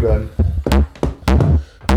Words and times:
bleiben. 0.00 0.28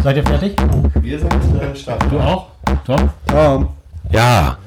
Seid 0.03 0.17
ihr 0.17 0.23
fertig? 0.23 0.55
Wir 1.02 1.20
sind 1.20 1.33
äh, 1.33 1.75
starten. 1.75 2.10
Du 2.10 2.20
auch? 2.20 2.47
Tom? 2.86 3.10
Tom. 3.28 3.70
Ja, 4.12 4.57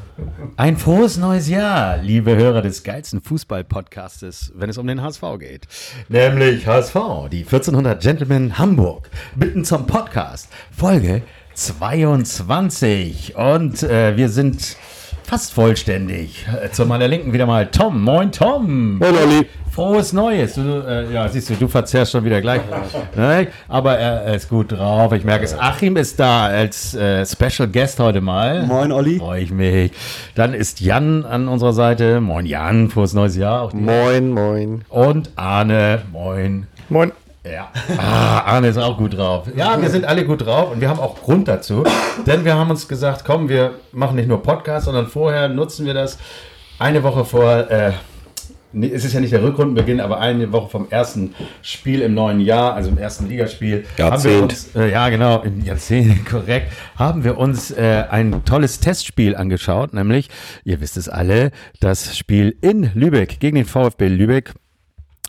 Ein 0.56 0.78
frohes 0.78 1.18
neues 1.18 1.46
Jahr, 1.48 1.98
liebe 1.98 2.34
Hörer 2.36 2.62
des 2.62 2.82
geilsten 2.82 3.20
Fußball-Podcastes, 3.20 4.52
wenn 4.56 4.70
es 4.70 4.78
um 4.78 4.86
den 4.86 5.02
HSV 5.02 5.20
geht. 5.38 5.68
Nämlich 6.08 6.66
HSV, 6.66 6.94
die 7.30 7.40
1400 7.44 8.00
Gentlemen 8.02 8.58
Hamburg, 8.58 9.10
bitten 9.34 9.64
zum 9.66 9.86
Podcast, 9.86 10.48
Folge 10.74 11.20
22. 11.54 13.36
Und 13.36 13.82
äh, 13.82 14.16
wir 14.16 14.30
sind 14.30 14.76
fast 15.24 15.52
vollständig. 15.52 16.46
Äh, 16.62 16.70
Zu 16.70 16.86
meiner 16.86 17.08
Linken 17.08 17.34
wieder 17.34 17.44
mal 17.46 17.66
Tom. 17.66 18.02
Moin 18.02 18.32
Tom. 18.32 18.96
Moin, 18.98 19.14
Olli. 19.14 19.46
Frohes 19.76 20.14
Neues. 20.14 20.54
Du, 20.54 20.62
äh, 20.88 21.12
ja, 21.12 21.28
siehst 21.28 21.50
du, 21.50 21.54
du 21.54 21.68
verzehrst 21.68 22.10
schon 22.10 22.24
wieder 22.24 22.40
gleich. 22.40 22.62
ne? 23.14 23.48
Aber 23.68 23.98
er, 23.98 24.34
ist 24.34 24.48
gut 24.48 24.72
drauf. 24.72 25.12
Ich 25.12 25.22
merke 25.22 25.44
es. 25.44 25.52
Achim 25.52 25.98
ist 25.98 26.18
da 26.18 26.46
als 26.46 26.94
äh, 26.94 27.26
Special 27.26 27.68
Guest 27.68 28.00
heute 28.00 28.22
mal. 28.22 28.62
Moin, 28.62 28.90
Olli. 28.90 29.18
Freue 29.18 29.42
ich 29.42 29.50
mich. 29.50 29.92
Dann 30.34 30.54
ist 30.54 30.80
Jan 30.80 31.26
an 31.26 31.46
unserer 31.46 31.74
Seite. 31.74 32.22
Moin 32.22 32.46
Jan, 32.46 32.88
frohes 32.88 33.12
neues 33.12 33.36
Jahr. 33.36 33.60
Auch 33.60 33.72
dir. 33.72 33.80
moin, 33.82 34.30
moin. 34.30 34.84
Und 34.88 35.32
Arne, 35.36 36.00
moin. 36.10 36.68
Moin. 36.88 37.12
Ja, 37.44 37.68
ah, 37.98 38.40
Arne 38.46 38.68
ist 38.68 38.78
auch 38.78 38.96
gut 38.96 39.18
drauf. 39.18 39.46
Ja, 39.54 39.80
wir 39.80 39.90
sind 39.90 40.06
alle 40.06 40.24
gut 40.24 40.46
drauf 40.46 40.72
und 40.72 40.80
wir 40.80 40.88
haben 40.88 40.98
auch 40.98 41.20
Grund 41.20 41.48
dazu. 41.48 41.84
Denn 42.26 42.46
wir 42.46 42.54
haben 42.54 42.70
uns 42.70 42.88
gesagt, 42.88 43.24
komm, 43.26 43.50
wir 43.50 43.72
machen 43.92 44.16
nicht 44.16 44.26
nur 44.26 44.42
Podcast, 44.42 44.86
sondern 44.86 45.06
vorher 45.06 45.50
nutzen 45.50 45.84
wir 45.84 45.92
das 45.92 46.16
eine 46.78 47.02
Woche 47.02 47.26
vor, 47.26 47.70
äh, 47.70 47.92
nee, 48.72 48.90
es 48.92 49.04
ist 49.04 49.12
ja 49.12 49.20
nicht 49.20 49.32
der 49.32 49.42
Rückrundenbeginn, 49.42 50.00
aber 50.00 50.20
eine 50.20 50.52
Woche 50.52 50.70
vom 50.70 50.86
ersten 50.90 51.34
Spiel 51.62 52.00
im 52.00 52.14
neuen 52.14 52.40
Jahr, 52.40 52.74
also 52.74 52.90
im 52.90 52.98
ersten 52.98 53.28
Ligaspiel. 53.28 53.84
Haben 53.98 54.24
wir 54.24 54.32
Jahrzehnt. 54.32 54.42
uns, 54.42 54.76
äh, 54.76 54.90
ja, 54.90 55.08
genau, 55.08 55.42
im 55.42 55.64
Jahrzehnt, 55.64 56.26
korrekt, 56.30 56.72
haben 56.96 57.24
wir 57.24 57.38
uns 57.38 57.70
äh, 57.70 58.04
ein 58.10 58.44
tolles 58.44 58.80
Testspiel 58.80 59.36
angeschaut, 59.36 59.94
nämlich, 59.94 60.28
ihr 60.64 60.80
wisst 60.80 60.96
es 60.96 61.08
alle, 61.08 61.50
das 61.80 62.16
Spiel 62.16 62.56
in 62.60 62.90
Lübeck 62.94 63.40
gegen 63.40 63.56
den 63.56 63.66
VfB 63.66 64.08
Lübeck. 64.08 64.54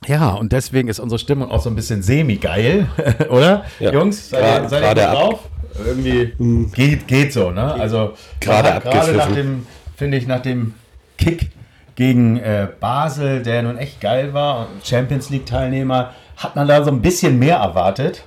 Ja, 0.05 0.29
und 0.31 0.51
deswegen 0.51 0.89
ist 0.89 0.99
unsere 0.99 1.17
Stimmung 1.17 1.49
auch 1.49 1.61
so 1.61 1.69
ein 1.69 1.75
bisschen 1.75 2.03
semi-geil, 2.03 2.87
oder? 3.29 3.65
Ja. 3.79 3.93
Jungs, 3.93 4.29
seid 4.29 4.63
ihr, 4.63 4.69
seid 4.69 4.97
ihr 4.97 5.03
drauf? 5.07 5.49
Irgendwie 5.85 6.33
geht, 6.73 7.07
geht 7.07 7.33
so, 7.33 7.51
ne? 7.51 7.73
Also 7.73 8.13
Gerade 8.39 8.81
nach 9.15 9.31
dem, 9.31 9.65
finde 9.95 10.17
ich, 10.17 10.27
nach 10.27 10.41
dem 10.41 10.73
Kick 11.17 11.49
gegen 11.97 12.37
äh, 12.37 12.67
Basel, 12.79 13.41
der 13.41 13.63
nun 13.63 13.77
echt 13.77 13.99
geil 13.99 14.33
war, 14.33 14.67
Champions 14.83 15.29
League-Teilnehmer, 15.31 16.11
hat 16.37 16.55
man 16.55 16.67
da 16.67 16.83
so 16.83 16.91
ein 16.91 17.01
bisschen 17.01 17.39
mehr 17.39 17.57
erwartet. 17.57 18.23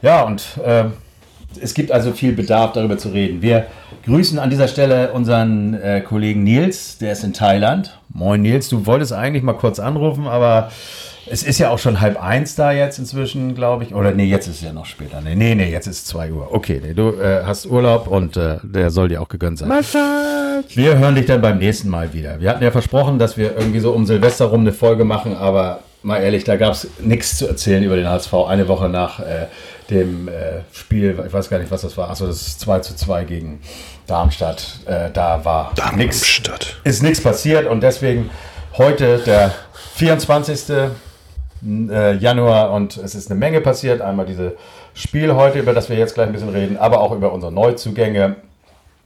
Ja, 0.00 0.22
und 0.22 0.42
äh, 0.64 0.84
es 1.60 1.74
gibt 1.74 1.92
also 1.92 2.12
viel 2.12 2.32
Bedarf, 2.32 2.72
darüber 2.72 2.96
zu 2.96 3.10
reden. 3.10 3.42
Wir 3.42 3.66
grüßen 4.06 4.38
an 4.38 4.48
dieser 4.48 4.66
Stelle 4.66 5.12
unseren 5.12 5.74
äh, 5.74 6.00
Kollegen 6.00 6.42
Nils, 6.42 6.96
der 6.98 7.12
ist 7.12 7.22
in 7.22 7.34
Thailand. 7.34 7.98
Moin 8.08 8.40
Nils, 8.40 8.70
du 8.70 8.86
wolltest 8.86 9.12
eigentlich 9.12 9.42
mal 9.42 9.52
kurz 9.52 9.78
anrufen, 9.78 10.26
aber 10.26 10.70
es 11.30 11.42
ist 11.42 11.58
ja 11.58 11.68
auch 11.68 11.78
schon 11.78 12.00
halb 12.00 12.20
eins 12.20 12.54
da 12.54 12.72
jetzt 12.72 12.98
inzwischen, 12.98 13.54
glaube 13.54 13.84
ich. 13.84 13.94
Oder 13.94 14.12
nee, 14.12 14.24
jetzt 14.24 14.48
ist 14.48 14.56
es 14.56 14.62
ja 14.62 14.72
noch 14.72 14.86
später. 14.86 15.20
Nee, 15.20 15.34
nee, 15.34 15.54
nee 15.54 15.70
jetzt 15.70 15.86
ist 15.86 16.06
zwei 16.08 16.32
Uhr. 16.32 16.52
Okay, 16.52 16.80
nee, 16.82 16.94
du 16.94 17.10
äh, 17.10 17.42
hast 17.44 17.66
Urlaub 17.66 18.08
und 18.08 18.38
äh, 18.38 18.56
der 18.62 18.90
soll 18.90 19.08
dir 19.08 19.20
auch 19.20 19.28
gegönnt 19.28 19.58
sein. 19.58 19.68
Wir 20.74 20.98
hören 20.98 21.14
dich 21.14 21.26
dann 21.26 21.40
beim 21.40 21.58
nächsten 21.58 21.88
Mal 21.88 22.12
wieder. 22.12 22.40
Wir 22.40 22.50
hatten 22.50 22.62
ja 22.62 22.70
versprochen, 22.70 23.18
dass 23.18 23.36
wir 23.36 23.56
irgendwie 23.56 23.80
so 23.80 23.92
um 23.92 24.06
Silvester 24.06 24.46
rum 24.46 24.60
eine 24.60 24.72
Folge 24.72 25.04
machen, 25.04 25.36
aber 25.36 25.80
mal 26.02 26.18
ehrlich, 26.18 26.44
da 26.44 26.56
gab 26.56 26.72
es 26.72 26.88
nichts 27.00 27.36
zu 27.38 27.46
erzählen 27.46 27.82
über 27.82 27.96
den 27.96 28.08
HSV. 28.08 28.32
Eine 28.48 28.68
Woche 28.68 28.88
nach 28.88 29.20
äh, 29.20 29.46
dem 29.90 30.28
äh, 30.28 30.60
Spiel, 30.72 31.18
ich 31.26 31.32
weiß 31.32 31.48
gar 31.48 31.58
nicht, 31.58 31.70
was 31.70 31.82
das 31.82 31.96
war. 31.96 32.10
Achso, 32.10 32.26
das 32.26 32.42
ist 32.42 32.60
2 32.60 32.80
zu 32.80 32.96
2 32.96 33.24
gegen 33.24 33.60
Darmstadt. 34.06 34.80
Äh, 34.86 35.10
da 35.12 35.44
war 35.44 35.72
nichts. 35.94 36.20
Darmstadt. 36.20 36.76
Ist 36.84 37.02
nichts 37.02 37.20
passiert 37.20 37.66
und 37.66 37.82
deswegen 37.82 38.30
heute 38.76 39.18
der 39.18 39.52
24. 39.94 40.76
äh, 41.64 42.16
Januar 42.16 42.72
und 42.72 42.96
es 42.96 43.14
ist 43.14 43.30
eine 43.30 43.38
Menge 43.38 43.60
passiert. 43.60 44.00
Einmal 44.00 44.26
dieses 44.26 44.52
Spiel 44.94 45.34
heute, 45.34 45.58
über 45.60 45.72
das 45.72 45.88
wir 45.88 45.96
jetzt 45.96 46.14
gleich 46.14 46.26
ein 46.26 46.32
bisschen 46.32 46.50
reden, 46.50 46.76
aber 46.76 47.00
auch 47.00 47.12
über 47.12 47.32
unsere 47.32 47.52
Neuzugänge. 47.52 48.36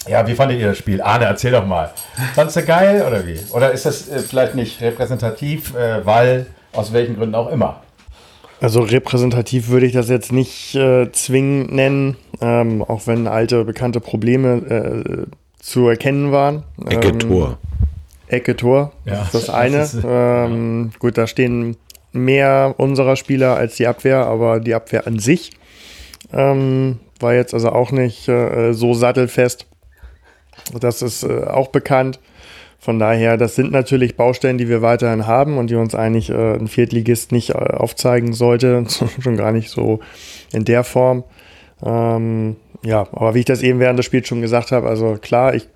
Ja, 0.09 0.27
wie 0.27 0.34
fandet 0.34 0.61
ihr 0.61 0.69
das 0.69 0.78
Spiel? 0.78 1.00
Arne, 1.03 1.25
erzähl 1.25 1.53
doch 1.53 1.67
mal. 1.67 1.91
Fandest 2.34 2.56
du 2.59 2.65
geil 2.65 3.05
oder 3.06 3.27
wie? 3.27 3.39
Oder 3.53 3.72
ist 3.72 3.87
das 3.87 4.09
äh, 4.09 4.19
vielleicht 4.21 4.55
nicht 4.55 4.81
repräsentativ, 4.81 5.75
äh, 5.75 6.05
weil 6.06 6.47
aus 6.72 6.93
welchen 6.93 7.17
Gründen 7.17 7.34
auch 7.34 7.50
immer? 7.50 7.83
Also 8.61 8.81
repräsentativ 8.81 9.69
würde 9.69 9.87
ich 9.87 9.93
das 9.93 10.09
jetzt 10.09 10.33
nicht 10.33 10.75
äh, 10.75 11.11
zwingend 11.12 11.72
nennen, 11.72 12.17
ähm, 12.41 12.83
auch 12.83 13.06
wenn 13.06 13.27
alte 13.27 13.65
bekannte 13.65 14.00
Probleme 14.00 14.56
äh, 15.27 15.27
zu 15.59 15.89
erkennen 15.89 16.33
waren. 16.33 16.62
Ecke 16.87 17.09
Ähm, 17.09 17.19
Tor. 17.19 17.59
Ecke 18.28 18.56
Tor, 18.56 18.93
Ja, 19.05 19.17
das 19.17 19.27
ist 19.27 19.34
das 19.34 19.47
das 19.47 19.55
eine. 19.55 19.77
ist, 19.83 19.99
ähm, 20.05 20.91
Gut, 20.99 21.19
da 21.19 21.27
stehen 21.27 21.77
mehr 22.12 22.75
unserer 22.78 23.17
Spieler 23.17 23.56
als 23.56 23.77
die 23.77 23.87
Abwehr, 23.87 24.27
aber 24.27 24.61
die 24.61 24.75
Abwehr 24.75 25.06
an 25.06 25.19
sich 25.19 25.50
ähm, 26.33 26.99
war 27.21 27.34
jetzt 27.34 27.53
also 27.53 27.71
auch 27.71 27.91
nicht 27.91 28.27
äh, 28.28 28.73
so 28.73 28.94
sattelfest. 28.94 29.67
Das 30.81 31.03
ist 31.03 31.22
äh, 31.22 31.44
auch 31.44 31.69
bekannt. 31.69 32.21
Von 32.78 32.99
daher, 32.99 33.37
das 33.37 33.56
sind 33.56 33.72
natürlich 33.72 34.16
Baustellen, 34.16 34.59
die 34.59 34.69
wir 34.69 34.82
weiterhin 34.82 35.27
haben 35.27 35.59
und 35.59 35.71
die 35.71 35.75
uns 35.75 35.94
eigentlich 35.94 36.31
äh, 36.31 36.54
ein 36.54 36.69
Viertligist 36.69 37.32
nicht 37.32 37.50
äh, 37.50 37.54
aufzeigen 37.54 38.32
sollte, 38.32 38.84
schon 39.21 39.37
gar 39.37 39.53
nicht 39.53 39.71
so 39.71 40.00
in 40.53 40.65
der 40.65 40.84
Form. 40.84 41.25
Ähm, 41.84 42.56
ja, 42.84 43.09
aber 43.12 43.34
wie 43.34 43.41
ich 43.41 43.44
das 43.44 43.62
eben 43.62 43.81
während 43.81 43.99
des 43.99 44.06
Spiels 44.06 44.28
schon 44.28 44.41
gesagt 44.41 44.72
habe, 44.72 44.88
also 44.88 45.16
klar, 45.21 45.55
ich 45.55 45.69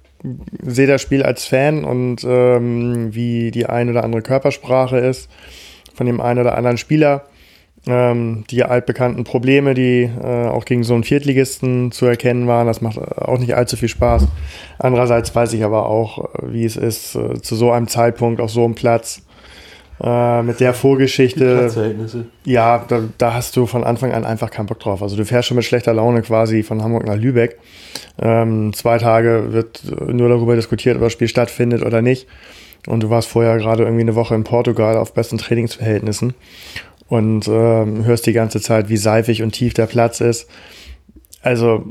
sehe 0.63 0.87
das 0.87 1.01
Spiel 1.01 1.23
als 1.23 1.47
Fan 1.47 1.85
und 1.85 2.25
ähm, 2.25 3.15
wie 3.15 3.51
die 3.51 3.67
ein 3.67 3.89
oder 3.89 4.05
andere 4.05 4.23
Körpersprache 4.23 4.99
ist 4.99 5.31
von 5.95 6.07
dem 6.07 6.21
einen 6.21 6.41
oder 6.41 6.57
anderen 6.57 6.79
Spieler. 6.79 7.25
Ähm, 7.87 8.45
die 8.51 8.63
altbekannten 8.63 9.25
Probleme, 9.25 9.73
die 9.73 10.03
äh, 10.03 10.49
auch 10.49 10.67
gegen 10.67 10.85
so 10.85 10.93
einen 10.93 11.03
Viertligisten 11.03 11.93
zu 11.93 12.05
erkennen 12.05 12.47
waren, 12.47 12.67
das 12.67 12.83
macht 12.83 12.99
äh, 12.99 13.01
auch 13.01 13.39
nicht 13.39 13.55
allzu 13.55 13.77
viel 13.77 13.89
Spaß. 13.89 14.27
Andererseits 14.79 15.35
weiß 15.35 15.55
ich 15.55 15.65
aber 15.65 15.87
auch, 15.87 16.27
äh, 16.35 16.53
wie 16.53 16.65
es 16.67 16.77
ist, 16.77 17.15
äh, 17.15 17.41
zu 17.41 17.57
so 17.57 17.73
einem 17.73 17.89
Zeitpunkt 17.89 18.43
auf 18.43 18.51
so 18.51 18.65
einem 18.65 18.75
Platz 18.75 19.23
äh, 20.03 20.43
mit 20.43 20.61
der 20.61 20.75
Vorgeschichte. 20.75 21.57
Platzverhältnisse. 21.57 22.27
Ja, 22.45 22.85
da, 22.87 23.01
da 23.17 23.33
hast 23.33 23.57
du 23.57 23.65
von 23.65 23.83
Anfang 23.83 24.13
an 24.13 24.27
einfach 24.27 24.51
keinen 24.51 24.67
Bock 24.67 24.81
drauf. 24.81 25.03
Also 25.03 25.17
du 25.17 25.25
fährst 25.25 25.49
schon 25.49 25.57
mit 25.57 25.65
schlechter 25.65 25.95
Laune 25.95 26.21
quasi 26.21 26.63
von 26.63 26.83
Hamburg 26.83 27.07
nach 27.07 27.17
Lübeck. 27.17 27.59
Ähm, 28.21 28.75
zwei 28.75 28.99
Tage 28.99 29.53
wird 29.53 29.83
äh, 29.85 30.13
nur 30.13 30.29
darüber 30.29 30.55
diskutiert, 30.55 30.97
ob 30.97 31.03
das 31.03 31.13
Spiel 31.13 31.29
stattfindet 31.29 31.83
oder 31.83 32.03
nicht. 32.03 32.27
Und 32.87 33.03
du 33.03 33.11
warst 33.11 33.29
vorher 33.29 33.59
gerade 33.59 33.83
irgendwie 33.83 34.03
eine 34.03 34.15
Woche 34.15 34.35
in 34.35 34.45
Portugal 34.45 34.97
auf 34.97 35.13
besten 35.13 35.37
Trainingsverhältnissen 35.37 36.35
und 37.11 37.49
ähm, 37.49 38.05
hörst 38.05 38.25
die 38.27 38.33
ganze 38.33 38.61
Zeit, 38.61 38.89
wie 38.89 38.97
seifig 38.97 39.43
und 39.43 39.51
tief 39.51 39.75
der 39.75 39.87
Platz 39.87 40.21
ist. 40.21 40.49
Also 41.43 41.85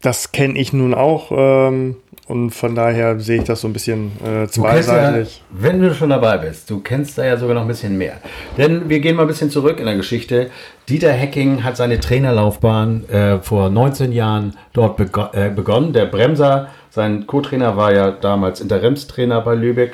das 0.00 0.32
kenne 0.32 0.58
ich 0.58 0.72
nun 0.72 0.94
auch 0.94 1.30
ähm, 1.30 1.96
und 2.26 2.50
von 2.50 2.74
daher 2.74 3.20
sehe 3.20 3.38
ich 3.38 3.44
das 3.44 3.60
so 3.60 3.68
ein 3.68 3.74
bisschen 3.74 4.12
äh, 4.22 4.22
Du 4.22 4.30
kennst 4.30 4.56
ja, 4.56 4.62
zweiseitig. 4.62 5.42
wenn 5.50 5.80
du 5.82 5.94
schon 5.94 6.08
dabei 6.08 6.38
bist, 6.38 6.70
du 6.70 6.80
kennst 6.80 7.18
da 7.18 7.24
ja 7.26 7.36
sogar 7.36 7.54
noch 7.54 7.62
ein 7.62 7.68
bisschen 7.68 7.98
mehr. 7.98 8.14
Denn 8.56 8.88
wir 8.88 9.00
gehen 9.00 9.16
mal 9.16 9.22
ein 9.22 9.28
bisschen 9.28 9.50
zurück 9.50 9.78
in 9.78 9.84
der 9.84 9.96
Geschichte. 9.96 10.50
Dieter 10.88 11.12
Hecking 11.12 11.62
hat 11.62 11.76
seine 11.76 12.00
Trainerlaufbahn 12.00 13.08
äh, 13.10 13.38
vor 13.40 13.68
19 13.68 14.12
Jahren 14.12 14.56
dort 14.72 14.96
bego 14.96 15.26
äh, 15.32 15.50
begonnen. 15.50 15.92
Der 15.92 16.06
Bremser, 16.06 16.68
sein 16.88 17.26
Co-Trainer 17.26 17.76
war 17.76 17.92
ja 17.92 18.10
damals 18.10 18.62
Interimstrainer 18.62 19.42
bei 19.42 19.54
Lübeck 19.54 19.92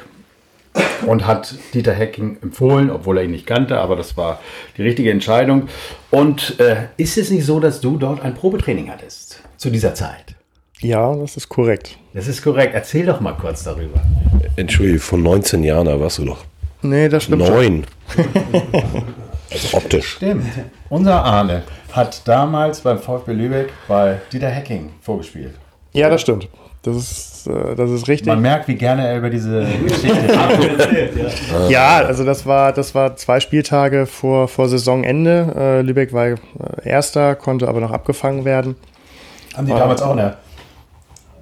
und 1.06 1.26
hat 1.26 1.54
Dieter 1.74 1.92
Hecking 1.92 2.38
empfohlen, 2.42 2.90
obwohl 2.90 3.18
er 3.18 3.24
ihn 3.24 3.30
nicht 3.32 3.46
kannte, 3.46 3.78
aber 3.78 3.96
das 3.96 4.16
war 4.16 4.40
die 4.76 4.82
richtige 4.82 5.10
Entscheidung. 5.10 5.68
Und 6.10 6.58
äh, 6.60 6.88
ist 6.96 7.18
es 7.18 7.30
nicht 7.30 7.44
so, 7.44 7.60
dass 7.60 7.80
du 7.80 7.96
dort 7.96 8.20
ein 8.22 8.34
Probetraining 8.34 8.90
hattest 8.90 9.40
zu 9.56 9.70
dieser 9.70 9.94
Zeit? 9.94 10.34
Ja, 10.80 11.14
das 11.14 11.36
ist 11.36 11.48
korrekt. 11.48 11.98
Das 12.14 12.26
ist 12.28 12.42
korrekt. 12.42 12.74
Erzähl 12.74 13.04
doch 13.06 13.20
mal 13.20 13.32
kurz 13.34 13.64
darüber. 13.64 14.00
Entschuldigung, 14.56 15.00
von 15.00 15.22
19 15.22 15.62
Jahren, 15.62 15.86
da 15.86 16.00
warst 16.00 16.18
du 16.18 16.24
doch 16.24 16.44
Nee, 16.82 17.08
das 17.10 17.24
stimmt 17.24 17.46
neun. 17.46 17.84
also 19.50 19.76
optisch. 19.76 20.16
Stimmt. 20.16 20.46
Unser 20.88 21.22
Arne 21.24 21.62
hat 21.92 22.26
damals 22.26 22.80
beim 22.80 22.98
VfB 22.98 23.32
Lübeck 23.32 23.68
bei 23.86 24.18
Dieter 24.32 24.48
Hecking 24.48 24.90
vorgespielt. 25.02 25.54
Ja, 25.92 26.08
das 26.08 26.22
stimmt. 26.22 26.48
Das 26.82 26.96
ist, 26.96 27.29
äh, 27.46 27.74
das 27.74 27.90
ist 27.90 28.08
richtig. 28.08 28.26
Man 28.26 28.40
merkt, 28.40 28.68
wie 28.68 28.74
gerne 28.74 29.06
er 29.06 29.18
über 29.18 29.30
diese 29.30 29.66
Geschichte 29.86 30.16
redet. 30.88 31.34
Ja, 31.68 31.98
also 31.98 32.24
das 32.24 32.46
war, 32.46 32.72
das 32.72 32.94
war 32.94 33.16
zwei 33.16 33.40
Spieltage 33.40 34.06
vor, 34.06 34.48
vor 34.48 34.68
Saisonende. 34.68 35.54
Äh, 35.56 35.82
Lübeck 35.82 36.12
war 36.12 36.26
äh, 36.26 36.36
Erster, 36.84 37.34
konnte 37.34 37.68
aber 37.68 37.80
noch 37.80 37.90
abgefangen 37.90 38.44
werden. 38.44 38.76
Haben 39.56 39.66
die 39.66 39.72
damals 39.72 40.02
auch 40.02 40.12
in 40.12 40.18
der 40.18 40.38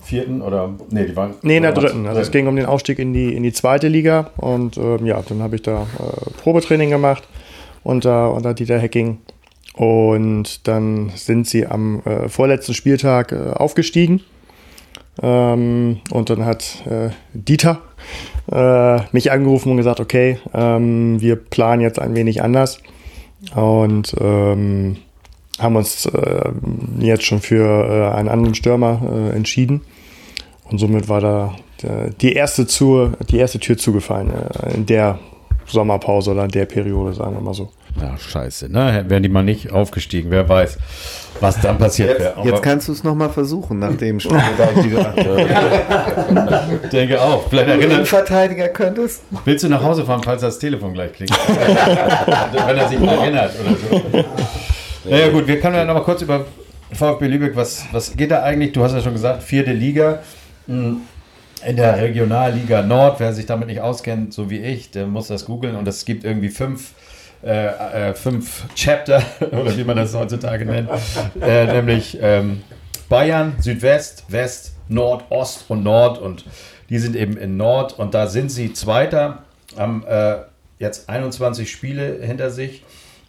vierten 0.08 0.40
oder 0.40 0.70
nee, 0.90 1.04
die 1.04 1.14
waren 1.14 1.34
Nee, 1.42 1.58
in 1.58 1.62
der 1.62 1.72
dritten. 1.72 2.06
Also 2.06 2.20
es 2.20 2.30
ging 2.30 2.46
um 2.46 2.56
den 2.56 2.66
Aufstieg 2.66 2.98
in 2.98 3.12
die, 3.12 3.34
in 3.34 3.42
die 3.42 3.52
zweite 3.52 3.88
Liga. 3.88 4.30
Und 4.38 4.76
ähm, 4.78 5.04
ja, 5.04 5.22
dann 5.28 5.42
habe 5.42 5.56
ich 5.56 5.62
da 5.62 5.82
äh, 5.82 6.30
Probetraining 6.42 6.90
gemacht 6.90 7.28
unter, 7.84 8.32
unter 8.32 8.54
Dieter 8.54 8.78
Hecking. 8.78 9.18
Und 9.74 10.66
dann 10.66 11.12
sind 11.14 11.46
sie 11.46 11.66
am 11.66 12.00
äh, 12.04 12.28
vorletzten 12.28 12.74
Spieltag 12.74 13.32
äh, 13.32 13.50
aufgestiegen. 13.52 14.22
Ähm, 15.22 16.00
und 16.10 16.30
dann 16.30 16.44
hat 16.44 16.84
äh, 16.86 17.10
Dieter 17.32 17.80
äh, 18.50 19.00
mich 19.12 19.30
angerufen 19.30 19.70
und 19.70 19.76
gesagt, 19.76 20.00
okay, 20.00 20.38
ähm, 20.54 21.20
wir 21.20 21.36
planen 21.36 21.82
jetzt 21.82 21.98
ein 21.98 22.14
wenig 22.14 22.42
anders. 22.42 22.78
Und 23.54 24.14
ähm, 24.20 24.96
haben 25.58 25.76
uns 25.76 26.06
äh, 26.06 26.50
jetzt 27.00 27.24
schon 27.24 27.40
für 27.40 28.10
äh, 28.12 28.16
einen 28.16 28.28
anderen 28.28 28.54
Stürmer 28.54 29.00
äh, 29.12 29.36
entschieden. 29.36 29.82
Und 30.64 30.78
somit 30.78 31.08
war 31.08 31.20
da 31.20 31.56
äh, 31.82 32.10
die, 32.20 32.32
erste 32.32 32.66
zu, 32.66 33.12
die 33.28 33.38
erste 33.38 33.58
Tür 33.58 33.76
zugefallen 33.76 34.32
in 34.74 34.86
der 34.86 35.18
Sommerpause 35.66 36.32
oder 36.32 36.44
in 36.44 36.50
der 36.50 36.66
Periode, 36.66 37.14
sagen 37.14 37.34
wir 37.34 37.40
mal 37.40 37.54
so. 37.54 37.70
Ja, 38.00 38.16
scheiße, 38.18 38.70
ne? 38.70 39.04
Wären 39.08 39.22
die 39.22 39.28
mal 39.28 39.42
nicht 39.42 39.72
aufgestiegen, 39.72 40.30
wer 40.30 40.48
weiß, 40.48 40.78
was 41.40 41.60
dann 41.60 41.78
passiert 41.78 42.18
wäre. 42.18 42.34
Jetzt 42.44 42.62
kannst 42.62 42.88
du 42.88 42.92
es 42.92 43.04
nochmal 43.04 43.30
versuchen, 43.30 43.78
nach 43.78 43.94
dem 43.96 44.20
Spiel. 44.20 44.38
da 44.58 44.68
ich 46.82 46.90
denke 46.90 47.20
auch. 47.20 47.48
Vielleicht 47.48 47.68
erinnern, 47.68 47.90
Innenverteidiger 47.90 48.68
könntest. 48.68 49.22
willst 49.44 49.64
du 49.64 49.68
nach 49.68 49.82
Hause 49.82 50.04
fahren, 50.04 50.22
falls 50.24 50.42
das 50.42 50.58
Telefon 50.58 50.94
gleich 50.94 51.12
klingt? 51.12 51.30
Wenn 52.66 52.76
er 52.76 52.88
sich 52.88 52.98
mal 52.98 53.18
erinnert 53.18 53.52
oder 53.60 54.22
so. 54.22 54.24
Naja 55.08 55.28
gut, 55.30 55.46
wir 55.46 55.60
können 55.60 55.76
ja 55.76 55.84
noch 55.84 55.94
mal 55.94 56.02
kurz 56.02 56.22
über 56.22 56.44
VfB 56.92 57.26
Lübeck, 57.26 57.56
was, 57.56 57.84
was 57.92 58.16
geht 58.16 58.30
da 58.30 58.42
eigentlich? 58.42 58.72
Du 58.72 58.82
hast 58.82 58.92
ja 58.92 59.00
schon 59.00 59.12
gesagt, 59.12 59.42
vierte 59.42 59.72
Liga. 59.72 60.20
Hm, 60.66 61.02
In 61.66 61.76
der 61.76 62.00
Regionalliga 62.00 62.82
Nord, 62.82 63.20
wer 63.20 63.32
sich 63.32 63.46
damit 63.46 63.68
nicht 63.68 63.80
auskennt, 63.80 64.32
so 64.32 64.50
wie 64.50 64.58
ich, 64.58 64.90
der 64.90 65.06
muss 65.06 65.28
das 65.28 65.44
googeln 65.44 65.76
und 65.76 65.86
es 65.88 66.04
gibt 66.04 66.24
irgendwie 66.24 66.48
fünf, 66.48 66.92
äh, 67.42 68.10
äh, 68.10 68.14
fünf 68.14 68.64
Chapter, 68.74 69.22
oder 69.40 69.76
wie 69.76 69.84
man 69.84 69.96
das 69.96 70.14
heutzutage 70.14 70.64
nennt, 70.64 70.88
äh, 71.40 71.66
nämlich 71.66 72.18
ähm, 72.20 72.62
Bayern, 73.08 73.54
Südwest, 73.60 74.24
West, 74.28 74.74
Nord, 74.88 75.24
Ost 75.30 75.66
und 75.68 75.82
Nord 75.82 76.18
und 76.18 76.44
die 76.90 76.98
sind 76.98 77.16
eben 77.16 77.36
in 77.36 77.56
Nord 77.56 77.98
und 77.98 78.14
da 78.14 78.26
sind 78.26 78.50
sie 78.50 78.72
Zweiter, 78.72 79.44
haben 79.76 80.04
äh, 80.06 80.38
jetzt 80.78 81.08
21 81.08 81.70
Spiele 81.70 82.18
hinter 82.22 82.50
sich. 82.50 82.82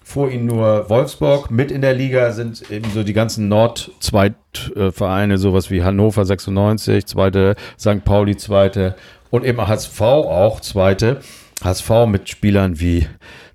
Vor 0.03 0.31
ihnen 0.31 0.47
nur 0.47 0.89
Wolfsburg. 0.89 1.51
Mit 1.51 1.69
in 1.69 1.81
der 1.81 1.93
Liga 1.93 2.31
sind 2.31 2.71
eben 2.71 2.89
so 2.91 3.03
die 3.03 3.13
ganzen 3.13 3.47
Nord-Zweitvereine, 3.47 5.37
sowas 5.37 5.69
wie 5.69 5.83
Hannover 5.83 6.25
96, 6.25 7.05
zweite, 7.05 7.55
St. 7.79 8.03
Pauli 8.03 8.35
zweite 8.35 8.95
und 9.29 9.45
eben 9.45 9.67
HSV 9.67 10.01
auch 10.01 10.61
zweite. 10.61 11.21
HSV 11.63 12.07
mit 12.07 12.27
Spielern 12.27 12.79
wie 12.79 13.05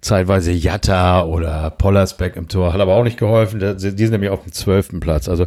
zeitweise 0.05 0.53
Jatta 0.53 1.25
oder 1.25 1.71
Pollersbeck 1.71 2.37
im 2.37 2.49
Tor. 2.49 2.73
Hat 2.73 2.81
aber 2.81 2.95
auch 2.95 3.05
nicht 3.05 3.17
geholfen. 3.17 3.59
Die 3.59 3.79
sind 3.79 4.11
nämlich 4.11 4.31
auf 4.31 4.43
dem 4.43 4.53
zwölften 4.53 5.01
Platz. 5.01 5.29
Also 5.29 5.47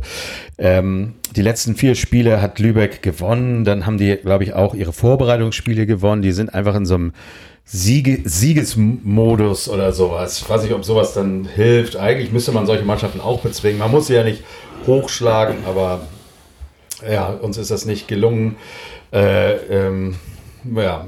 ähm, 0.57 1.13
die 1.35 1.43
letzten 1.43 1.75
vier 1.75 1.93
Spiele 1.93 2.41
hat 2.41 2.57
Lübeck 2.57 3.03
gewonnen. 3.03 3.65
Dann 3.65 3.85
haben 3.85 3.97
die, 3.97 4.15
glaube 4.15 4.43
ich, 4.43 4.53
auch 4.53 4.73
ihre 4.73 4.93
Vorbereitungsspiele 4.93 5.85
gewonnen. 5.85 6.23
Die 6.23 6.31
sind 6.31 6.53
einfach 6.53 6.75
in 6.75 6.87
so 6.87 6.95
einem 6.95 7.13
Siege, 7.65 8.21
Siegesmodus 8.23 9.69
oder 9.69 9.91
sowas. 9.91 10.41
Ich 10.41 10.49
weiß 10.49 10.63
nicht, 10.63 10.73
ob 10.73 10.83
sowas 10.83 11.13
dann 11.13 11.45
hilft. 11.45 11.95
Eigentlich 11.95 12.31
müsste 12.31 12.51
man 12.51 12.65
solche 12.65 12.83
Mannschaften 12.83 13.21
auch 13.21 13.41
bezwingen. 13.41 13.77
Man 13.77 13.91
muss 13.91 14.07
sie 14.07 14.15
ja 14.15 14.23
nicht 14.23 14.43
hochschlagen, 14.87 15.57
aber 15.67 16.01
ja, 17.07 17.27
uns 17.27 17.57
ist 17.57 17.69
das 17.69 17.85
nicht 17.85 18.07
gelungen. 18.07 18.55
Äh, 19.13 19.53
ähm, 19.69 20.15
ja, 20.75 21.05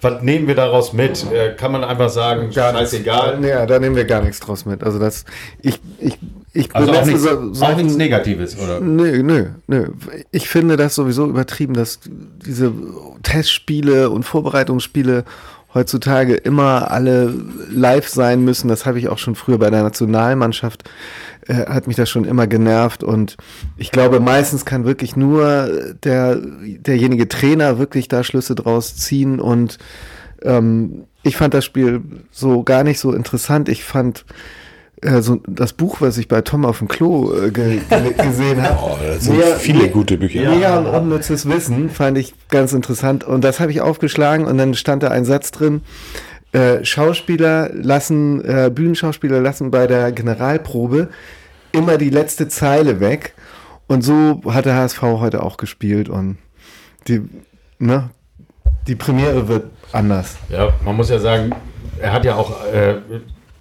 was 0.00 0.22
nehmen 0.22 0.46
wir 0.46 0.54
daraus 0.54 0.92
mit? 0.92 1.24
Äh, 1.32 1.54
kann 1.54 1.72
man 1.72 1.84
einfach 1.84 2.08
sagen, 2.10 2.50
scheißegal. 2.52 3.44
Ja, 3.44 3.66
da 3.66 3.78
nehmen 3.78 3.96
wir 3.96 4.04
gar 4.04 4.22
nichts 4.22 4.40
draus 4.40 4.64
mit. 4.66 4.82
Also 4.84 4.98
das, 4.98 5.24
ich, 5.62 5.80
ich, 5.98 6.18
ich 6.52 6.74
Also 6.74 6.92
auch 6.92 7.04
nichts, 7.04 7.22
so- 7.22 7.64
auch 7.64 7.76
nichts 7.76 7.96
Negatives, 7.96 8.56
oder? 8.58 8.80
Nö, 8.80 9.22
nö, 9.22 9.46
nö. 9.66 9.88
Ich 10.30 10.48
finde 10.48 10.76
das 10.76 10.94
sowieso 10.94 11.26
übertrieben, 11.26 11.74
dass 11.74 12.00
diese 12.04 12.72
Testspiele 13.22 14.10
und 14.10 14.24
Vorbereitungsspiele 14.24 15.24
heutzutage 15.74 16.34
immer 16.34 16.90
alle 16.92 17.34
live 17.68 18.06
sein 18.08 18.44
müssen. 18.44 18.68
Das 18.68 18.86
habe 18.86 18.98
ich 19.00 19.08
auch 19.08 19.18
schon 19.18 19.34
früher 19.34 19.58
bei 19.58 19.70
der 19.70 19.82
Nationalmannschaft, 19.82 20.84
äh, 21.46 21.66
hat 21.66 21.86
mich 21.86 21.96
das 21.96 22.10
schon 22.10 22.24
immer 22.24 22.46
genervt. 22.46 23.04
Und 23.04 23.36
ich 23.76 23.90
glaube, 23.90 24.20
meistens 24.20 24.64
kann 24.64 24.84
wirklich 24.84 25.16
nur 25.16 25.94
der, 26.02 26.36
derjenige 26.36 27.28
Trainer 27.28 27.78
wirklich 27.78 28.08
da 28.08 28.24
Schlüsse 28.24 28.54
draus 28.54 28.96
ziehen. 28.96 29.40
Und 29.40 29.78
ähm, 30.42 31.04
ich 31.22 31.36
fand 31.36 31.54
das 31.54 31.64
Spiel 31.64 32.02
so 32.30 32.62
gar 32.62 32.84
nicht 32.84 33.00
so 33.00 33.12
interessant. 33.12 33.68
Ich 33.68 33.84
fand 33.84 34.24
äh, 35.04 35.20
so 35.20 35.40
das 35.46 35.72
Buch, 35.72 36.00
was 36.00 36.18
ich 36.18 36.28
bei 36.28 36.40
Tom 36.40 36.64
auf 36.64 36.78
dem 36.78 36.88
Klo 36.88 37.32
äh, 37.34 37.50
ge 37.50 37.80
ge 37.88 38.12
gesehen 38.24 38.62
habe. 38.62 38.78
Oh, 38.82 38.96
das 39.04 39.24
sind 39.24 39.42
viele 39.58 39.88
gute 39.88 40.16
Bücher. 40.16 40.48
Mega 40.48 40.78
und 40.78 40.86
unnützes 40.86 41.48
Wissen 41.48 41.90
fand 41.90 42.16
ich 42.18 42.34
ganz 42.48 42.72
interessant. 42.72 43.24
Und 43.24 43.44
das 43.44 43.60
habe 43.60 43.70
ich 43.70 43.80
aufgeschlagen 43.80 44.46
und 44.46 44.56
dann 44.58 44.74
stand 44.74 45.02
da 45.02 45.08
ein 45.08 45.24
Satz 45.24 45.50
drin. 45.50 45.82
Äh, 46.54 46.84
Schauspieler 46.84 47.68
lassen, 47.72 48.44
äh, 48.44 48.70
Bühnenschauspieler 48.72 49.40
lassen 49.40 49.72
bei 49.72 49.88
der 49.88 50.12
Generalprobe 50.12 51.08
immer 51.72 51.98
die 51.98 52.10
letzte 52.10 52.46
Zeile 52.46 53.00
weg. 53.00 53.34
Und 53.88 54.02
so 54.02 54.40
hat 54.46 54.64
der 54.64 54.76
HSV 54.76 55.02
heute 55.02 55.42
auch 55.42 55.56
gespielt 55.56 56.08
und 56.08 56.38
die, 57.08 57.22
ne, 57.80 58.10
die 58.86 58.94
Premiere 58.94 59.48
wird 59.48 59.64
anders. 59.90 60.36
Ja, 60.48 60.72
man 60.84 60.94
muss 60.94 61.10
ja 61.10 61.18
sagen, 61.18 61.50
er 62.00 62.12
hat 62.12 62.24
ja 62.24 62.36
auch 62.36 62.64
äh, 62.72 62.98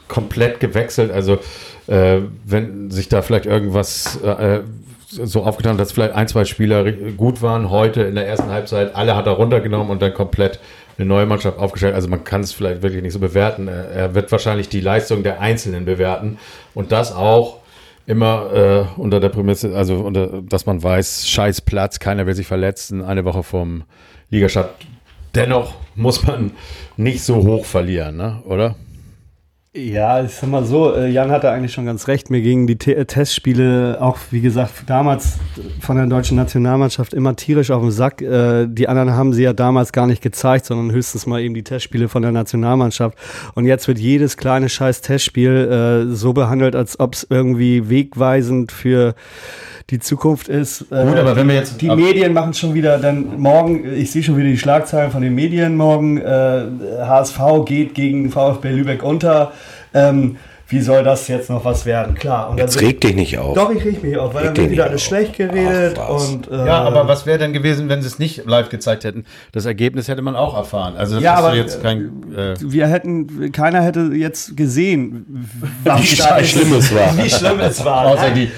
komplett 0.08 0.60
gewechselt. 0.60 1.12
Also, 1.12 1.40
äh, 1.88 2.20
wenn 2.46 2.92
sich 2.92 3.10
da 3.10 3.24
vielleicht 3.24 3.48
irgendwas 3.48 4.22
äh, 4.22 4.60
so 5.08 5.44
aufgetan 5.46 5.74
hat, 5.74 5.80
dass 5.80 5.94
vielleicht 5.94 6.14
ein, 6.14 6.28
zwei 6.28 6.46
Spieler 6.46 6.92
gut 6.92 7.42
waren, 7.42 7.72
heute 7.72 8.04
in 8.04 8.14
der 8.14 8.28
ersten 8.28 8.52
Halbzeit, 8.52 8.96
alle 8.96 9.16
hat 9.16 9.26
er 9.26 9.34
runtergenommen 9.34 9.90
und 9.90 10.00
dann 10.00 10.14
komplett 10.14 10.60
eine 10.98 11.08
neue 11.08 11.26
Mannschaft 11.26 11.58
aufgestellt. 11.58 11.96
Also, 11.96 12.08
man 12.08 12.24
kann 12.24 12.42
es 12.42 12.52
vielleicht 12.52 12.82
wirklich 12.82 13.02
nicht 13.02 13.14
so 13.14 13.20
bewerten. 13.20 13.68
Er, 13.68 13.90
er 13.90 14.16
wird 14.16 14.32
wahrscheinlich 14.32 14.70
die 14.70 14.82
Leistung 14.82 15.24
der 15.24 15.42
Einzelnen 15.42 15.86
bewerten 15.86 16.38
und 16.74 16.92
das 16.92 17.14
auch 17.14 17.60
immer 18.06 18.52
äh, 18.98 19.00
unter 19.00 19.20
der 19.20 19.30
Prämisse, 19.30 19.76
also 19.76 19.96
unter, 19.96 20.42
dass 20.42 20.66
man 20.66 20.84
weiß, 20.84 21.28
scheiß 21.30 21.62
Platz, 21.62 22.00
keiner 22.00 22.26
will 22.26 22.36
sich 22.36 22.48
verletzen, 22.48 23.04
eine 23.04 23.24
Woche 23.26 23.44
vom 23.44 23.84
Ligastart. 24.30 24.76
Dennoch 25.36 25.74
muss 25.96 26.26
man 26.26 26.52
nicht 26.98 27.24
so 27.24 27.38
hoch 27.38 27.66
verlieren, 27.66 28.18
ne? 28.18 28.42
oder? 28.46 28.76
Ja, 29.76 30.24
ich 30.24 30.32
sag 30.36 30.52
mal 30.52 30.64
so, 30.64 30.94
äh, 30.94 31.08
Jan 31.10 31.32
hatte 31.32 31.50
eigentlich 31.50 31.74
schon 31.74 31.88
ganz 31.88 32.08
recht. 32.08 32.30
Mir 32.30 32.42
gingen 32.42 32.68
die 32.68 32.76
Te 32.78 33.08
Testspiele 33.08 33.98
auch, 34.00 34.20
wie 34.30 34.40
gesagt, 34.42 34.84
damals 34.86 35.40
von 35.80 35.96
der 35.98 36.06
deutschen 36.06 36.38
Nationalmannschaft 36.38 37.12
immer 37.12 37.36
tierisch 37.36 37.72
auf 37.72 37.82
den 37.82 37.90
Sack. 37.90 38.22
Äh, 38.22 38.68
Die 38.68 38.88
anderen 38.88 39.14
haben 39.14 39.34
sie 39.34 39.42
ja 39.42 39.52
damals 39.52 39.92
gar 39.92 40.06
nicht 40.06 40.22
gezeigt, 40.22 40.66
sondern 40.68 40.92
höchstens 40.96 41.26
mal 41.26 41.42
eben 41.42 41.56
die 41.56 41.64
Testspiele 41.64 42.08
von 42.08 42.22
der 42.22 42.32
Nationalmannschaft. 42.32 43.18
Und 43.56 43.66
jetzt 43.66 43.88
wird 43.88 43.98
jedes 43.98 44.38
kleine 44.38 44.70
scheiß 44.70 45.02
Testspiel 45.02 46.06
äh, 46.12 46.14
so 46.16 46.34
behandelt, 46.34 46.76
als 46.76 47.00
ob 47.00 47.16
es 47.16 47.26
irgendwie 47.28 47.90
wegweisend 47.90 48.72
für 48.72 49.16
die 49.90 49.98
Zukunft 50.00 50.50
ist. 50.50 50.84
Äh, 50.92 51.04
Gut, 51.08 51.18
aber 51.18 51.36
wenn 51.36 51.48
wir 51.48 51.56
jetzt- 51.56 51.82
die 51.82 51.90
Medien 51.90 52.34
machen 52.34 52.54
schon 52.54 52.76
wieder 52.76 53.00
dann 53.00 53.40
morgen, 53.40 53.92
ich 53.92 54.12
sehe 54.12 54.22
schon 54.22 54.38
wieder 54.38 54.48
die 54.50 54.58
Schlagzeilen 54.60 55.10
von 55.12 55.24
den 55.24 55.34
Medien 55.34 55.76
morgen, 55.78 56.20
äh, 56.20 56.66
HSV 57.02 57.66
geht 57.66 57.96
gegen 57.96 58.30
VfB 58.30 58.70
Lübeck 58.70 59.02
unter. 59.02 59.52
Ähm, 59.94 60.38
wie 60.68 60.80
soll 60.82 61.04
das 61.04 61.28
jetzt 61.28 61.50
noch 61.50 61.64
was 61.66 61.86
werden? 61.86 62.16
Klar. 62.16 62.50
Und 62.50 62.58
dann 62.60 62.66
Jetzt 62.68 62.82
reg 62.82 63.00
dich 63.02 63.14
nicht 63.16 63.38
auf. 63.38 63.54
Doch, 63.56 63.70
ich 63.70 63.84
reg 63.84 64.02
mich 64.02 64.18
auf, 64.18 64.34
weil 64.34 64.46
Reg 64.48 64.56
dann 64.56 64.64
wird 64.64 64.72
wieder 64.72 64.86
alles 64.86 65.02
auf. 65.02 65.08
schlecht 65.08 65.36
geredet 65.38 66.00
Ach, 66.02 66.10
und 66.10 66.50
äh, 66.50 66.66
Ja, 66.66 66.82
aber 66.84 67.08
was 67.08 67.26
wäre 67.26 67.38
denn 67.38 67.54
gewesen, 67.54 67.90
wenn 67.90 68.02
sie 68.02 68.08
es 68.08 68.18
nicht 68.18 68.46
live 68.46 68.70
gezeigt 68.70 69.04
hätten? 69.04 69.26
Das 69.52 69.66
Ergebnis 69.66 70.08
hätte 70.08 70.22
man 70.22 70.36
auch 70.36 70.56
erfahren. 70.58 70.96
Also 70.98 71.16
das 71.16 71.24
Ja, 71.24 71.34
ist 71.34 71.40
aber, 71.40 71.56
jetzt 71.56 71.82
kein. 71.84 72.24
Äh, 72.36 72.56
wir 72.60 72.88
hätten, 72.88 73.52
keiner 73.52 73.82
hätte 73.82 74.12
jetzt 74.16 74.56
gesehen, 74.58 75.48
was 75.84 76.02
Wie 76.02 76.06
schlimm 76.46 76.74
es 76.74 76.94
war. 76.96 77.18
Wie 77.18 77.30
schlimm 77.30 77.60
es 77.60 77.84
war. 77.86 78.06
außer 78.08 78.32
die 78.32 78.50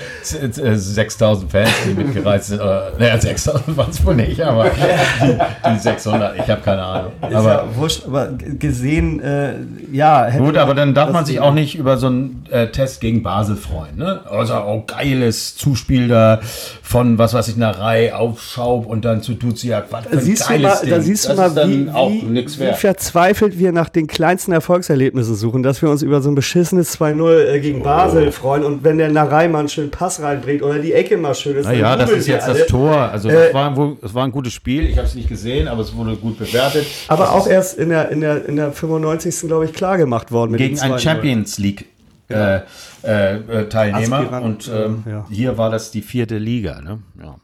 äh, 0.61 0.75
6000 0.75 1.51
Fans, 1.51 1.69
die 1.85 1.93
mitgereist 1.95 2.47
sind. 2.47 2.61
Oder, 2.61 2.93
naja, 2.97 3.19
6000 3.19 3.75
waren 3.75 3.89
es 3.89 4.05
wohl 4.05 4.15
nicht, 4.15 4.39
aber 4.41 4.65
die, 4.69 5.37
die 5.73 5.79
600, 5.79 6.35
ich 6.39 6.49
habe 6.49 6.61
keine 6.61 6.83
Ahnung. 6.83 7.11
Ist 7.27 7.35
Aber 7.35 7.49
ja 7.49 7.65
wurscht, 7.75 8.05
aber 8.05 8.29
gesehen, 8.59 9.19
äh, 9.21 9.53
ja. 9.91 10.29
Gut, 10.29 10.55
aber 10.57 10.73
dann 10.75 10.93
darf 10.93 11.11
man 11.11 11.25
sich 11.25 11.39
auch 11.39 11.53
nicht 11.53 11.75
über 11.75 11.94
so 11.97 12.07
einen 12.07 12.45
äh, 12.51 12.67
Test 12.67 13.01
gegen 13.01 13.23
Basel 13.23 13.55
freuen. 13.55 13.97
Ne? 13.97 14.21
Also, 14.29 14.53
oh, 14.55 14.83
geiles 14.85 15.55
Zuspiel 15.55 16.07
da 16.07 16.39
von, 16.81 17.17
was 17.17 17.33
weiß 17.33 17.47
ich, 17.49 17.55
einer 17.55 17.77
Reihe 17.77 18.15
auf 18.17 18.41
Schaub 18.41 18.85
und 18.85 19.05
dann 19.05 19.21
zu 19.21 19.33
Duziak. 19.33 19.85
Was 19.91 20.05
für 20.05 20.11
Da 20.11 20.17
ein 20.17 20.23
siehst, 20.23 20.43
du 20.43 20.47
geiles 20.49 20.63
mal, 20.63 20.89
da 20.89 20.95
Ding. 20.95 21.01
siehst 21.05 21.25
du 21.25 21.29
Das 21.29 21.37
mal, 21.37 21.47
ist 21.47 21.55
dann 21.57 21.69
wie, 21.71 22.47
wie, 22.47 22.59
wie 22.59 22.73
verzweifelt 22.73 23.59
wir 23.59 23.71
nach 23.71 23.89
den 23.89 24.07
kleinsten 24.07 24.51
Erfolgserlebnissen 24.51 25.35
suchen, 25.35 25.63
dass 25.63 25.81
wir 25.81 25.89
uns 25.89 26.01
über 26.01 26.21
so 26.21 26.29
ein 26.29 26.35
beschissenes 26.35 26.99
2-0 26.99 27.45
äh, 27.55 27.59
gegen 27.59 27.83
Basel 27.83 28.31
freuen 28.31 28.63
und 28.63 28.83
wenn 28.83 28.97
der 28.97 29.09
Narei 29.11 29.47
mal 29.47 29.59
einen 29.59 29.69
schönen 29.69 29.91
Pass 29.91 30.21
reinbringt 30.21 30.61
oder 30.63 30.79
die 30.79 30.93
Ecke 30.93 31.17
mal 31.17 31.35
schön 31.35 31.55
ist, 31.57 31.65
Naja, 31.65 31.95
das 31.95 32.11
ist 32.11 32.27
jetzt 32.27 32.47
alle. 32.47 32.59
das 32.59 32.67
Tor. 32.67 32.95
Also, 32.95 33.29
Äh, 33.29 33.45
das, 33.45 33.53
war, 33.53 33.95
das 34.01 34.13
war 34.13 34.23
ein 34.25 34.31
gutes 34.31 34.53
Spiel. 34.53 34.85
Ich 34.87 34.97
habe 34.97 35.07
es 35.07 35.15
nicht 35.15 35.29
gesehen, 35.29 35.67
aber 35.67 35.81
es 35.81 35.95
wurde 35.95 36.15
gut 36.15 36.37
bewertet. 36.37 36.85
Aber 37.07 37.31
auch 37.31 37.47
erst 37.47 37.77
in 37.77 37.89
der, 37.89 38.09
in 38.09 38.21
der, 38.21 38.45
in 38.45 38.55
der 38.55 38.71
95. 38.71 39.47
glaube 39.47 39.65
ich, 39.65 39.73
klar 39.73 39.97
gemacht 39.97 40.31
worden. 40.31 40.55
Gegen 40.57 40.79
ein 40.79 40.93
2-0. 40.93 40.99
Champions 40.99 41.57
League 41.57 41.84
äh, 42.29 42.61
äh, 43.03 43.35
äh, 43.35 43.69
Teilnehmer. 43.69 44.19
Aspirant, 44.19 44.45
und 44.45 44.71
ähm, 44.73 45.03
ja. 45.07 45.25
hier 45.29 45.57
war 45.57 45.69
das 45.69 45.91
die 45.91 46.01
vierte 46.01 46.37
Liga. 46.37 46.81
Ne? 46.81 46.99
Ja, 47.21 47.35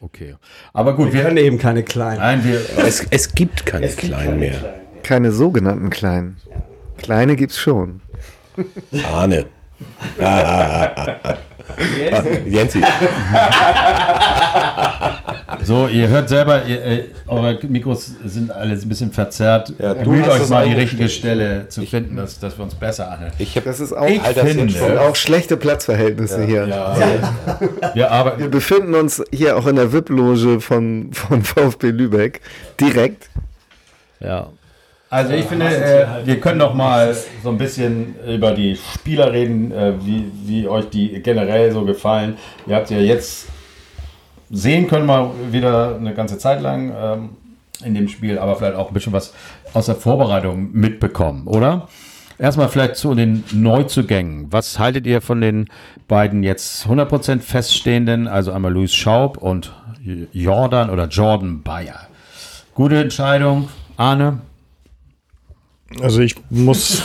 okay. 0.00 0.36
Aber 0.72 0.94
gut, 0.94 1.08
Wir 1.08 1.14
wir, 1.14 1.22
können 1.22 1.36
eben 1.38 1.58
keine 1.58 1.82
kleinen. 1.82 2.18
nein, 2.18 2.44
wir, 2.44 2.60
Es, 2.84 3.06
es 3.10 3.34
gibt 3.34 3.66
keine 3.66 3.88
kleinen 3.88 4.38
mehr. 4.38 4.74
Keine 5.02 5.32
sogenannten 5.32 5.90
kleinen. 5.90 6.36
Kleine 6.98 7.36
gibt's 7.36 7.58
schon. 7.58 8.00
Ahne. 9.12 9.46
Jensi. 12.46 12.82
So, 15.64 15.88
ihr 15.88 16.08
hört 16.08 16.28
selber, 16.28 16.64
ihr, 16.66 16.84
äh, 16.84 17.04
eure 17.26 17.58
Mikros 17.68 18.12
sind 18.24 18.50
alle 18.50 18.74
ein 18.74 18.88
bisschen 18.88 19.12
verzerrt. 19.12 19.72
Ja, 19.78 19.94
du 19.94 20.10
Bemüht 20.10 20.28
euch 20.28 20.48
mal 20.48 20.66
die 20.68 20.74
richtige 20.74 21.08
Stelle 21.08 21.68
zu 21.68 21.82
finden, 21.82 22.16
dass, 22.16 22.38
dass 22.38 22.56
wir 22.58 22.64
uns 22.64 22.74
besser 22.74 23.10
anhören. 23.10 23.32
Ich 23.38 23.56
hab, 23.56 23.64
Das 23.64 23.80
ist 23.80 23.92
auch, 23.92 24.06
Ich 24.06 24.22
All 24.22 24.34
das 24.34 24.44
finde, 24.48 24.84
und 24.84 24.98
auch 24.98 25.16
schlechte 25.16 25.56
Platzverhältnisse 25.56 26.44
hier. 26.44 26.66
ja, 26.66 26.96
wir 27.94 28.10
arbeiten. 28.10 28.40
Wir 28.40 28.50
befinden 28.50 28.94
uns 28.94 29.22
hier 29.32 29.56
auch 29.56 29.66
in 29.66 29.76
der 29.76 29.92
VIP-Loge 29.92 30.60
von, 30.60 31.10
von 31.12 31.42
VfB 31.42 31.90
Lübeck. 31.90 32.40
Direkt. 32.80 33.28
Ja. 34.20 34.48
Also 35.10 35.32
ich 35.32 35.46
finde, 35.46 35.66
äh, 35.66 36.26
wir 36.26 36.38
können 36.38 36.58
doch 36.58 36.74
mal 36.74 37.16
so 37.42 37.48
ein 37.48 37.56
bisschen 37.56 38.14
über 38.26 38.52
die 38.52 38.76
Spieler 38.76 39.32
reden, 39.32 39.72
äh, 39.72 39.94
wie, 40.04 40.30
wie 40.44 40.68
euch 40.68 40.90
die 40.90 41.22
generell 41.22 41.72
so 41.72 41.84
gefallen. 41.84 42.36
Ihr 42.66 42.76
habt 42.76 42.90
ja 42.90 42.98
jetzt 42.98 43.46
sehen 44.50 44.86
können 44.86 45.06
mal 45.06 45.30
wieder 45.50 45.96
eine 45.96 46.14
ganze 46.14 46.38
Zeit 46.38 46.60
lang 46.60 46.92
ähm, 46.94 47.28
in 47.84 47.94
dem 47.94 48.08
Spiel, 48.08 48.38
aber 48.38 48.56
vielleicht 48.56 48.76
auch 48.76 48.88
ein 48.88 48.94
bisschen 48.94 49.12
was 49.12 49.32
aus 49.72 49.86
der 49.86 49.94
Vorbereitung 49.94 50.72
mitbekommen, 50.72 51.46
oder? 51.46 51.88
Erstmal 52.38 52.68
vielleicht 52.68 52.96
zu 52.96 53.14
den 53.14 53.44
Neuzugängen. 53.52 54.46
Was 54.52 54.78
haltet 54.78 55.06
ihr 55.06 55.20
von 55.20 55.40
den 55.40 55.68
beiden 56.06 56.42
jetzt 56.42 56.86
100% 56.86 57.40
feststehenden, 57.40 58.28
also 58.28 58.52
einmal 58.52 58.72
Luis 58.72 58.94
Schaub 58.94 59.38
und 59.38 59.72
Jordan 60.32 60.90
oder 60.90 61.08
Jordan 61.08 61.62
Bayer? 61.62 62.06
Gute 62.74 63.00
Entscheidung, 63.00 63.68
Arne? 63.96 64.38
Also 66.02 66.20
ich 66.20 66.36
muss 66.50 67.02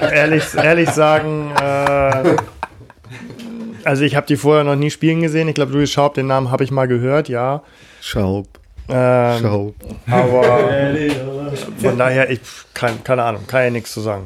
ehrlich, 0.00 0.44
ehrlich 0.54 0.90
sagen, 0.90 1.52
äh, 1.60 2.36
also 3.84 4.02
ich 4.02 4.16
habe 4.16 4.26
die 4.26 4.36
vorher 4.36 4.64
noch 4.64 4.76
nie 4.76 4.90
spielen 4.90 5.22
gesehen. 5.22 5.48
Ich 5.48 5.54
glaube, 5.54 5.72
Louis 5.72 5.90
Schaub, 5.90 6.14
den 6.14 6.26
Namen 6.26 6.50
habe 6.50 6.64
ich 6.64 6.70
mal 6.70 6.88
gehört, 6.88 7.28
ja. 7.28 7.62
Schaub. 8.00 8.46
Ähm, 8.88 9.40
Schaub. 9.40 9.74
aber 10.10 10.58
von 11.78 11.98
daher, 11.98 12.30
ich, 12.30 12.40
kein, 12.74 13.02
keine 13.04 13.22
Ahnung, 13.22 13.46
kann 13.46 13.64
ja 13.64 13.70
nichts 13.70 13.92
zu 13.92 14.00
sagen. 14.00 14.24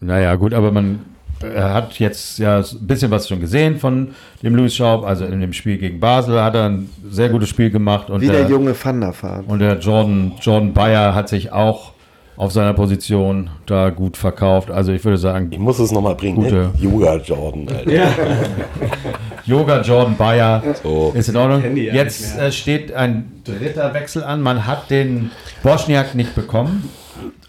Naja, 0.00 0.34
gut, 0.36 0.54
aber 0.54 0.72
man 0.72 1.04
hat 1.42 1.98
jetzt 1.98 2.38
ja 2.38 2.58
ein 2.58 2.86
bisschen 2.86 3.10
was 3.10 3.28
schon 3.28 3.40
gesehen 3.40 3.78
von 3.78 4.14
dem 4.42 4.54
Louis 4.54 4.74
Schaub. 4.74 5.04
Also 5.04 5.24
in 5.24 5.40
dem 5.40 5.52
Spiel 5.52 5.78
gegen 5.78 6.00
Basel 6.00 6.42
hat 6.42 6.54
er 6.54 6.68
ein 6.68 6.90
sehr 7.10 7.28
gutes 7.28 7.48
Spiel 7.48 7.70
gemacht. 7.70 8.10
Und 8.10 8.20
Wie 8.20 8.26
der 8.26 8.42
der, 8.42 8.50
junge 8.50 8.74
Van 8.82 9.00
der 9.00 9.14
Vaart. 9.20 9.46
und 9.46 9.58
der 9.58 9.78
Jordan, 9.78 10.32
Jordan 10.40 10.72
Bayer 10.72 11.14
hat 11.14 11.28
sich 11.28 11.52
auch 11.52 11.92
auf 12.40 12.52
seiner 12.52 12.72
Position 12.72 13.50
da 13.66 13.90
gut 13.90 14.16
verkauft. 14.16 14.70
Also 14.70 14.92
ich 14.92 15.04
würde 15.04 15.18
sagen, 15.18 15.48
Ich 15.50 15.58
muss 15.58 15.78
es 15.78 15.92
nochmal 15.92 16.14
bringen. 16.14 16.36
Gute. 16.36 16.54
Ne? 16.54 16.70
Yoga 16.78 17.16
Jordan. 17.16 17.68
Alter. 17.68 17.92
Yoga 19.44 19.82
Jordan 19.82 20.16
Bayer 20.16 20.62
So. 20.82 21.12
ist 21.14 21.28
in 21.28 21.36
Ordnung. 21.36 21.76
Ja 21.76 21.92
Jetzt 21.92 22.38
äh, 22.38 22.50
steht 22.50 22.94
ein 22.94 23.42
dritter 23.44 23.92
Wechsel 23.92 24.24
an. 24.24 24.40
Man 24.40 24.66
hat 24.66 24.88
den 24.90 25.32
Bosniak 25.62 26.14
nicht 26.14 26.34
bekommen, 26.34 26.88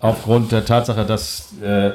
aufgrund 0.02 0.52
der 0.52 0.66
Tatsache, 0.66 1.06
dass 1.06 1.54
äh, 1.64 1.92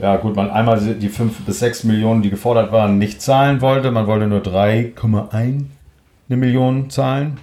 ja 0.00 0.16
gut, 0.16 0.36
man 0.36 0.48
einmal 0.48 0.78
die 0.78 1.08
5 1.08 1.40
bis 1.46 1.58
6 1.58 1.82
Millionen, 1.82 2.22
die 2.22 2.30
gefordert 2.30 2.70
waren, 2.70 2.96
nicht 2.98 3.20
zahlen 3.22 3.60
wollte. 3.60 3.90
Man 3.90 4.06
wollte 4.06 4.28
nur 4.28 4.38
3,1 4.40 5.32
eine 5.32 5.64
Million 6.28 6.90
zahlen. 6.90 7.38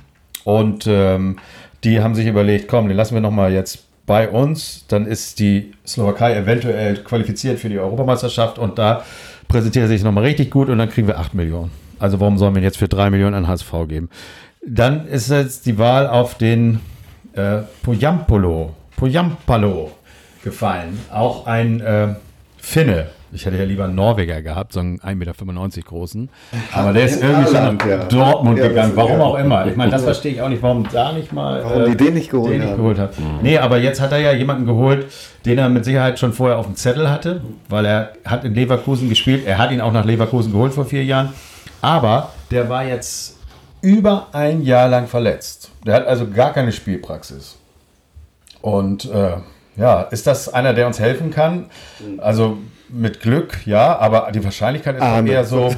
Und 0.46 0.88
ähm, 0.88 1.40
die 1.84 2.00
haben 2.00 2.16
sich 2.16 2.26
überlegt, 2.26 2.70
komm, 2.70 2.88
den 2.88 2.96
lassen 2.96 3.16
wir 3.16 3.22
nochmal 3.22 3.52
jetzt 3.52 3.84
bei 4.06 4.30
uns. 4.30 4.86
Dann 4.88 5.06
ist 5.06 5.40
die 5.40 5.74
Slowakei 5.86 6.36
eventuell 6.36 6.98
qualifiziert 6.98 7.60
für 7.60 7.70
die 7.70 7.80
Europameisterschaft 7.80 8.60
und 8.60 8.78
da 8.78 9.04
präsentiert 9.48 9.86
er 9.86 9.90
sich 9.90 10.04
nochmal 10.04 10.24
richtig 10.24 10.52
gut 10.52 10.70
und 10.70 10.78
dann 10.78 10.90
kriegen 10.90 11.08
wir 11.08 11.20
8 11.20 11.34
Millionen. 11.34 11.72
Also 12.00 12.20
warum 12.20 12.38
sollen 12.38 12.56
wir 12.56 12.62
jetzt 12.62 12.78
für 12.78 12.88
3 12.88 13.10
Millionen 13.10 13.36
an 13.36 13.48
HSV 13.48 13.72
geben? 13.88 14.10
Dann 14.66 15.08
ist 15.08 15.30
jetzt 15.30 15.66
die 15.66 15.78
Wahl 15.78 16.08
auf 16.08 16.36
den 16.36 16.80
äh, 17.34 17.60
Poyampolo, 17.82 18.74
Poyampalo 18.96 19.92
gefallen. 20.44 21.00
Auch 21.12 21.46
ein 21.46 21.82
äh, 21.82 22.16
Finne. 22.58 23.08
Ich 23.34 23.46
hätte 23.46 23.58
ja 23.58 23.64
lieber 23.64 23.86
einen 23.86 23.96
Norweger 23.96 24.42
gehabt, 24.42 24.74
so 24.74 24.80
einen 24.80 25.00
1,95 25.00 25.16
Meter 25.16 25.82
großen. 25.88 26.30
Aber 26.72 26.94
der 26.94 27.06
ist 27.06 27.22
irgendwie 27.22 27.46
schon 27.52 27.78
nach 27.78 27.86
ja. 27.88 28.06
Dortmund 28.06 28.60
Ja, 28.60 28.68
gegangen. 28.68 28.92
Warum 28.96 29.20
ja. 29.20 29.24
auch 29.24 29.36
immer. 29.36 29.66
Ich 29.68 29.76
meine, 29.76 29.92
das 29.92 30.04
verstehe 30.06 30.34
ich 30.34 30.42
auch 30.42 30.50
nicht, 30.50 30.62
warum 30.62 30.88
da 30.92 31.12
nicht 31.12 31.34
mal. 31.34 31.62
äh, 31.62 31.64
Warum 31.64 31.86
die 31.86 31.98
den 31.98 32.14
nicht 32.14 32.30
geholt 32.30 32.54
den 32.54 32.62
nicht 32.62 32.76
geholt 32.76 33.00
hat. 33.00 33.14
Nee, 33.42 33.58
aber 33.58 33.78
jetzt 33.80 34.00
hat 34.02 34.12
er 34.12 34.20
ja 34.20 34.32
jemanden 34.34 34.66
geholt, 34.66 35.08
den 35.46 35.58
er 35.58 35.70
mit 35.70 35.84
Sicherheit 35.86 36.20
schon 36.20 36.34
vorher 36.34 36.58
auf 36.58 36.66
dem 36.68 36.76
Zettel 36.76 37.10
hatte, 37.10 37.42
weil 37.70 37.86
er 37.86 38.14
hat 38.26 38.44
in 38.46 38.54
Leverkusen 38.54 39.10
gespielt. 39.10 39.46
Er 39.46 39.58
hat 39.58 39.72
ihn 39.72 39.82
auch 39.82 39.92
nach 39.92 40.06
Leverkusen 40.06 40.52
geholt 40.52 40.74
vor 40.74 40.86
vier 40.86 41.04
Jahren. 41.04 41.30
Aber 41.82 42.30
der 42.52 42.70
war 42.70 42.86
jetzt 42.86 43.38
über 43.82 44.28
ein 44.32 44.62
Jahr 44.64 44.88
lang 44.88 45.08
verletzt. 45.08 45.72
Der 45.86 45.96
hat 45.96 46.08
also 46.08 46.30
gar 46.30 46.54
keine 46.54 46.72
Spielpraxis. 46.72 47.58
Und 48.62 49.06
äh, 49.12 49.34
ja, 49.76 50.02
ist 50.04 50.28
das 50.28 50.54
einer, 50.54 50.74
der 50.74 50.88
uns 50.88 51.00
helfen 51.00 51.32
kann? 51.32 51.66
Also 52.20 52.60
mit 52.96 53.20
Glück, 53.22 53.66
ja, 53.66 53.98
aber 53.98 54.30
die 54.32 54.44
Wahrscheinlichkeit 54.44 54.96
ist 54.98 55.02
Arne. 55.02 55.32
eher 55.32 55.44
so, 55.44 55.74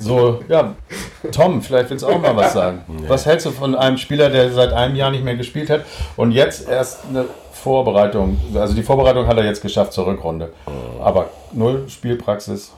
so, 0.00 0.40
ja, 0.48 0.74
Tom, 1.30 1.60
vielleicht 1.62 1.90
willst 1.90 2.04
du 2.04 2.08
auch 2.08 2.20
mal 2.20 2.34
was 2.34 2.52
sagen. 2.54 2.80
Was 3.06 3.26
hältst 3.26 3.46
du 3.46 3.50
von 3.50 3.74
einem 3.74 3.98
Spieler, 3.98 4.30
der 4.30 4.50
seit 4.50 4.72
einem 4.72 4.96
Jahr 4.96 5.10
nicht 5.10 5.24
mehr 5.24 5.36
gespielt 5.36 5.68
hat 5.70 5.82
und 6.16 6.32
jetzt 6.32 6.68
erst 6.68 7.00
eine 7.08 7.26
Vorbereitung, 7.52 8.38
also 8.54 8.74
die 8.74 8.82
Vorbereitung 8.82 9.26
hat 9.26 9.36
er 9.36 9.44
jetzt 9.44 9.60
geschafft 9.62 9.92
zur 9.92 10.06
Rückrunde, 10.06 10.50
aber 11.02 11.30
null 11.52 11.84
Spielpraxis. 11.88 12.72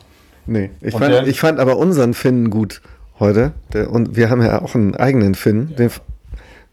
Nee, 0.47 0.71
ich 0.81 0.95
Und 0.95 1.01
fand, 1.01 1.15
der- 1.15 1.27
ich 1.27 1.39
fand 1.41 1.61
aber 1.61 1.77
unseren 1.77 2.15
Finnen 2.15 2.51
gut 2.51 2.81
heute. 3.21 3.53
Der, 3.73 3.91
und 3.91 4.17
wir 4.17 4.31
haben 4.31 4.43
ja 4.43 4.63
auch 4.63 4.75
einen 4.75 4.97
eigenen 4.97 5.35
Finn. 5.35 5.75
Den, 5.77 5.91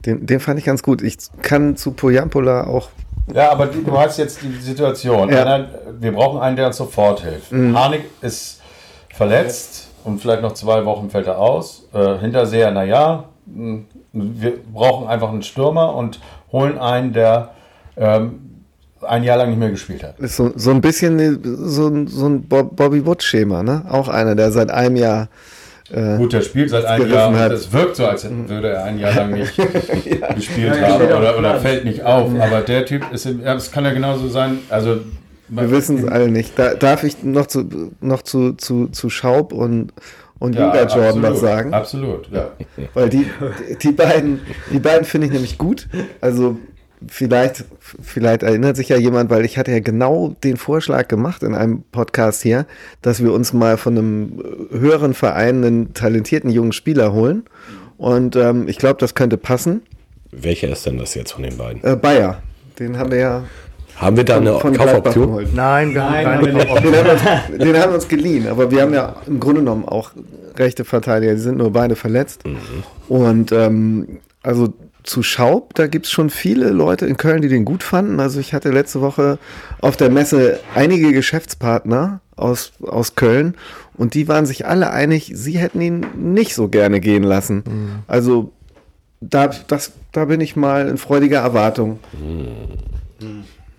den, 0.05 0.25
den 0.25 0.39
fand 0.39 0.57
ich 0.59 0.65
ganz 0.65 0.81
gut. 0.81 1.01
Ich 1.01 1.17
kann 1.41 1.75
zu 1.75 1.91
Poyampola 1.91 2.67
auch. 2.67 2.89
Ja, 3.33 3.51
aber 3.51 3.65
du 3.67 3.97
hast 3.97 4.17
jetzt 4.17 4.39
die 4.41 4.53
Situation. 4.61 5.29
Ja. 5.29 5.41
Einer, 5.43 5.67
wir 5.99 6.11
brauchen 6.11 6.39
einen, 6.39 6.55
der 6.55 6.67
uns 6.67 6.77
sofort 6.77 7.21
hilft. 7.21 7.51
Harnik 7.51 8.03
ist 8.21 8.61
verletzt 9.13 9.87
und 10.03 10.21
vielleicht 10.21 10.41
noch 10.41 10.53
zwei 10.53 10.85
Wochen 10.85 11.09
fällt 11.09 11.27
er 11.27 11.39
aus. 11.39 11.87
Äh, 11.93 12.17
Hinterseher, 12.19 12.71
naja, 12.71 13.25
wir 14.13 14.53
brauchen 14.73 15.07
einfach 15.07 15.29
einen 15.29 15.41
Stürmer 15.43 15.95
und 15.95 16.19
holen 16.51 16.77
einen, 16.77 17.13
der 17.13 17.49
ähm, 17.97 18.41
ein 19.01 19.23
Jahr 19.23 19.37
lang 19.37 19.49
nicht 19.49 19.59
mehr 19.59 19.69
gespielt 19.71 20.03
hat. 20.03 20.19
Ist 20.19 20.35
so, 20.35 20.51
so 20.55 20.71
ein 20.71 20.81
bisschen 20.81 21.41
so, 21.67 21.87
ein- 21.87 22.07
so 22.07 22.27
ein 22.27 22.43
Bob, 22.47 22.75
Bobby 22.75 23.05
Wood-Schema, 23.05 23.61
ne? 23.63 23.85
Auch 23.89 24.07
einer, 24.07 24.35
der 24.35 24.51
seit 24.51 24.71
einem 24.71 24.95
Jahr. 24.95 25.27
Äh, 25.91 26.17
Gut, 26.17 26.33
der 26.33 26.41
spielt 26.41 26.71
seit 26.71 26.85
einem 26.85 27.11
Jahr 27.11 27.29
und 27.29 27.37
hat. 27.37 27.51
es 27.51 27.71
wirkt 27.71 27.95
so, 27.95 28.05
als 28.07 28.27
würde 28.29 28.69
er 28.69 28.85
ein 28.85 28.97
Jahr 28.97 29.13
lang 29.13 29.31
nicht 29.33 29.55
gespielt 30.35 30.75
Ja, 30.81 30.87
haben 30.89 31.05
oder, 31.05 31.37
oder 31.37 31.59
fällt 31.59 31.85
nicht 31.85 32.03
auf. 32.03 32.31
Aber 32.39 32.61
der 32.61 32.85
Typ 32.85 33.03
ist, 33.11 33.25
im, 33.25 33.43
ja, 33.43 33.53
es 33.53 33.71
kann 33.71 33.85
ja 33.85 33.93
genauso 33.93 34.27
sein, 34.27 34.59
also 34.69 34.99
wir 35.47 35.69
wissen 35.69 35.99
es 35.99 36.07
alle 36.07 36.29
nicht. 36.29 36.57
Da, 36.57 36.73
darf 36.73 37.03
ich 37.03 37.23
noch 37.23 37.45
zu, 37.45 37.91
noch 38.01 38.23
zu, 38.23 38.53
zu, 38.53 38.87
zu 38.87 39.09
Schaub 39.11 39.53
und, 39.53 39.93
und 40.39 40.55
ja, 40.55 40.73
Jordan 40.73 40.97
absolut, 40.97 41.23
was 41.23 41.39
sagen? 41.39 41.73
Absolut, 41.73 42.31
ja. 42.31 42.51
Weil 42.95 43.09
die, 43.09 43.27
die 43.81 43.91
beiden, 43.91 44.39
die 44.71 44.79
beiden 44.79 45.05
finde 45.05 45.27
ich 45.27 45.33
nämlich 45.33 45.59
gut. 45.59 45.87
Also 46.19 46.57
vielleicht, 47.07 47.65
vielleicht 47.79 48.43
erinnert 48.43 48.75
sich 48.75 48.89
ja 48.89 48.97
jemand, 48.97 49.29
weil 49.29 49.45
ich 49.45 49.57
hatte 49.57 49.71
ja 49.71 49.79
genau 49.79 50.35
den 50.43 50.57
Vorschlag 50.57 51.07
gemacht 51.07 51.43
in 51.43 51.53
einem 51.55 51.83
Podcast 51.91 52.41
hier, 52.43 52.65
dass 53.01 53.23
wir 53.23 53.33
uns 53.33 53.53
mal 53.53 53.77
von 53.77 53.97
einem 53.97 54.43
höheren 54.71 55.13
Verein 55.13 55.63
einen 55.63 55.93
talentierten 55.93 56.49
jungen 56.49 56.71
Spieler 56.71 57.13
holen. 57.13 57.43
Und 57.97 58.35
ähm, 58.35 58.67
ich 58.67 58.77
glaube, 58.77 58.97
das 58.99 59.15
könnte 59.15 59.37
passen. 59.37 59.81
Welcher 60.31 60.69
ist 60.69 60.85
denn 60.85 60.97
das 60.97 61.15
jetzt 61.15 61.31
von 61.31 61.43
den 61.43 61.57
beiden? 61.57 61.83
Äh, 61.83 61.95
Bayer, 61.95 62.41
den 62.77 62.97
haben 62.97 63.11
wir 63.11 63.19
ja 63.19 63.43
Haben 63.95 64.17
wir 64.17 64.25
da 64.25 64.37
eine 64.37 64.59
von 64.59 64.73
Kaufoption? 64.75 65.27
geholt. 65.27 65.55
Nein, 65.55 65.93
wir 65.93 66.01
Nein, 66.03 66.25
haben 66.27 66.45
wir 66.45 66.51
keine 66.53 66.65
nicht. 66.65 66.83
Den 66.83 66.95
haben, 66.95 67.05
wir 67.05 67.11
uns, 67.13 67.57
den 67.63 67.77
haben 67.77 67.89
wir 67.91 67.95
uns 67.95 68.07
geliehen, 68.07 68.47
aber 68.47 68.69
wir 68.71 68.81
haben 68.81 68.93
ja 68.93 69.15
im 69.27 69.39
Grunde 69.39 69.61
genommen 69.61 69.85
auch 69.85 70.11
rechte 70.57 70.83
Verteidiger, 70.83 71.33
die 71.33 71.39
sind 71.39 71.57
nur 71.57 71.71
beide 71.71 71.95
verletzt. 71.95 72.43
Und 73.07 73.51
ähm, 73.51 74.19
also 74.43 74.73
zu 75.05 75.23
Schaub, 75.23 75.73
da 75.75 75.87
gibt 75.87 76.05
es 76.07 76.11
schon 76.11 76.29
viele 76.29 76.69
Leute 76.69 77.05
in 77.05 77.17
Köln, 77.17 77.41
die 77.41 77.47
den 77.47 77.65
gut 77.65 77.83
fanden. 77.83 78.19
Also 78.19 78.39
ich 78.39 78.53
hatte 78.53 78.71
letzte 78.71 79.01
Woche 79.01 79.37
auf 79.81 79.97
der 79.97 80.09
Messe 80.09 80.59
einige 80.73 81.13
Geschäftspartner 81.13 82.21
aus, 82.35 82.73
aus 82.81 83.15
Köln 83.15 83.55
und 83.95 84.13
die 84.13 84.27
waren 84.27 84.45
sich 84.45 84.65
alle 84.65 84.91
einig, 84.91 85.31
sie 85.33 85.57
hätten 85.57 85.81
ihn 85.81 86.05
nicht 86.17 86.53
so 86.55 86.67
gerne 86.67 86.99
gehen 86.99 87.23
lassen. 87.23 87.63
Also 88.07 88.51
da, 89.21 89.47
das, 89.67 89.93
da 90.11 90.25
bin 90.25 90.41
ich 90.41 90.55
mal 90.55 90.87
in 90.87 90.97
freudiger 90.97 91.39
Erwartung. 91.39 91.99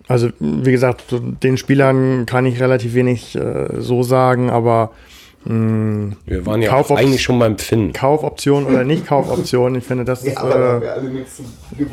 Also, 0.07 0.29
wie 0.39 0.71
gesagt, 0.71 1.03
den 1.43 1.57
Spielern 1.57 2.25
kann 2.25 2.45
ich 2.45 2.61
relativ 2.61 2.93
wenig 2.93 3.35
äh, 3.35 3.81
so 3.81 4.03
sagen, 4.03 4.49
aber 4.49 4.91
mh, 5.47 6.15
Wir 6.25 6.45
waren 6.45 6.61
ja 6.61 6.73
eigentlich 6.73 7.21
schon 7.21 7.39
beim 7.39 7.57
Finn. 7.57 7.93
Kaufoption 7.93 8.65
oder 8.65 8.83
nicht 8.83 9.07
Kaufoption, 9.07 9.75
ich 9.75 9.83
finde, 9.83 10.05
das, 10.05 10.23
ist, 10.23 10.37
äh, 10.37 10.81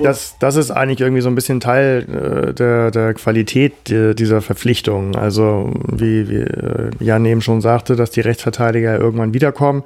das, 0.02 0.36
das 0.40 0.56
ist 0.56 0.70
eigentlich 0.70 1.00
irgendwie 1.00 1.22
so 1.22 1.28
ein 1.28 1.34
bisschen 1.34 1.60
Teil 1.60 2.48
äh, 2.50 2.54
der, 2.54 2.90
der 2.90 3.14
Qualität 3.14 3.90
äh, 3.90 4.14
dieser 4.14 4.40
Verpflichtung. 4.40 5.16
Also, 5.16 5.72
wie, 5.86 6.28
wie 6.28 6.40
äh, 6.40 6.90
Jan 7.00 7.24
eben 7.24 7.40
schon 7.40 7.60
sagte, 7.60 7.96
dass 7.96 8.10
die 8.10 8.20
Rechtsverteidiger 8.20 8.98
irgendwann 8.98 9.34
wiederkommen 9.34 9.84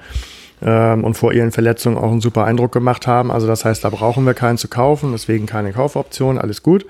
ähm, 0.63 1.05
und 1.05 1.15
vor 1.15 1.33
ihren 1.33 1.53
Verletzungen 1.53 1.99
auch 1.99 2.11
einen 2.11 2.21
super 2.21 2.45
Eindruck 2.45 2.73
gemacht 2.73 3.07
haben. 3.07 3.31
Also, 3.31 3.47
das 3.47 3.65
heißt, 3.65 3.85
da 3.85 3.91
brauchen 3.91 4.25
wir 4.25 4.35
keinen 4.35 4.59
zu 4.59 4.69
kaufen, 4.69 5.13
deswegen 5.13 5.47
keine 5.47 5.73
Kaufoption, 5.73 6.39
alles 6.39 6.63
gut. 6.63 6.87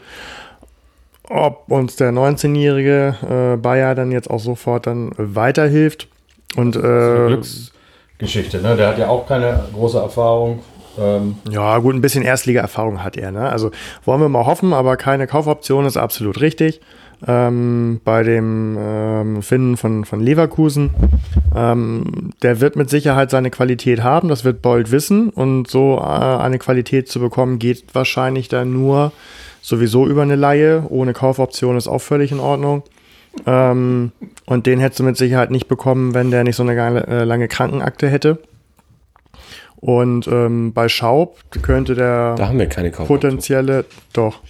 Ob 1.30 1.70
uns 1.70 1.96
der 1.96 2.10
19-jährige 2.10 3.54
äh, 3.54 3.56
Bayer 3.58 3.94
dann 3.94 4.12
jetzt 4.12 4.30
auch 4.30 4.40
sofort 4.40 4.86
dann 4.86 5.10
weiterhilft 5.18 6.08
und 6.56 6.76
äh, 6.76 7.26
Glücksgeschichte, 7.26 8.60
ne? 8.60 8.76
Der 8.76 8.88
hat 8.88 8.98
ja 8.98 9.08
auch 9.08 9.26
keine 9.26 9.64
große 9.72 9.98
Erfahrung. 9.98 10.60
Ähm, 10.98 11.36
Ja, 11.50 11.78
gut, 11.78 11.94
ein 11.94 12.00
bisschen 12.00 12.22
Erstliga-Erfahrung 12.22 13.02
hat 13.02 13.16
er. 13.16 13.30
Ne? 13.30 13.48
Also 13.48 13.70
wollen 14.04 14.20
wir 14.20 14.28
mal 14.28 14.46
hoffen, 14.46 14.72
aber 14.72 14.96
keine 14.96 15.26
Kaufoption 15.26 15.86
ist 15.86 15.96
absolut 15.96 16.40
richtig. 16.40 16.80
Ähm, 17.26 18.00
bei 18.04 18.22
dem 18.22 18.76
ähm, 18.78 19.42
Finnen 19.42 19.76
von, 19.76 20.04
von 20.04 20.20
Leverkusen. 20.20 20.90
Ähm, 21.54 22.30
der 22.42 22.60
wird 22.60 22.76
mit 22.76 22.90
Sicherheit 22.90 23.30
seine 23.30 23.50
Qualität 23.50 24.04
haben, 24.04 24.28
das 24.28 24.44
wird 24.44 24.62
Bold 24.62 24.92
wissen. 24.92 25.30
Und 25.30 25.68
so 25.68 25.98
äh, 25.98 26.02
eine 26.02 26.58
Qualität 26.58 27.08
zu 27.08 27.18
bekommen, 27.18 27.58
geht 27.58 27.92
wahrscheinlich 27.92 28.48
dann 28.48 28.72
nur 28.72 29.12
sowieso 29.62 30.06
über 30.06 30.22
eine 30.22 30.36
Laie. 30.36 30.84
Ohne 30.88 31.12
Kaufoption 31.12 31.76
ist 31.76 31.88
auch 31.88 32.00
völlig 32.00 32.30
in 32.30 32.40
Ordnung. 32.40 32.84
Ähm, 33.46 34.12
und 34.46 34.66
den 34.66 34.80
hättest 34.80 35.00
du 35.00 35.04
mit 35.04 35.16
Sicherheit 35.16 35.50
nicht 35.50 35.68
bekommen, 35.68 36.14
wenn 36.14 36.30
der 36.30 36.44
nicht 36.44 36.56
so 36.56 36.62
eine 36.62 36.74
geile, 36.74 37.06
äh, 37.06 37.24
lange 37.24 37.48
Krankenakte 37.48 38.08
hätte. 38.08 38.38
Und 39.76 40.26
ähm, 40.26 40.72
bei 40.72 40.88
Schaub 40.88 41.38
könnte 41.62 41.94
der 41.94 42.34
Da 42.34 42.48
haben 42.48 42.58
wir 42.58 42.66
keine 42.66 42.90
potenzielle, 42.90 43.84
doch, 44.12 44.40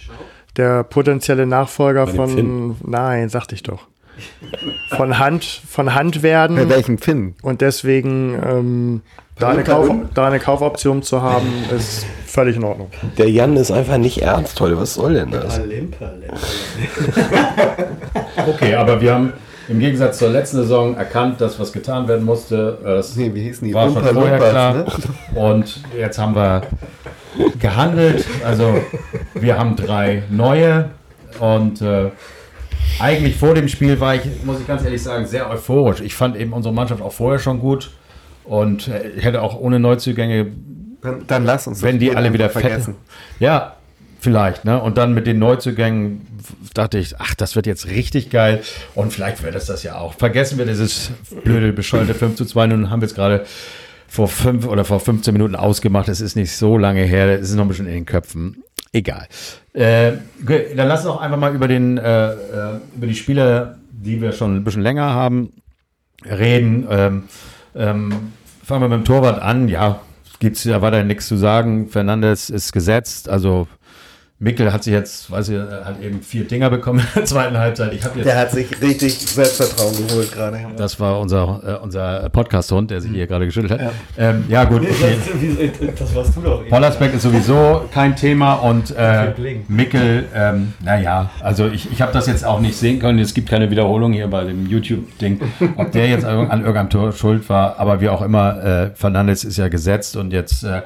der 0.57 0.83
potenzielle 0.83 1.45
Nachfolger 1.45 2.07
Bei 2.07 2.13
von, 2.13 2.29
Finn. 2.29 2.75
nein, 2.85 3.29
sagte 3.29 3.53
ich 3.53 3.61
doch, 3.61 3.87
von 4.97 5.19
Hand, 5.19 5.43
von 5.45 5.93
Hand 5.93 6.15
Bei 6.17 6.23
werden 6.23 6.69
welchem 6.69 6.97
Finn? 6.97 7.35
und 7.43 7.61
deswegen 7.61 8.35
ähm, 8.43 9.01
da, 9.39 9.49
eine 9.49 9.63
Kauf, 9.63 9.89
da 10.13 10.27
eine 10.27 10.39
Kaufoption 10.39 11.01
zu 11.01 11.21
haben, 11.21 11.47
ist 11.75 12.05
völlig 12.25 12.57
in 12.57 12.63
Ordnung. 12.63 12.89
Der 13.17 13.29
Jan 13.29 13.55
ist 13.57 13.71
einfach 13.71 13.97
nicht 13.97 14.21
ernst 14.21 14.59
heute. 14.59 14.79
Was 14.79 14.93
soll 14.93 15.13
denn 15.13 15.31
das? 15.31 15.59
okay, 18.47 18.75
aber 18.75 19.01
wir 19.01 19.13
haben 19.13 19.33
im 19.67 19.79
Gegensatz 19.79 20.17
zur 20.17 20.29
letzten 20.29 20.57
Saison 20.57 20.97
erkannt, 20.97 21.39
dass 21.41 21.59
was 21.59 21.71
getan 21.71 22.07
werden 22.07 22.25
musste. 22.25 22.77
Das 22.83 23.15
Nee, 23.15 23.31
wie 23.33 23.43
hießen 23.43 23.67
die? 23.67 23.73
war 23.73 23.87
schon 23.87 23.97
Umpa 23.97 24.13
vorher 24.13 24.37
Lumpas, 24.37 24.51
klar. 24.51 24.73
ne? 24.73 24.85
Und 25.35 25.79
jetzt 25.97 26.17
haben 26.17 26.35
wir 26.35 26.61
gehandelt. 27.59 28.25
Also 28.43 28.79
wir 29.35 29.57
haben 29.57 29.75
drei 29.75 30.23
neue 30.29 30.89
und 31.39 31.81
äh, 31.81 32.09
eigentlich 32.99 33.37
vor 33.37 33.53
dem 33.53 33.67
Spiel 33.67 33.99
war 33.99 34.15
ich, 34.15 34.21
muss 34.43 34.59
ich 34.59 34.67
ganz 34.67 34.83
ehrlich 34.83 35.03
sagen, 35.03 35.25
sehr 35.25 35.49
euphorisch. 35.49 36.01
Ich 36.01 36.15
fand 36.15 36.35
eben 36.35 36.53
unsere 36.53 36.73
Mannschaft 36.73 37.01
auch 37.01 37.13
vorher 37.13 37.39
schon 37.39 37.59
gut 37.59 37.91
und 38.49 38.87
äh, 38.87 39.09
ich 39.09 39.23
hätte 39.23 39.41
auch 39.41 39.59
ohne 39.59 39.79
Neuzugänge 39.79 40.47
Dann, 41.01 41.27
dann 41.27 41.45
lass 41.45 41.67
uns 41.67 41.83
wenn 41.83 41.99
die 41.99 42.15
alle 42.15 42.33
wieder 42.33 42.49
vergessen. 42.49 42.95
Ja, 43.39 43.75
vielleicht, 44.19 44.65
ne? 44.65 44.81
Und 44.81 44.97
dann 44.97 45.13
mit 45.13 45.27
den 45.27 45.39
Neuzugängen 45.39 46.25
dachte 46.73 46.97
ich, 46.97 47.19
ach, 47.19 47.35
das 47.35 47.55
wird 47.55 47.67
jetzt 47.67 47.87
richtig 47.87 48.31
geil. 48.31 48.61
Und 48.95 49.13
vielleicht 49.13 49.43
wird 49.43 49.55
es 49.55 49.67
das 49.67 49.83
ja 49.83 49.95
auch. 49.97 50.15
Vergessen 50.15 50.57
wir 50.57 50.65
dieses 50.65 51.11
blöde, 51.43 51.71
bescheuerte 51.73 52.15
5 52.15 52.35
zu 52.35 52.45
2. 52.45 52.67
Nun 52.67 52.89
haben 52.89 53.01
wir 53.01 53.05
es 53.05 53.13
gerade 53.13 53.45
vor 54.07 54.27
fünf 54.27 54.65
oder 54.65 54.83
vor 54.83 54.99
15 54.99 55.31
Minuten 55.31 55.55
ausgemacht. 55.55 56.09
Es 56.09 56.19
ist 56.19 56.35
nicht 56.35 56.51
so 56.57 56.77
lange 56.77 57.03
her. 57.03 57.39
Es 57.39 57.51
ist 57.51 57.55
noch 57.55 57.65
ein 57.65 57.67
bisschen 57.67 57.85
in 57.85 57.93
den 57.93 58.05
Köpfen. 58.07 58.63
Egal. 58.91 59.27
Äh, 59.73 60.13
dann 60.75 60.87
lass 60.87 61.05
uns 61.05 61.13
doch 61.13 61.21
einfach 61.21 61.37
mal 61.37 61.53
über 61.53 61.67
den, 61.67 61.99
äh, 61.99 62.31
äh, 62.31 62.35
über 62.95 63.05
die 63.05 63.15
Spieler, 63.15 63.77
die 63.91 64.19
wir 64.19 64.31
schon 64.31 64.55
ein 64.55 64.63
bisschen 64.63 64.81
länger 64.81 65.13
haben, 65.13 65.53
reden. 66.25 66.87
Ähm, 66.89 67.23
ähm, 67.75 68.13
fangen 68.69 68.83
wir 68.83 68.89
mit 68.89 68.99
dem 68.99 69.05
Torwart 69.05 69.41
an. 69.41 69.67
Ja, 69.67 69.99
gibt's 70.39 70.63
ja 70.63 70.79
weiter 70.83 71.03
nichts 71.03 71.27
zu 71.27 71.37
sagen. 71.37 71.89
Fernandes 71.89 72.51
ist 72.51 72.71
gesetzt. 72.71 73.27
Also 73.27 73.67
Mickel 74.41 74.71
hat 74.71 74.85
sich 74.85 74.93
jetzt, 74.93 75.29
weiß 75.29 75.49
ich, 75.49 75.59
hat 75.59 76.01
eben 76.01 76.21
vier 76.21 76.47
Dinger 76.47 76.69
bekommen 76.69 76.99
in 76.99 77.05
der 77.13 77.25
zweiten 77.25 77.57
Halbzeit. 77.57 77.91
Ich 77.91 78.05
habe 78.05 78.19
jetzt 78.19 78.25
Der 78.25 78.37
hat 78.37 78.51
sich 78.51 78.81
richtig 78.81 79.19
Selbstvertrauen 79.19 80.07
geholt 80.07 80.31
gerade. 80.31 80.59
das 80.77 80.97
war 80.97 81.19
unser, 81.19 81.61
äh, 81.65 81.83
unser 81.83 82.29
Podcast-Hund, 82.29 82.89
der 82.89 83.01
sich 83.01 83.11
hier 83.11 83.27
gerade 83.27 83.45
geschüttelt 83.45 83.73
hat. 83.73 83.81
Ja, 83.81 83.91
ähm, 84.17 84.45
ja 84.47 84.63
gut. 84.63 84.83
Okay. 84.83 85.71
Das 85.97 86.15
warst 86.15 86.37
du 86.37 86.41
doch. 86.41 86.65
Pollersbeck 86.69 87.13
ist 87.15 87.23
sowieso 87.23 87.81
kein 87.93 88.15
Thema 88.15 88.53
und 88.53 88.95
äh. 88.95 89.33
Mickel, 89.67 90.25
ähm, 90.33 90.73
naja, 90.85 91.31
also 91.41 91.67
ich, 91.67 91.91
ich 91.91 92.01
habe 92.01 92.13
das 92.13 92.27
jetzt 92.27 92.45
auch 92.45 92.61
nicht 92.61 92.77
sehen 92.77 92.99
können. 92.99 93.19
Es 93.19 93.33
gibt 93.33 93.49
keine 93.49 93.69
Wiederholung 93.69 94.13
hier 94.13 94.27
bei 94.27 94.45
dem 94.45 94.67
YouTube-Ding, 94.67 95.41
ob 95.75 95.91
der 95.91 96.07
jetzt 96.07 96.23
an 96.23 96.61
irgendeinem 96.61 96.89
Tor 96.89 97.11
schuld 97.11 97.49
war, 97.49 97.77
aber 97.77 97.99
wie 97.99 98.07
auch 98.07 98.21
immer, 98.21 98.63
äh, 98.63 98.89
Fernandes 98.95 99.43
ist 99.43 99.57
ja 99.57 99.67
gesetzt 99.67 100.15
und 100.15 100.31
jetzt 100.31 100.63
äh, 100.63 100.81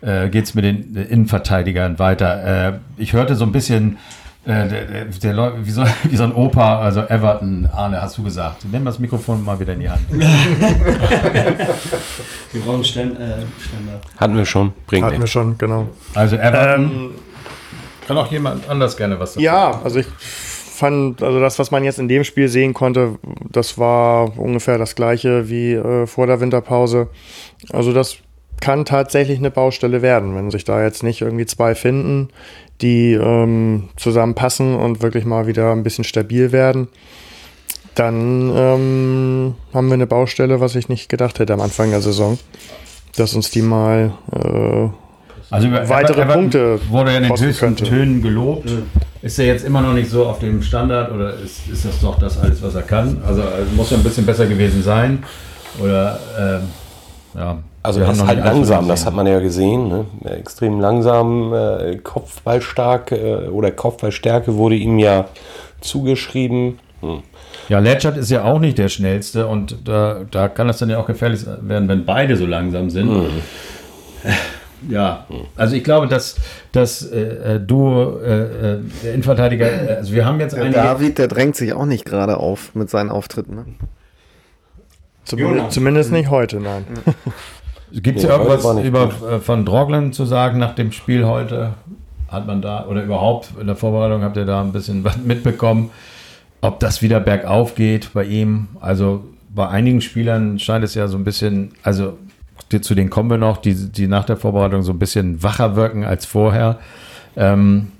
äh, 0.00 0.28
geht 0.28 0.44
es 0.44 0.54
mit 0.54 0.64
den 0.64 0.94
Innenverteidigern 0.94 1.98
weiter. 1.98 2.68
Äh, 2.68 2.72
ich 2.96 3.12
hörte 3.12 3.34
so 3.34 3.44
ein 3.44 3.52
bisschen, 3.52 3.98
äh, 4.44 4.68
der, 4.68 4.84
der, 4.84 5.04
der 5.04 5.32
läuft 5.34 5.66
wie 5.66 5.70
so, 5.70 5.84
wie 6.04 6.16
so 6.16 6.24
ein 6.24 6.32
Opa, 6.32 6.78
also 6.80 7.00
Everton, 7.02 7.68
Arne, 7.72 8.00
hast 8.00 8.16
du 8.18 8.22
gesagt. 8.22 8.64
Nimm 8.70 8.84
das 8.84 8.98
Mikrofon 8.98 9.44
mal 9.44 9.58
wieder 9.60 9.72
in 9.74 9.80
die 9.80 9.90
Hand. 9.90 10.02
Wir 12.52 12.60
brauchen 12.62 12.80
äh, 12.80 12.84
Ständer. 12.84 13.46
Hatten 14.16 14.36
wir 14.36 14.46
schon. 14.46 14.72
Bringt 14.86 15.04
Hatten 15.04 15.14
wir 15.14 15.18
nichts. 15.20 15.32
schon, 15.32 15.58
genau. 15.58 15.88
Also 16.14 16.36
Everton. 16.36 16.84
Ähm, 16.84 17.10
Kann 18.06 18.16
auch 18.16 18.30
jemand 18.30 18.68
anders 18.68 18.96
gerne 18.96 19.20
was 19.20 19.34
sagen. 19.34 19.44
Ja, 19.44 19.80
also 19.82 19.98
ich 19.98 20.06
fand, 20.78 21.22
also 21.22 21.40
das, 21.40 21.58
was 21.58 21.70
man 21.70 21.84
jetzt 21.84 21.98
in 21.98 22.08
dem 22.08 22.24
Spiel 22.24 22.48
sehen 22.48 22.72
konnte, 22.72 23.18
das 23.50 23.76
war 23.78 24.38
ungefähr 24.38 24.78
das 24.78 24.94
gleiche 24.94 25.50
wie 25.50 25.74
äh, 25.74 26.06
vor 26.06 26.26
der 26.26 26.40
Winterpause. 26.40 27.08
Also 27.70 27.92
das 27.92 28.18
kann 28.60 28.84
tatsächlich 28.84 29.38
eine 29.38 29.50
Baustelle 29.50 30.02
werden, 30.02 30.34
wenn 30.34 30.50
sich 30.50 30.64
da 30.64 30.82
jetzt 30.82 31.02
nicht 31.02 31.20
irgendwie 31.20 31.46
zwei 31.46 31.74
finden, 31.74 32.28
die 32.80 33.12
ähm, 33.14 33.88
zusammenpassen 33.96 34.74
und 34.76 35.02
wirklich 35.02 35.24
mal 35.24 35.46
wieder 35.46 35.72
ein 35.72 35.82
bisschen 35.82 36.04
stabil 36.04 36.52
werden. 36.52 36.88
Dann 37.94 38.52
ähm, 38.54 39.54
haben 39.74 39.88
wir 39.88 39.94
eine 39.94 40.06
Baustelle, 40.06 40.60
was 40.60 40.76
ich 40.76 40.88
nicht 40.88 41.08
gedacht 41.08 41.38
hätte 41.40 41.52
am 41.52 41.60
Anfang 41.60 41.90
der 41.90 42.00
Saison, 42.00 42.38
dass 43.16 43.34
uns 43.34 43.50
die 43.50 43.62
mal 43.62 44.12
äh, 44.32 44.88
Also 45.50 45.66
über 45.66 45.88
weitere 45.88 46.22
Everton 46.22 46.42
Punkte 46.42 46.80
wurde 46.88 47.10
ja 47.10 47.16
in 47.18 47.24
den 47.24 47.32
höchsten 47.32 47.58
könnte. 47.58 47.84
Tönen 47.84 48.22
gelobt. 48.22 48.70
Ist 49.20 49.38
er 49.40 49.46
jetzt 49.46 49.64
immer 49.64 49.80
noch 49.80 49.94
nicht 49.94 50.10
so 50.10 50.26
auf 50.26 50.38
dem 50.38 50.62
Standard 50.62 51.10
oder 51.10 51.34
ist, 51.34 51.68
ist 51.68 51.84
das 51.84 52.00
doch 52.00 52.20
das 52.20 52.38
alles, 52.38 52.62
was 52.62 52.76
er 52.76 52.82
kann? 52.82 53.20
Also, 53.26 53.42
also 53.42 53.72
muss 53.74 53.90
ja 53.90 53.96
ein 53.96 54.04
bisschen 54.04 54.24
besser 54.24 54.46
gewesen 54.46 54.82
sein. 54.84 55.24
Oder 55.82 56.20
ähm, 56.38 56.68
ja. 57.34 57.58
Also 57.82 58.00
er 58.00 58.08
haben 58.08 58.14
ist 58.14 58.26
halt 58.26 58.44
langsam, 58.44 58.88
das 58.88 59.06
hat 59.06 59.14
man 59.14 59.26
ja 59.26 59.38
gesehen. 59.40 59.88
Ne? 59.88 60.04
Extrem 60.24 60.80
langsam, 60.80 61.54
äh, 61.54 61.96
Kopfballstark 61.96 63.12
äh, 63.12 63.48
oder 63.48 63.70
Kopfballstärke 63.70 64.56
wurde 64.56 64.74
ihm 64.74 64.98
ja 64.98 65.26
zugeschrieben. 65.80 66.80
Hm. 67.00 67.22
Ja, 67.68 67.78
Letschert 67.78 68.16
ist 68.16 68.30
ja 68.30 68.44
auch 68.44 68.58
nicht 68.58 68.78
der 68.78 68.88
schnellste 68.88 69.46
und 69.46 69.76
da, 69.84 70.22
da 70.30 70.48
kann 70.48 70.66
das 70.66 70.78
dann 70.78 70.90
ja 70.90 70.98
auch 70.98 71.06
gefährlich 71.06 71.46
werden, 71.46 71.88
wenn 71.88 72.04
beide 72.04 72.36
so 72.36 72.46
langsam 72.46 72.90
sind. 72.90 73.10
Mhm. 73.10 73.30
Ja, 74.88 75.26
also 75.56 75.74
ich 75.74 75.82
glaube, 75.82 76.06
dass 76.06 76.36
das 76.72 77.02
äh, 77.02 77.56
äh, 77.56 77.60
Duo 77.60 78.20
äh, 78.20 78.42
äh, 78.42 78.78
der 79.02 79.14
Innenverteidiger, 79.14 79.66
äh, 79.66 79.96
also 79.96 80.12
wir 80.12 80.24
haben 80.24 80.38
jetzt 80.38 80.54
Der 80.54 80.62
einige, 80.62 80.80
David, 80.80 81.18
der 81.18 81.28
drängt 81.28 81.56
sich 81.56 81.72
auch 81.72 81.84
nicht 81.84 82.04
gerade 82.04 82.36
auf 82.36 82.74
mit 82.74 82.88
seinen 82.88 83.10
Auftritten. 83.10 83.54
Ne? 83.56 83.64
Zumindest, 85.28 85.72
zumindest 85.72 86.12
nicht 86.12 86.30
heute, 86.30 86.60
nein. 86.60 86.84
Gibt 87.92 88.18
es 88.18 88.24
Nee, 88.24 88.30
irgendwas 88.30 88.64
über 88.84 89.06
gut. 89.08 89.28
äh, 89.30 89.38
von 89.40 89.64
Droglen 89.64 90.12
zu 90.12 90.24
sagen 90.26 90.58
nach 90.58 90.74
dem 90.74 90.92
Spiel 90.92 91.24
heute? 91.26 91.74
Hat 92.28 92.46
man 92.46 92.60
da, 92.60 92.84
oder 92.86 93.02
überhaupt 93.02 93.52
in 93.58 93.66
der 93.66 93.76
Vorbereitung 93.76 94.22
habt 94.22 94.36
ihr 94.36 94.44
da 94.44 94.60
ein 94.60 94.72
bisschen 94.72 95.04
was 95.04 95.16
mitbekommen, 95.16 95.90
ob 96.60 96.80
das 96.80 97.00
wieder 97.00 97.20
bergauf 97.20 97.74
geht 97.74 98.12
bei 98.12 98.24
ihm? 98.24 98.68
Also 98.80 99.24
bei 99.54 99.68
einigen 99.68 100.00
Spielern 100.02 100.58
scheint 100.58 100.84
es 100.84 100.94
ja 100.94 101.08
so 101.08 101.16
ein 101.16 101.24
bisschen, 101.24 101.72
also 101.82 102.18
die, 102.70 102.82
zu 102.82 102.94
denen 102.94 103.08
kommen 103.08 103.30
wir 103.30 103.38
noch, 103.38 103.56
die, 103.56 103.74
die 103.74 104.06
nach 104.08 104.24
der 104.24 104.36
Vorbereitung 104.36 104.82
so 104.82 104.92
ein 104.92 104.98
bisschen 104.98 105.42
wacher 105.42 105.74
wirken 105.74 106.04
als 106.04 106.26
vorher. 106.26 106.78
Ähm, 107.36 107.92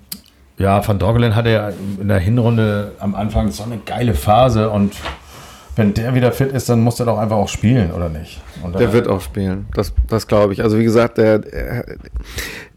ja, 0.59 0.87
Van 0.87 0.99
Drogelen 0.99 1.35
hatte 1.37 1.51
ja 1.51 1.71
in 2.01 2.09
der 2.09 2.19
Hinrunde 2.19 2.93
am 2.99 3.15
Anfang 3.15 3.51
so 3.51 3.63
eine 3.63 3.79
geile 3.79 4.13
Phase 4.13 4.69
und 4.69 4.93
wenn 5.79 5.95
der 5.95 6.13
wieder 6.15 6.33
fit 6.33 6.53
ist, 6.53 6.69
dann 6.69 6.81
muss 6.81 6.99
er 6.99 7.07
doch 7.07 7.19
einfach 7.19 7.37
auch 7.37 7.49
spielen, 7.49 7.93
oder 7.93 8.09
nicht? 8.09 8.41
Und 8.65 8.79
Der 8.79 8.93
wird 8.93 9.07
auch 9.07 9.21
spielen. 9.21 9.67
Das, 9.75 9.95
das 10.09 10.27
glaube 10.27 10.53
ich. 10.53 10.63
Also 10.65 10.77
wie 10.77 10.83
gesagt, 10.83 11.19
der, 11.19 11.39
der, 11.39 11.85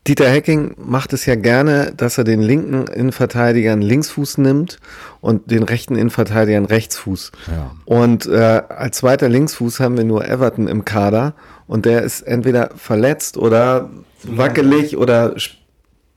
Dieter 0.08 0.30
Hecking 0.30 0.76
macht 0.78 1.12
es 1.12 1.26
ja 1.26 1.34
gerne, 1.34 1.94
dass 1.98 2.20
er 2.20 2.24
den 2.24 2.42
linken 2.42 2.86
Innenverteidigern 2.86 3.82
Linksfuß 3.82 4.38
nimmt 4.38 4.78
und 5.20 5.50
den 5.50 5.64
rechten 5.64 5.96
Innenverteidigern 5.96 6.66
Rechtsfuß. 6.66 7.32
Ja. 7.48 7.72
Und 7.86 8.28
äh, 8.28 8.62
als 8.70 8.98
zweiter 8.98 9.30
Linksfuß 9.30 9.80
haben 9.80 9.98
wir 9.98 10.04
nur 10.04 10.24
Everton 10.28 10.68
im 10.68 10.86
Kader 10.86 11.34
und 11.66 11.86
der 11.86 12.04
ist 12.04 12.22
entweder 12.22 12.70
verletzt 12.76 13.36
oder 13.36 13.90
wackelig 14.24 14.96
oder 14.96 15.34
sp 15.42 15.58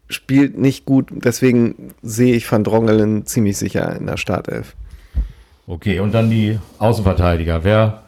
spielt 0.06 0.58
nicht 0.58 0.84
gut. 0.84 1.08
Deswegen 1.10 1.94
sehe 2.02 2.34
ich 2.34 2.50
Van 2.50 2.62
Drongelen 2.62 3.24
ziemlich 3.24 3.56
sicher 3.56 3.96
in 3.96 4.06
der 4.06 4.18
Startelf. 4.18 4.76
Okay, 5.66 6.00
und 6.00 6.12
dann 6.12 6.28
die 6.30 6.58
Außenverteidiger. 6.78 7.64
Wer, 7.64 8.02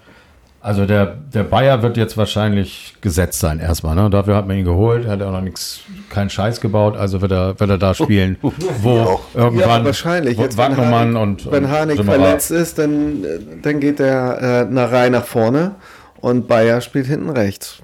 also 0.61 0.85
der, 0.85 1.17
der 1.33 1.45
Bayer 1.45 1.83
wird 1.83 1.97
jetzt 1.97 2.17
wahrscheinlich 2.17 2.97
gesetzt 3.01 3.41
sein 3.41 3.61
erstmal. 3.61 3.95
Ne? 3.95 4.11
Dafür 4.11 4.37
hat 4.37 4.47
man 4.47 4.57
ihn 4.59 4.65
geholt, 4.65 5.07
hat 5.07 5.21
er 5.21 5.29
auch 5.29 5.33
noch 5.33 5.41
nichts, 5.41 5.81
keinen 6.11 6.29
Scheiß 6.29 6.61
gebaut, 6.61 6.97
also 6.97 7.23
wird 7.23 7.33
er, 7.33 7.59
wird 7.59 7.71
er 7.71 7.79
da 7.79 7.95
spielen, 7.95 8.37
wo 8.83 9.21
irgendwann 9.35 9.85
wahrscheinlich. 9.85 10.37
wo 10.37 10.43
Jetzt, 10.43 10.59
wenn 10.59 10.73
Wagnermann 10.77 11.15
Harnik- 11.17 11.23
und, 11.47 11.53
wenn 11.53 11.65
und 11.65 11.71
Harnik 11.71 11.99
Simmerer- 11.99 12.15
verletzt 12.21 12.51
ist, 12.51 12.79
dann, 12.79 13.25
dann 13.63 13.81
geht 13.81 14.01
der 14.01 14.67
äh, 14.69 14.73
Narei 14.73 15.09
nach 15.09 15.25
vorne 15.25 15.77
und 16.21 16.49
Bayer 16.49 16.81
spielt 16.83 17.07
hinten 17.07 17.31
rechts. 17.31 17.79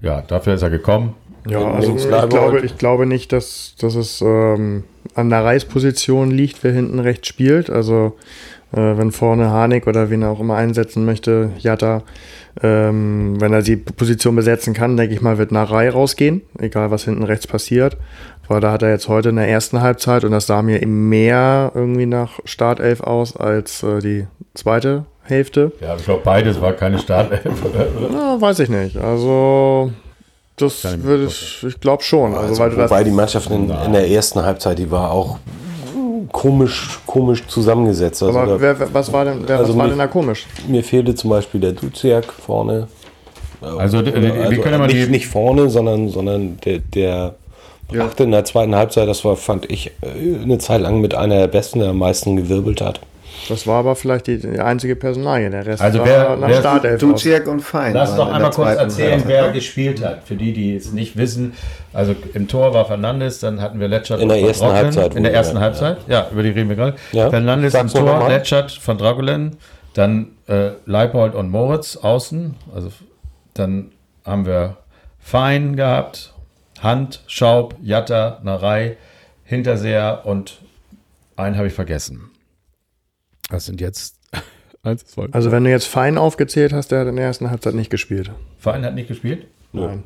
Ja, 0.00 0.22
dafür 0.22 0.54
ist 0.54 0.62
er 0.62 0.70
gekommen. 0.70 1.14
Ja, 1.48 1.60
also 1.72 1.96
ich 1.96 2.06
glaube, 2.08 2.60
ich 2.60 2.78
glaube 2.78 3.06
nicht, 3.06 3.32
dass, 3.32 3.74
dass 3.80 3.94
es 3.94 4.20
ähm, 4.20 4.84
an 5.14 5.30
der 5.30 5.44
Reisposition 5.44 6.30
liegt, 6.30 6.62
wer 6.62 6.72
hinten 6.72 6.98
rechts 7.00 7.26
spielt. 7.28 7.70
Also 7.70 8.16
wenn 8.72 9.12
vorne 9.12 9.50
Harnik 9.50 9.86
oder 9.86 10.10
wen 10.10 10.22
er 10.22 10.30
auch 10.30 10.40
immer 10.40 10.56
einsetzen 10.56 11.04
möchte, 11.04 11.50
Jatta, 11.58 12.02
ähm, 12.62 13.40
wenn 13.40 13.52
er 13.52 13.62
die 13.62 13.76
Position 13.76 14.36
besetzen 14.36 14.74
kann, 14.74 14.96
denke 14.96 15.14
ich 15.14 15.20
mal, 15.20 15.38
wird 15.38 15.52
Narei 15.52 15.90
rausgehen, 15.90 16.42
egal 16.58 16.90
was 16.90 17.04
hinten 17.04 17.22
rechts 17.22 17.46
passiert. 17.46 17.96
Weil 18.48 18.60
da 18.60 18.72
hat 18.72 18.82
er 18.82 18.90
jetzt 18.90 19.08
heute 19.08 19.28
in 19.28 19.36
der 19.36 19.48
ersten 19.48 19.80
Halbzeit 19.82 20.24
und 20.24 20.30
das 20.32 20.46
sah 20.46 20.62
mir 20.62 20.82
eben 20.82 21.08
mehr 21.08 21.70
irgendwie 21.74 22.06
nach 22.06 22.40
Startelf 22.44 23.02
aus 23.02 23.36
als 23.36 23.82
äh, 23.82 24.00
die 24.00 24.26
zweite 24.54 25.04
Hälfte. 25.22 25.72
Ja, 25.80 25.96
ich 25.96 26.04
glaube, 26.04 26.22
beides 26.24 26.60
war 26.60 26.72
keine 26.72 26.98
Startelf. 26.98 27.44
oder? 27.64 27.86
Ja, 28.10 28.40
weiß 28.40 28.60
ich 28.60 28.70
nicht. 28.70 28.96
Also 28.96 29.92
das 30.56 31.02
würde 31.02 31.26
ich, 31.26 31.64
ich 31.66 31.78
glaube 31.78 32.02
schon. 32.02 32.34
Also, 32.34 32.48
Also, 32.48 32.62
weil 32.62 32.70
du 32.70 32.76
das 32.76 32.90
wobei 32.90 33.04
die 33.04 33.10
Mannschaft 33.10 33.50
in, 33.50 33.70
in 33.70 33.92
der 33.92 34.08
ersten 34.10 34.42
Halbzeit, 34.42 34.78
die 34.78 34.90
war 34.90 35.12
auch 35.12 35.38
komisch, 36.32 36.98
komisch 37.06 37.46
zusammengesetzt. 37.46 38.22
Also 38.22 38.38
Aber 38.38 38.52
da, 38.54 38.60
wer, 38.60 38.78
wer, 38.80 38.94
was 38.94 39.12
war 39.12 39.24
denn, 39.24 39.44
wer, 39.46 39.58
Also 39.58 39.72
was 39.72 39.78
war 39.78 39.84
mir- 39.84 39.90
denn 39.90 39.98
da 39.98 40.06
komisch? 40.06 40.46
mir 40.66 40.82
fehlte 40.84 41.14
zum 41.14 41.30
Beispiel 41.30 41.60
der 41.60 41.72
Duziak 41.72 42.24
vorne. 42.32 42.88
Also, 43.60 44.02
die- 44.02 44.14
wir 44.14 44.34
Also 44.34 44.60
können 44.62 44.72
ja 44.74 44.78
mal 44.78 44.86
nicht, 44.86 45.06
die, 45.06 45.10
nicht 45.10 45.26
vorne, 45.26 45.68
sondern, 45.68 46.08
sondern 46.10 46.58
der, 46.64 46.78
der 46.78 47.34
brachte 47.88 48.22
in 48.24 48.30
der 48.30 48.44
zweiten 48.44 48.74
Halbzeit, 48.76 49.08
das 49.08 49.24
war, 49.24 49.34
fand 49.36 49.70
ich, 49.70 49.90
äh, 50.02 50.42
eine 50.42 50.58
Zeit 50.58 50.80
lang 50.82 51.00
mit 51.00 51.14
einer 51.14 51.36
der 51.38 51.48
besten, 51.48 51.80
der 51.80 51.88
am 51.90 51.98
meisten 51.98 52.36
gewirbelt 52.36 52.80
hat. 52.80 53.00
Das 53.48 53.66
war 53.66 53.80
aber 53.80 53.96
vielleicht 53.96 54.26
die, 54.26 54.38
die 54.38 54.58
einzige 54.60 54.96
Personalie. 54.96 55.48
Der 55.50 55.64
Rest 55.66 55.82
Also 55.82 56.00
war 56.00 56.06
wer- 56.06 56.36
nach 56.36 56.48
wer- 56.48 56.60
Startelf 56.60 56.94
aus. 56.94 57.00
Duciak 57.00 57.46
und 57.46 57.60
Fein. 57.60 57.94
Lass 57.94 58.14
doch 58.16 58.28
in 58.28 58.34
einmal 58.34 58.50
kurz 58.50 58.76
erzählen, 58.76 59.10
Halbzeit. 59.12 59.28
wer 59.28 59.50
gespielt 59.52 60.04
hat. 60.04 60.24
Für 60.24 60.36
die, 60.36 60.52
die 60.52 60.74
es 60.76 60.92
nicht 60.92 61.16
wissen. 61.16 61.54
Also 61.92 62.14
im 62.34 62.48
Tor 62.48 62.74
war 62.74 62.84
Fernandes, 62.86 63.40
dann 63.40 63.60
hatten 63.60 63.80
wir 63.80 63.88
Letschert 63.88 64.20
In 64.20 64.28
der 64.28 64.40
ersten 64.40 64.64
Drongelen. 64.66 64.84
Halbzeit 64.86 65.14
In 65.14 65.22
der 65.22 65.32
ersten 65.34 65.56
er, 65.56 65.62
Halbzeit, 65.62 65.98
ja. 66.08 66.26
über 66.30 66.42
die 66.42 66.50
reden 66.50 66.68
wir 66.68 66.76
gerade. 66.76 66.96
Ja. 67.12 67.30
Fernandes 67.30 67.72
Sag's 67.72 67.94
im 67.94 68.00
Tor. 68.04 68.28
Letschert, 68.28 68.78
Van 68.86 68.98
Dragelen, 68.98 69.56
dann 69.94 70.28
äh, 70.48 70.70
Leipold 70.86 71.34
und 71.34 71.50
Moritz 71.50 71.96
außen. 71.96 72.54
Also 72.74 72.90
dann 73.54 73.92
haben 74.24 74.46
wir 74.46 74.76
Fein 75.18 75.76
gehabt, 75.76 76.34
Hand, 76.80 77.22
Schaub, 77.26 77.74
Jatta, 77.82 78.38
Narei, 78.42 78.96
Hinterseher 79.44 80.20
und 80.24 80.58
einen 81.36 81.56
habe 81.56 81.66
ich 81.68 81.72
vergessen. 81.72 82.30
Das 83.48 83.66
sind 83.66 83.80
jetzt 83.80 84.16
eins, 84.82 85.06
zwei. 85.06 85.26
Also 85.32 85.50
wenn 85.52 85.64
du 85.64 85.70
jetzt 85.70 85.86
Fein 85.86 86.18
aufgezählt 86.18 86.72
hast, 86.72 86.88
der 86.92 87.00
hat 87.00 87.08
in 87.08 87.16
der 87.16 87.24
ersten 87.26 87.50
Halbzeit 87.50 87.74
nicht 87.74 87.90
gespielt. 87.90 88.30
Verein 88.58 88.84
hat 88.84 88.94
nicht 88.94 89.08
gespielt? 89.08 89.46
Nein. 89.72 90.02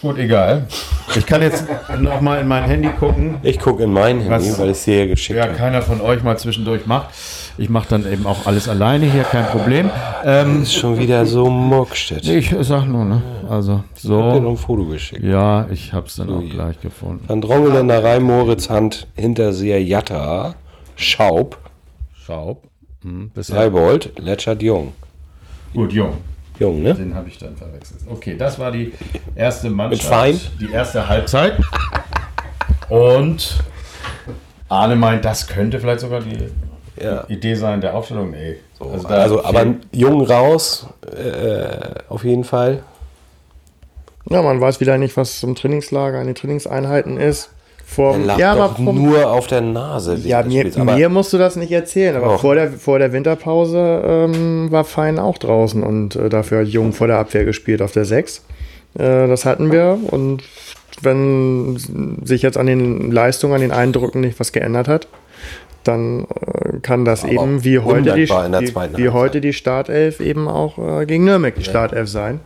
Gut, 0.00 0.18
egal. 0.18 0.66
Ich 1.14 1.26
kann 1.26 1.42
jetzt 1.42 1.64
noch 2.00 2.20
mal 2.20 2.40
in 2.40 2.48
mein 2.48 2.64
Handy 2.64 2.88
gucken. 2.88 3.36
Ich 3.44 3.60
gucke 3.60 3.84
in 3.84 3.92
mein 3.92 4.18
Handy, 4.18 4.30
Was- 4.50 4.58
weil 4.58 4.70
ich 4.70 4.78
es 4.78 4.84
dir 4.84 5.06
geschickt 5.06 5.36
Ja, 5.38 5.44
habe. 5.44 5.54
keiner 5.54 5.80
von 5.80 6.00
euch 6.00 6.24
mal 6.24 6.36
zwischendurch 6.36 6.86
macht. 6.86 7.10
Ich 7.56 7.68
mache 7.68 7.86
dann 7.90 8.10
eben 8.12 8.26
auch 8.26 8.46
alles 8.46 8.68
alleine 8.68 9.06
hier, 9.06 9.22
kein 9.22 9.46
Problem. 9.46 9.90
Ähm, 10.24 10.62
ist 10.62 10.74
schon 10.74 10.98
wieder 10.98 11.24
so 11.24 11.48
Muckstedt. 11.48 12.26
Ich 12.26 12.50
ich 12.50 12.66
sag 12.66 12.86
nur, 12.86 13.04
ne? 13.04 13.22
Also, 13.48 13.74
hab 13.74 13.94
dir 14.02 14.08
noch 14.08 14.34
so. 14.42 14.48
ein 14.50 14.56
Foto 14.56 14.86
geschickt. 14.86 15.22
Ja, 15.22 15.66
ich 15.70 15.92
hab's 15.92 16.16
dann 16.16 16.30
auch 16.30 16.40
hier. 16.40 16.50
gleich 16.50 16.80
gefunden. 16.80 17.22
Van 17.28 17.40
Drongelen, 17.40 18.24
Moritz, 18.24 18.70
Hand, 18.70 19.06
Hinterseher, 19.14 19.80
Jatta, 19.84 20.54
Schaub, 20.96 21.58
Schaub. 22.24 22.62
Hm. 23.02 23.30
Leibold, 23.48 24.18
Letschert, 24.18 24.62
Jung. 24.62 24.92
Gut, 25.74 25.92
Jung. 25.92 26.18
Jung, 26.58 26.82
ne? 26.82 26.94
Den 26.94 27.14
habe 27.14 27.28
ich 27.28 27.38
dann 27.38 27.56
verwechselt. 27.56 28.00
Okay, 28.08 28.36
das 28.36 28.58
war 28.58 28.70
die 28.70 28.92
erste 29.34 29.70
Mannschaft. 29.70 30.04
Fein? 30.08 30.40
Die 30.60 30.70
erste 30.70 31.08
Halbzeit. 31.08 31.58
Und 32.88 33.58
Arne 34.68 34.96
meint, 34.96 35.24
das 35.24 35.48
könnte 35.48 35.80
vielleicht 35.80 36.00
sogar 36.00 36.20
die 36.20 36.38
Ja. 37.02 37.24
Idee 37.28 37.54
sein 37.54 37.80
der 37.80 37.96
Aufstellung. 37.96 38.30
Nee. 38.30 38.56
Also, 38.78 39.08
da 39.08 39.24
aber 39.42 39.74
Jung 39.92 40.22
raus, 40.24 40.86
äh, 41.16 41.94
auf 42.08 42.22
jeden 42.24 42.44
Fall. 42.44 42.82
Ja, 44.28 44.42
man 44.42 44.60
weiß 44.60 44.78
wieder 44.80 44.98
nicht, 44.98 45.16
was 45.16 45.42
im 45.42 45.54
Trainingslager, 45.54 46.20
in 46.20 46.26
den 46.26 46.36
Trainingseinheiten 46.36 47.16
ist. 47.16 47.50
Vor, 47.94 48.16
ja, 48.38 48.52
aber 48.52 48.80
nur 48.80 49.30
auf 49.30 49.46
der 49.48 49.60
Nase. 49.60 50.14
ja, 50.24 50.42
mir, 50.42 50.60
Spiels. 50.60 50.76
mir 50.78 51.08
musst 51.08 51.32
du 51.32 51.38
das 51.38 51.56
nicht 51.56 51.70
erzählen, 51.72 52.16
aber 52.16 52.26
Doch. 52.26 52.40
vor 52.40 52.54
der, 52.54 52.70
vor 52.72 52.98
der 52.98 53.12
Winterpause 53.12 54.02
ähm, 54.06 54.70
war 54.70 54.84
Fein 54.84 55.18
auch 55.18 55.36
draußen 55.38 55.82
und 55.82 56.16
äh, 56.16 56.28
dafür 56.28 56.60
hat 56.60 56.68
Jung 56.68 56.92
vor 56.92 57.06
der 57.06 57.18
Abwehr 57.18 57.44
gespielt 57.44 57.82
auf 57.82 57.92
der 57.92 58.04
6. 58.04 58.44
Äh, 58.98 59.26
das 59.28 59.44
hatten 59.44 59.70
wir 59.72 59.98
und 60.10 60.42
wenn 61.02 61.76
sich 62.24 62.42
jetzt 62.42 62.56
an 62.56 62.66
den 62.66 63.10
Leistungen, 63.10 63.54
an 63.54 63.60
den 63.60 63.72
Eindrücken 63.72 64.20
nicht 64.20 64.38
was 64.40 64.52
geändert 64.52 64.88
hat, 64.88 65.08
dann 65.84 66.24
äh, 66.24 66.78
kann 66.80 67.04
das 67.04 67.24
Aber 67.24 67.32
eben 67.32 67.64
wie 67.64 67.78
heute, 67.80 68.12
die, 68.14 68.26
die, 68.26 68.96
wie 68.98 69.08
heute 69.10 69.40
die 69.40 69.52
Startelf 69.52 70.20
eben 70.20 70.48
auch 70.48 70.78
äh, 71.00 71.06
gegen 71.06 71.24
Nürnberg 71.24 71.54
die 71.56 71.64
Startelf 71.64 72.08
sein. 72.08 72.40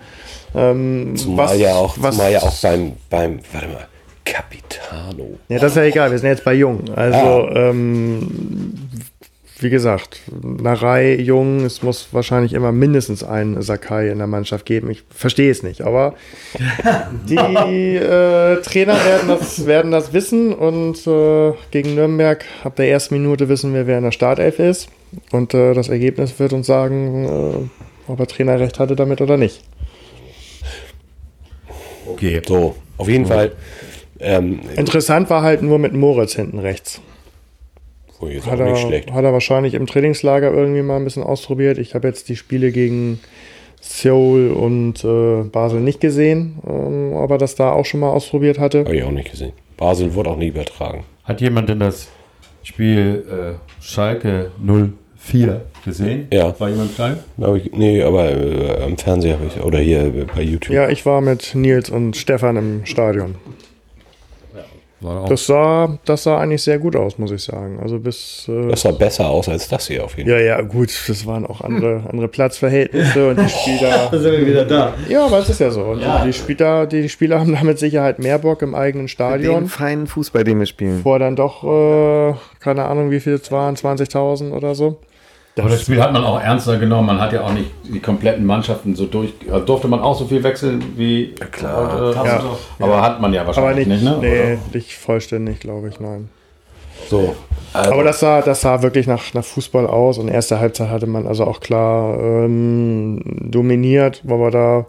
Ähm, 0.54 1.12
zumal 1.16 1.46
was- 1.48 1.58
ja 1.58 1.74
auch, 1.74 1.96
was- 2.00 2.16
zumal 2.16 2.32
ja 2.32 2.40
auch 2.40 2.54
beim, 2.62 2.92
beim, 3.10 3.40
warte 3.52 3.68
mal, 3.68 3.86
Capitano. 4.26 5.38
Ja, 5.48 5.58
das 5.58 5.72
ist 5.72 5.76
ja 5.76 5.84
egal, 5.84 6.10
wir 6.10 6.18
sind 6.18 6.28
jetzt 6.28 6.44
bei 6.44 6.52
Jung. 6.52 6.84
Also, 6.94 7.16
Ah. 7.48 7.70
ähm, 7.70 8.74
wie 9.58 9.70
gesagt, 9.70 10.20
Narei, 10.42 11.14
Jung, 11.14 11.64
es 11.64 11.82
muss 11.82 12.08
wahrscheinlich 12.12 12.52
immer 12.52 12.72
mindestens 12.72 13.24
einen 13.24 13.62
Sakai 13.62 14.08
in 14.10 14.18
der 14.18 14.26
Mannschaft 14.26 14.66
geben. 14.66 14.90
Ich 14.90 15.02
verstehe 15.08 15.50
es 15.50 15.62
nicht, 15.62 15.80
aber 15.80 16.12
die 17.28 17.36
äh, 17.96 18.60
Trainer 18.60 18.96
werden 19.02 19.28
das, 19.28 19.64
werden 19.64 19.92
das 19.92 20.12
wissen 20.12 20.52
und 20.52 21.06
äh, 21.06 21.52
gegen 21.70 21.94
Nürnberg 21.94 22.44
ab 22.64 22.76
der 22.76 22.90
ersten 22.90 23.14
Minute 23.14 23.48
wissen 23.48 23.72
wir, 23.72 23.86
wer 23.86 23.96
in 23.96 24.04
der 24.04 24.12
Startelf 24.12 24.58
ist 24.58 24.88
und 25.32 25.54
äh, 25.54 25.72
das 25.72 25.88
Ergebnis 25.88 26.38
wird 26.38 26.52
uns 26.52 26.66
sagen, 26.66 27.24
äh, 27.24 28.10
ob 28.12 28.20
er 28.20 28.26
Trainer 28.26 28.60
recht 28.60 28.78
hatte 28.78 28.94
damit 28.94 29.22
oder 29.22 29.38
nicht. 29.38 29.62
Okay. 32.08 32.42
So, 32.46 32.76
auf 32.98 33.08
jeden 33.08 33.24
Fall. 33.26 33.52
Ähm, 34.20 34.60
Interessant 34.76 35.28
war 35.30 35.42
halt 35.42 35.62
nur 35.62 35.78
mit 35.78 35.92
Moritz 35.92 36.34
hinten 36.34 36.58
rechts. 36.58 37.00
oh, 38.20 38.26
jetzt 38.26 38.46
auch 38.46 38.52
Hat 38.52 38.60
nicht 38.60 38.68
er, 38.70 38.76
schlecht. 38.76 39.12
hat 39.12 39.24
er 39.24 39.32
wahrscheinlich 39.32 39.74
im 39.74 39.86
Trainingslager 39.86 40.52
irgendwie 40.52 40.82
mal 40.82 40.96
ein 40.96 41.04
bisschen 41.04 41.22
ausprobiert. 41.22 41.78
Ich 41.78 41.94
habe 41.94 42.08
jetzt 42.08 42.28
die 42.28 42.36
Spiele 42.36 42.72
gegen 42.72 43.20
Seoul 43.80 44.50
und 44.50 45.04
äh, 45.04 45.44
Basel 45.44 45.80
nicht 45.80 46.00
gesehen, 46.00 46.58
ähm, 46.66 47.12
ob 47.14 47.30
er 47.30 47.38
das 47.38 47.54
da 47.54 47.72
auch 47.72 47.84
schon 47.84 48.00
mal 48.00 48.10
ausprobiert 48.10 48.58
hatte. 48.58 48.80
Habe 48.80 48.96
ich 48.96 49.04
auch 49.04 49.10
nicht 49.10 49.30
gesehen. 49.30 49.52
Basel 49.76 50.14
wurde 50.14 50.30
auch 50.30 50.36
nie 50.36 50.48
übertragen. 50.48 51.04
Hat 51.24 51.40
jemand 51.40 51.68
denn 51.68 51.80
das 51.80 52.08
Spiel 52.62 53.24
äh, 53.30 53.82
Schalke 53.84 54.50
04 54.58 55.60
gesehen? 55.84 56.26
Ja. 56.32 56.58
War 56.58 56.68
jemand 56.70 56.94
klein? 56.94 57.18
Hab 57.40 57.54
ich, 57.56 57.70
nee, 57.72 58.02
aber 58.02 58.30
äh, 58.32 58.82
am 58.82 58.96
Fernseher 58.96 59.34
habe 59.34 59.46
ich, 59.54 59.62
oder 59.62 59.78
hier 59.78 60.04
äh, 60.06 60.24
bei 60.34 60.42
YouTube. 60.42 60.74
Ja, 60.74 60.88
ich 60.88 61.04
war 61.04 61.20
mit 61.20 61.54
Nils 61.54 61.90
und 61.90 62.16
Stefan 62.16 62.56
im 62.56 62.86
Stadion. 62.86 63.34
War 65.00 65.22
auch 65.24 65.28
Das 65.28 65.44
sah, 65.46 65.98
das 66.06 66.22
sah 66.22 66.38
eigentlich 66.38 66.62
sehr 66.62 66.78
gut 66.78 66.96
aus, 66.96 67.18
muss 67.18 67.30
ich 67.30 67.42
sagen. 67.42 67.78
Also 67.82 67.98
bis. 67.98 68.48
Äh, 68.48 68.68
Das 68.68 68.80
sah 68.80 68.92
besser 68.92 69.28
aus 69.28 69.48
als 69.48 69.68
das 69.68 69.88
hier 69.88 70.02
auf 70.04 70.16
jeden 70.16 70.30
Fall. 70.30 70.40
ja, 70.40 70.56
ja, 70.56 70.60
gut, 70.62 70.90
das 71.08 71.26
waren 71.26 71.44
auch 71.44 71.60
andere, 71.60 72.02
andere 72.08 72.28
Platzverhältnisse 72.28 73.28
und 73.28 73.38
die 73.40 73.48
Spieler. 73.48 74.08
Da 74.10 74.18
sind 74.18 74.32
wir 74.32 74.46
wieder 74.46 74.64
da. 74.64 74.94
Ja, 75.08 75.26
aber 75.26 75.38
es 75.40 75.50
ist 75.50 75.60
ja 75.60 75.70
so. 75.70 75.82
Und 75.82 76.02
die, 76.24 76.32
Spieler, 76.32 76.86
die, 76.86 77.08
Spieler 77.08 77.40
haben 77.40 77.52
da 77.52 77.62
mit 77.62 77.78
Sicherheit 77.78 78.18
mehr 78.18 78.38
Bock 78.38 78.62
im 78.62 78.74
eigenen 78.74 79.04
Den 79.06 79.08
Stadion. 79.08 79.66
feinen 79.66 80.06
Fußball, 80.06 80.44
den 80.44 80.58
wir 80.60 80.66
spielen. 80.66 81.02
Vor 81.02 81.18
dann 81.18 81.36
doch, 81.36 81.62
äh, 81.64 82.34
keine 82.60 82.84
Ahnung, 82.86 83.10
wie 83.10 83.20
viel 83.20 83.34
es 83.34 83.52
waren, 83.52 83.76
20.000 83.76 84.52
oder 84.52 84.74
so. 84.74 84.98
Aber 85.58 85.70
das 85.70 85.82
Spiel 85.82 86.02
hat 86.02 86.12
man 86.12 86.22
auch 86.22 86.38
ernster 86.38 86.76
genommen. 86.78 87.06
Man 87.06 87.20
hat 87.20 87.32
ja 87.32 87.42
auch 87.42 87.52
nicht 87.52 87.70
die 87.84 88.00
kompletten 88.00 88.44
Mannschaften 88.44 88.94
so 88.94 89.06
durch. 89.06 89.32
Also 89.50 89.64
durfte 89.64 89.88
man 89.88 90.00
auch 90.00 90.18
so 90.18 90.26
viel 90.26 90.42
wechseln 90.42 90.84
wie 90.96 91.34
klar. 91.50 91.92
heute? 91.92 92.14
Ja. 92.14 92.42
Aber 92.78 93.02
hat 93.02 93.20
man 93.22 93.32
ja 93.32 93.40
Aber 93.40 93.56
wahrscheinlich 93.56 93.86
nicht, 93.86 94.02
nicht, 94.02 94.20
ne? 94.20 94.58
nee, 94.58 94.58
nicht 94.74 94.94
vollständig, 94.94 95.60
glaube 95.60 95.88
ich, 95.88 95.98
nein. 95.98 96.28
So. 97.08 97.34
Also, 97.72 97.92
Aber 97.92 98.04
das 98.04 98.20
sah, 98.20 98.42
das 98.42 98.60
sah 98.60 98.82
wirklich 98.82 99.06
nach, 99.06 99.32
nach 99.32 99.44
Fußball 99.44 99.86
aus 99.86 100.18
und 100.18 100.28
erste 100.28 100.60
Halbzeit 100.60 100.90
hatte 100.90 101.06
man 101.06 101.26
also 101.26 101.44
auch 101.44 101.60
klar 101.60 102.18
ähm, 102.18 103.22
dominiert, 103.50 104.20
weil 104.24 104.38
wir 104.38 104.50
da, 104.50 104.86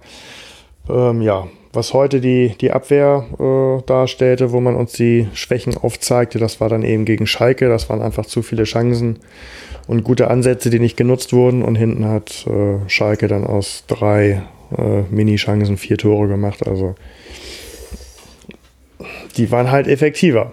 ähm, 0.90 1.22
ja, 1.22 1.48
was 1.74 1.94
heute 1.94 2.22
die, 2.22 2.56
die 2.60 2.72
Abwehr 2.72 3.26
äh, 3.40 3.84
darstellte, 3.86 4.52
wo 4.52 4.60
man 4.60 4.76
uns 4.76 4.94
die 4.94 5.28
Schwächen 5.34 5.78
aufzeigte, 5.78 6.40
das 6.40 6.60
war 6.60 6.70
dann 6.70 6.84
eben 6.84 7.06
gegen 7.06 7.28
Schalke, 7.28 7.70
das 7.70 7.90
waren 7.90 8.02
einfach 8.02 8.26
zu 8.26 8.42
viele 8.42 8.64
Chancen 8.64 9.20
und 9.88 10.04
gute 10.04 10.30
Ansätze, 10.30 10.70
die 10.70 10.80
nicht 10.80 10.98
genutzt 10.98 11.34
wurden 11.34 11.64
und 11.64 11.76
hinten 11.76 12.06
hat 12.06 12.46
äh, 12.48 12.90
Schalke 12.90 13.28
dann 13.28 13.46
aus 13.46 13.84
drei 13.88 14.44
äh, 14.78 15.02
Mini-Chancen 15.10 15.78
vier 15.78 15.98
Tore 15.98 16.28
gemacht, 16.28 16.68
also 16.68 16.96
die 19.38 19.52
waren 19.52 19.72
halt 19.72 19.88
effektiver. 19.88 20.52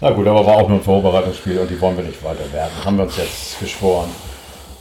Na 0.00 0.10
gut, 0.10 0.26
aber 0.26 0.46
war 0.46 0.56
auch 0.56 0.68
nur 0.68 0.78
ein 0.78 0.84
Vorbereitungsspiel 0.84 1.58
und 1.58 1.70
die 1.70 1.78
wollen 1.78 1.96
wir 1.96 2.04
nicht 2.04 2.24
weiter 2.24 2.50
werden. 2.52 2.70
Haben 2.82 2.96
wir 2.96 3.04
uns 3.04 3.18
jetzt 3.18 3.60
geschworen. 3.60 4.08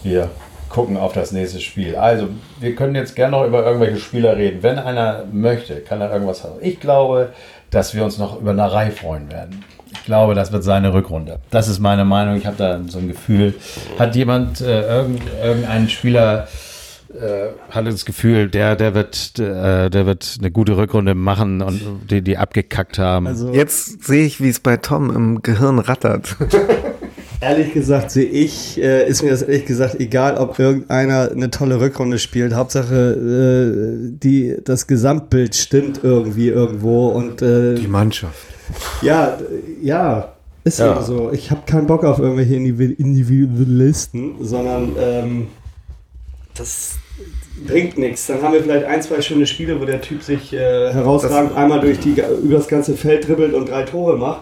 Wir 0.02 0.30
gucken 0.70 0.98
auf 0.98 1.14
das 1.14 1.32
nächste 1.32 1.60
Spiel. 1.60 1.96
Also, 1.96 2.30
wir 2.60 2.76
können 2.76 2.96
jetzt 2.96 3.16
gerne 3.16 3.32
noch 3.32 3.46
über 3.46 3.66
irgendwelche 3.66 4.00
Spieler 4.00 4.38
reden. 4.38 4.62
Wenn 4.62 4.78
einer 4.78 5.26
möchte, 5.32 5.78
kann 5.82 6.02
er 6.02 6.12
irgendwas 6.12 6.44
haben. 6.44 6.60
Ich 6.62 6.80
glaube, 6.80 7.34
dass 7.72 7.94
wir 7.94 8.04
uns 8.04 8.18
noch 8.18 8.40
über 8.40 8.54
Narei 8.54 8.92
freuen 8.92 9.32
werden. 9.32 9.64
Ich 9.92 10.06
glaube, 10.06 10.36
das 10.36 10.52
wird 10.52 10.64
seine 10.64 10.94
Rückrunde. 10.94 11.40
Das 11.50 11.68
ist 11.68 11.80
meine 11.80 12.06
Meinung. 12.06 12.36
Ich 12.38 12.46
habe 12.46 12.56
da 12.58 12.80
so 12.88 13.00
ein 13.00 13.08
Gefühl. 13.08 13.56
Hat 13.98 14.16
jemand, 14.16 14.62
äh, 14.62 14.88
irgend, 14.88 15.22
irgendein 15.44 15.90
Spieler, 15.90 16.48
äh, 17.14 17.50
hatte 17.72 17.90
das 17.90 18.06
Gefühl, 18.06 18.50
der, 18.50 18.76
der 18.76 18.94
wird, 18.94 19.40
äh, 19.40 19.90
der 19.90 20.06
wird 20.06 20.38
eine 20.40 20.52
gute 20.52 20.78
Rückrunde 20.78 21.16
machen 21.16 21.62
und 21.62 21.82
die, 22.10 22.22
die 22.22 22.38
abgekackt 22.38 23.00
haben. 23.00 23.28
Also 23.28 23.52
Jetzt 23.52 24.04
sehe 24.04 24.26
ich, 24.26 24.42
wie 24.42 24.50
es 24.50 24.60
bei 24.60 24.78
Tom 24.78 25.16
im 25.16 25.42
Gehirn 25.42 25.80
rattert. 25.80 26.36
ehrlich 27.41 27.73
gesagt 27.73 28.12
sehe 28.12 28.25
ich, 28.25 28.82
äh, 28.82 29.08
ist 29.08 29.23
mir 29.23 29.30
das 29.32 29.41
ehrlich 29.41 29.65
gesagt 29.65 29.99
egal, 29.99 30.38
ob 30.38 30.60
irgendeiner 30.60 31.32
eine 31.32 31.49
tolle 31.49 31.80
Rückrunde 31.80 32.19
spielt. 32.19 32.54
Hauptsache, 32.54 32.95
äh, 34.13 34.17
die, 34.21 34.58
das 34.63 34.88
Gesamtbild 34.88 35.56
stimmt 35.56 36.02
irgendwie 36.04 36.49
irgendwo 36.49 37.08
und 37.10 37.41
äh, 37.41 37.75
Die 37.75 37.88
Mannschaft. 37.88 38.45
ja, 39.02 39.38
ja, 39.82 40.34
ist 40.63 40.80
ja, 40.80 41.02
so. 41.02 41.32
Ich 41.32 41.52
habe 41.52 41.62
keinen 41.65 41.88
Bock 41.88 42.04
auf 42.04 42.19
irgendwelche 42.19 42.56
Individu- 42.56 42.95
Individualisten, 42.99 44.36
sondern 44.41 44.91
ähm, 44.99 45.47
das 46.56 46.95
bringt 47.65 47.97
nichts. 47.97 48.28
Dann 48.28 48.41
haben 48.41 48.54
wir 48.54 48.62
vielleicht 48.63 48.86
ein, 48.86 49.02
zwei 49.02 49.21
schöne 49.21 49.47
Spiele, 49.47 49.80
wo 49.80 49.86
der 49.86 50.02
Typ 50.02 50.21
sich 50.21 50.54
äh, 50.54 50.91
herausragend 50.93 51.56
einmal 51.56 51.80
durch 51.80 51.99
die, 51.99 52.21
über 52.43 52.56
das 52.58 52.67
ganze 52.67 52.95
Feld 52.95 53.28
dribbelt 53.28 53.54
und 53.54 53.69
drei 53.69 53.84
Tore 53.84 54.17
macht. 54.17 54.41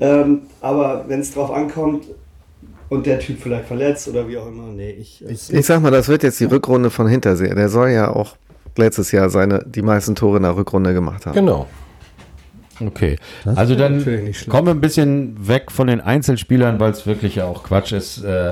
Ähm, 0.00 0.42
aber 0.60 1.04
wenn 1.08 1.20
es 1.20 1.32
drauf 1.32 1.50
ankommt 1.50 2.04
und 2.88 3.06
der 3.06 3.18
Typ 3.18 3.40
vielleicht 3.40 3.66
verletzt 3.66 4.08
oder 4.08 4.28
wie 4.28 4.38
auch 4.38 4.46
immer, 4.46 4.66
nee, 4.68 4.90
ich. 4.90 5.24
Ich, 5.26 5.52
Ich 5.52 5.66
sag 5.66 5.82
mal, 5.82 5.90
das 5.90 6.08
wird 6.08 6.22
jetzt 6.22 6.40
die 6.40 6.44
Rückrunde 6.44 6.90
von 6.90 7.08
Hintersee. 7.08 7.54
Der 7.54 7.68
soll 7.68 7.90
ja 7.90 8.10
auch 8.10 8.36
letztes 8.76 9.12
Jahr 9.12 9.30
seine, 9.30 9.64
die 9.66 9.82
meisten 9.82 10.14
Tore 10.14 10.38
in 10.38 10.42
der 10.42 10.56
Rückrunde 10.56 10.94
gemacht 10.94 11.26
haben. 11.26 11.34
genau. 11.34 11.66
Okay, 12.80 13.18
also 13.44 13.76
dann 13.76 14.04
kommen 14.48 14.66
wir 14.66 14.74
ein 14.74 14.80
bisschen 14.80 15.36
weg 15.46 15.70
von 15.70 15.86
den 15.86 16.00
Einzelspielern, 16.00 16.80
weil 16.80 16.90
es 16.90 17.06
wirklich 17.06 17.36
ja 17.36 17.44
auch 17.44 17.62
Quatsch 17.62 17.92
ist. 17.92 18.24
Äh, 18.24 18.48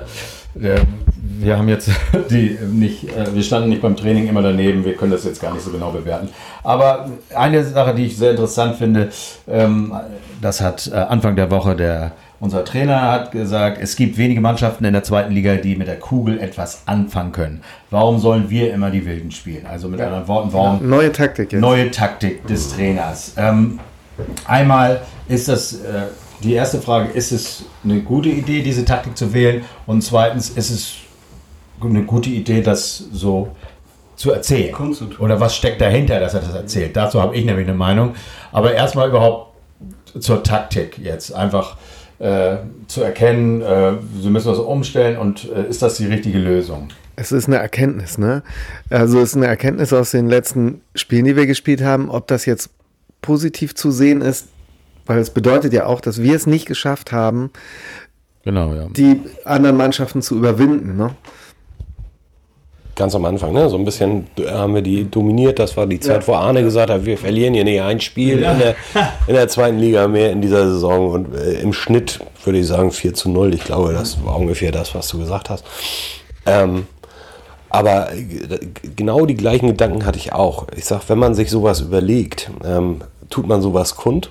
äh, 0.61 0.81
wir 1.15 1.59
haben 1.59 1.69
jetzt 1.69 1.91
die 2.31 2.59
nicht, 2.71 3.09
äh, 3.17 3.35
wir 3.35 3.43
standen 3.43 3.71
nicht 3.71 3.83
beim 3.83 3.97
Training 3.97 4.29
immer 4.29 4.43
daneben, 4.43 4.85
wir 4.85 4.95
können 4.95 5.11
das 5.11 5.25
jetzt 5.25 5.41
gar 5.41 5.53
nicht 5.53 5.65
so 5.65 5.71
genau 5.71 5.91
bewerten. 5.91 6.29
Aber 6.63 7.11
eine 7.35 7.65
Sache, 7.65 7.95
die 7.95 8.07
ich 8.07 8.17
sehr 8.17 8.33
interessant 8.33 8.77
finde, 8.77 9.09
ähm, 9.49 9.93
das 10.41 10.61
hat 10.61 10.91
äh, 10.93 10.97
Anfang 10.97 11.35
der 11.37 11.51
Woche 11.51 11.75
der 11.75 12.13
unser 12.43 12.65
Trainer 12.65 13.03
hat 13.03 13.31
gesagt, 13.31 13.79
es 13.81 13.95
gibt 13.95 14.19
wenige 14.19 14.41
Mannschaften 14.41 14.85
in 14.85 14.93
der 14.93 15.05
zweiten 15.05 15.33
Liga, 15.33 15.55
die 15.55 15.77
mit 15.77 15.87
der 15.87 16.01
Kugel 16.01 16.41
etwas 16.41 16.83
anfangen 16.87 17.31
können. 17.31 17.63
Warum 17.89 18.19
sollen 18.19 18.51
wir 18.51 18.75
immer 18.75 18.91
die 18.91 19.07
Wilden 19.07 19.31
spielen? 19.31 19.65
Also 19.65 19.89
mit 19.89 20.01
anderen 20.01 20.27
Worten, 20.27 20.53
warum 20.53 20.89
Neue 20.89 21.13
Taktik 21.13 21.53
jetzt. 21.53 21.61
neue 21.61 21.93
Taktik 21.93 22.45
des 22.49 22.75
Trainers. 22.75 23.35
Ähm, 23.37 23.79
einmal 24.45 25.03
ist 25.29 25.47
das 25.47 25.75
äh, 25.75 26.07
die 26.43 26.55
erste 26.55 26.81
Frage, 26.81 27.13
ist 27.13 27.31
es 27.31 27.65
eine 27.85 28.01
gute 28.01 28.31
Idee, 28.31 28.61
diese 28.63 28.85
Taktik 28.85 29.17
zu 29.17 29.33
wählen? 29.33 29.63
Und 29.87 30.03
zweitens, 30.03 30.51
ist 30.51 30.71
es 30.71 30.95
eine 31.81 32.03
gute 32.03 32.31
Idee, 32.31 32.61
das 32.61 33.05
so 33.13 33.55
zu 34.17 34.33
erzählen? 34.33 34.75
Oder 35.21 35.39
was 35.39 35.55
steckt 35.55 35.81
dahinter, 35.81 36.19
dass 36.19 36.35
er 36.35 36.41
das 36.41 36.57
erzählt? 36.57 36.97
Dazu 36.97 37.23
habe 37.23 37.37
ich 37.37 37.45
nämlich 37.45 37.69
eine 37.69 37.77
Meinung. 37.77 38.17
Aber 38.51 38.75
erstmal 38.75 39.09
überhaupt 39.11 39.53
zur 40.19 40.43
Taktik 40.43 40.99
jetzt. 40.99 41.33
Einfach 41.33 41.77
äh, 42.23 42.59
zu 42.87 43.03
erkennen, 43.03 43.63
äh, 43.63 43.95
sie 44.21 44.31
müssen 44.31 44.47
das 44.47 44.59
umstellen 44.59 45.19
und 45.19 45.51
äh, 45.51 45.69
ist 45.69 45.83
das 45.83 45.97
die 45.97 46.07
richtige 46.07 46.39
Lösung? 46.39 46.89
Es 47.17 47.33
ist 47.33 47.49
eine 47.49 47.57
Erkenntnis, 47.57 48.17
ne? 48.17 48.45
Also 48.91 49.19
es 49.19 49.31
ist 49.31 49.37
eine 49.37 49.49
Erkenntnis 49.49 49.93
aus 49.93 50.13
den 50.13 50.29
letzten 50.29 50.83
Spielen, 50.95 51.25
die 51.25 51.35
wir 51.35 51.47
gespielt 51.47 51.83
haben, 51.83 52.11
ob 52.11 52.29
das 52.29 52.47
jetzt 52.47 52.71
positiv 53.23 53.75
zu 53.75 53.91
sehen 53.91 54.23
ist, 54.23 54.47
weil 55.05 55.19
es 55.19 55.31
bedeutet 55.31 55.73
ja 55.73 55.87
auch, 55.87 56.01
dass 56.01 56.23
wir 56.23 56.37
es 56.37 56.47
nicht 56.47 56.67
geschafft 56.67 57.11
haben, 57.11 57.51
Genau, 58.45 58.73
ja. 58.73 58.87
die 58.89 59.21
anderen 59.45 59.77
Mannschaften 59.77 60.23
zu 60.23 60.37
überwinden, 60.37 60.97
ne? 60.97 61.11
Ganz 62.95 63.15
am 63.15 63.25
Anfang, 63.25 63.55
ne? 63.55 63.71
So 63.71 63.77
ein 63.77 63.85
bisschen 63.87 64.27
haben 64.47 64.75
wir 64.75 64.83
die 64.83 65.11
dominiert. 65.11 65.59
Das 65.59 65.77
war 65.77 65.87
die 65.87 65.99
Zeit, 65.99 66.29
wo 66.29 66.35
Arne 66.35 66.63
gesagt 66.63 66.91
hat, 66.91 67.07
wir 67.07 67.17
verlieren 67.17 67.55
hier 67.55 67.65
nicht 67.65 67.81
ein 67.81 68.01
Spiel 68.01 68.43
in, 68.43 68.59
der, 68.59 68.77
in 69.27 69.35
der 69.35 69.49
zweiten 69.49 69.79
Liga 69.79 70.07
mehr 70.09 70.31
in 70.31 70.43
dieser 70.43 70.69
Saison. 70.69 71.11
Und 71.11 71.35
äh, 71.35 71.61
im 71.61 71.73
Schnitt 71.73 72.21
würde 72.45 72.59
ich 72.59 72.67
sagen 72.67 72.91
4 72.91 73.15
zu 73.15 73.31
0. 73.31 73.55
Ich 73.55 73.65
glaube, 73.65 73.93
das 73.95 74.23
war 74.25 74.37
ungefähr 74.37 74.73
das, 74.73 74.95
was 74.95 75.09
du 75.09 75.19
gesagt 75.19 75.49
hast. 75.49 75.65
Ähm, 76.45 76.87
aber 77.71 78.13
äh, 78.13 78.25
genau 78.95 79.25
die 79.25 79.37
gleichen 79.37 79.69
Gedanken 79.69 80.05
hatte 80.05 80.19
ich 80.19 80.35
auch. 80.35 80.67
Ich 80.77 80.85
sag, 80.85 81.09
wenn 81.09 81.19
man 81.19 81.35
sich 81.35 81.51
sowas 81.51 81.81
überlegt, 81.81 82.51
ähm, 82.63 83.01
tut 83.31 83.47
man 83.47 83.63
sowas 83.63 83.97
kund. 83.97 84.31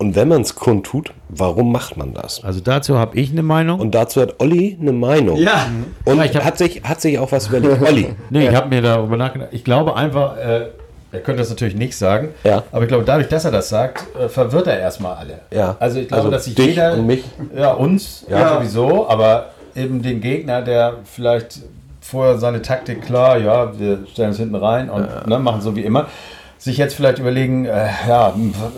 Und 0.00 0.16
wenn 0.16 0.28
man 0.28 0.40
es 0.40 0.54
kund 0.54 0.86
tut, 0.86 1.12
warum 1.28 1.70
macht 1.72 1.98
man 1.98 2.14
das? 2.14 2.42
Also 2.42 2.60
dazu 2.60 2.98
habe 2.98 3.18
ich 3.18 3.30
eine 3.32 3.42
Meinung. 3.42 3.80
Und 3.80 3.94
dazu 3.94 4.22
hat 4.22 4.40
Olli 4.40 4.78
eine 4.80 4.92
Meinung. 4.92 5.36
Ja. 5.36 5.66
Und 6.06 6.16
Ja, 6.16 6.24
ich 6.24 6.34
hab- 6.34 6.44
hat, 6.44 6.56
sich, 6.58 6.82
hat 6.84 7.02
sich 7.02 7.18
auch 7.18 7.30
was 7.32 7.48
überlegt. 7.48 7.82
Olli. 7.86 8.14
Nee, 8.30 8.48
ich 8.48 8.54
habe 8.56 8.68
mir 8.70 8.80
darüber 8.80 9.18
nachgedacht. 9.18 9.50
Ich 9.52 9.62
glaube 9.62 9.94
einfach, 9.96 10.38
äh, 10.38 10.68
er 11.12 11.20
könnte 11.20 11.40
das 11.40 11.50
natürlich 11.50 11.74
nicht 11.76 11.96
sagen, 11.98 12.28
Ja. 12.44 12.62
aber 12.72 12.82
ich 12.82 12.88
glaube, 12.88 13.04
dadurch, 13.04 13.28
dass 13.28 13.44
er 13.44 13.50
das 13.50 13.68
sagt, 13.68 14.06
äh, 14.18 14.28
verwirrt 14.28 14.68
er 14.68 14.78
erstmal 14.78 15.16
alle. 15.16 15.40
Ja. 15.52 15.76
Also 15.78 16.00
ich 16.00 16.08
glaube, 16.08 16.20
Also 16.22 16.30
dass 16.30 16.44
sich 16.46 16.56
jeder. 16.56 16.94
und 16.94 17.06
mich. 17.06 17.22
Ja, 17.54 17.72
uns 17.72 18.24
ja. 18.30 18.38
Ja. 18.40 18.54
sowieso, 18.56 19.06
aber 19.08 19.50
eben 19.76 20.00
den 20.02 20.20
Gegner, 20.22 20.62
der 20.62 20.94
vielleicht 21.04 21.60
vorher 22.00 22.38
seine 22.38 22.62
Taktik 22.62 23.02
klar, 23.02 23.36
ja, 23.36 23.78
wir 23.78 23.98
stellen 24.10 24.28
uns 24.28 24.38
hinten 24.38 24.54
rein 24.54 24.88
und 24.88 25.26
ne, 25.26 25.38
machen 25.38 25.60
so 25.60 25.76
wie 25.76 25.82
immer. 25.84 26.06
Sich 26.60 26.76
jetzt 26.76 26.94
vielleicht 26.94 27.18
überlegen, 27.18 27.64
äh, 27.64 27.88
ja, 28.06 28.34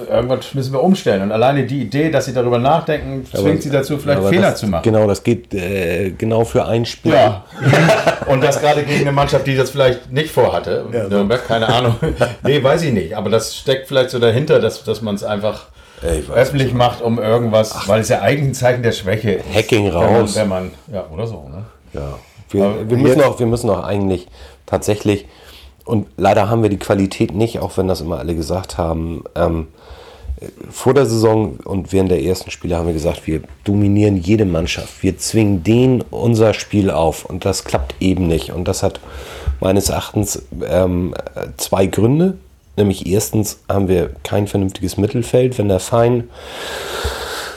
irgendwas 0.08 0.54
müssen 0.54 0.72
wir 0.72 0.82
umstellen. 0.82 1.20
Und 1.20 1.32
alleine 1.32 1.66
die 1.66 1.82
Idee, 1.82 2.10
dass 2.10 2.26
sie 2.26 2.32
darüber 2.32 2.60
nachdenken, 2.60 3.26
zwingt 3.26 3.62
sie 3.64 3.70
dazu, 3.70 3.98
vielleicht 3.98 4.20
Aber 4.20 4.28
Fehler 4.28 4.50
das, 4.52 4.60
zu 4.60 4.68
machen. 4.68 4.84
Genau, 4.84 5.08
das 5.08 5.24
geht 5.24 5.52
äh, 5.52 6.10
genau 6.10 6.44
für 6.44 6.64
ein 6.64 6.86
Spiel. 6.86 7.12
Ja. 7.12 7.44
Und 8.28 8.40
das 8.40 8.60
gerade 8.60 8.84
gegen 8.84 9.00
eine 9.00 9.10
Mannschaft, 9.10 9.48
die 9.48 9.56
das 9.56 9.70
vielleicht 9.70 10.12
nicht 10.12 10.30
vorhatte. 10.30 10.86
Nürnberg, 10.90 11.46
keine 11.46 11.68
Ahnung. 11.68 11.96
Nee, 12.44 12.62
weiß 12.62 12.82
ich 12.84 12.92
nicht. 12.92 13.16
Aber 13.16 13.30
das 13.30 13.56
steckt 13.56 13.88
vielleicht 13.88 14.10
so 14.10 14.18
dahinter, 14.18 14.60
dass, 14.60 14.84
dass 14.84 15.02
man 15.02 15.16
es 15.16 15.24
einfach 15.24 15.66
öffentlich 16.34 16.74
macht, 16.74 17.02
um 17.02 17.18
irgendwas, 17.18 17.88
weil 17.88 18.00
es 18.00 18.08
ja 18.08 18.20
eigentlich 18.20 18.50
ein 18.50 18.54
Zeichen 18.54 18.82
der 18.82 18.92
Schwäche 18.92 19.32
ist. 19.32 19.54
Hacking 19.54 19.88
raus. 19.88 20.36
Wenn 20.36 20.48
man, 20.48 20.70
wenn 20.86 20.94
man 20.94 21.02
ja, 21.02 21.06
oder 21.12 21.26
so. 21.26 21.48
Ne? 21.48 21.64
Ja. 21.92 22.18
Wir, 22.50 22.64
Aber 22.64 22.90
wir, 22.90 22.96
müssen 22.96 23.22
auch, 23.22 23.38
wir 23.38 23.46
müssen 23.46 23.70
auch 23.70 23.82
eigentlich 23.82 24.28
tatsächlich, 24.66 25.26
und 25.84 26.06
leider 26.16 26.48
haben 26.48 26.62
wir 26.62 26.70
die 26.70 26.78
Qualität 26.78 27.34
nicht, 27.34 27.58
auch 27.58 27.76
wenn 27.76 27.88
das 27.88 28.00
immer 28.00 28.18
alle 28.18 28.34
gesagt 28.34 28.78
haben, 28.78 29.24
ähm, 29.34 29.68
vor 30.70 30.94
der 30.94 31.06
Saison 31.06 31.58
und 31.64 31.92
während 31.92 32.10
der 32.10 32.22
ersten 32.22 32.50
Spiele 32.50 32.76
haben 32.76 32.86
wir 32.86 32.92
gesagt, 32.92 33.26
wir 33.26 33.42
dominieren 33.64 34.16
jede 34.16 34.44
Mannschaft. 34.44 35.02
Wir 35.02 35.18
zwingen 35.18 35.62
denen 35.62 36.02
unser 36.10 36.54
Spiel 36.54 36.90
auf 36.90 37.24
und 37.24 37.44
das 37.44 37.64
klappt 37.64 37.94
eben 38.00 38.26
nicht. 38.26 38.52
Und 38.52 38.66
das 38.66 38.82
hat 38.82 39.00
meines 39.60 39.88
Erachtens 39.88 40.42
ähm, 40.68 41.14
zwei 41.56 41.86
Gründe. 41.86 42.38
Nämlich 42.76 43.06
erstens 43.06 43.60
haben 43.68 43.88
wir 43.88 44.10
kein 44.22 44.48
vernünftiges 44.48 44.96
Mittelfeld. 44.96 45.58
Wenn 45.58 45.68
der 45.68 45.80
Fein 45.80 46.28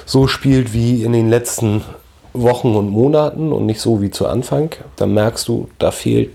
so 0.06 0.28
spielt 0.28 0.74
wie 0.74 1.04
in 1.04 1.14
den 1.14 1.30
letzten 1.30 1.82
Wochen 2.34 2.76
und 2.76 2.90
Monaten 2.90 3.52
und 3.52 3.66
nicht 3.66 3.80
so 3.80 4.02
wie 4.02 4.12
zu 4.12 4.28
Anfang, 4.28 4.72
dann 4.98 5.14
merkst 5.14 5.48
du, 5.48 5.70
da 5.80 5.92
fehlt 5.92 6.32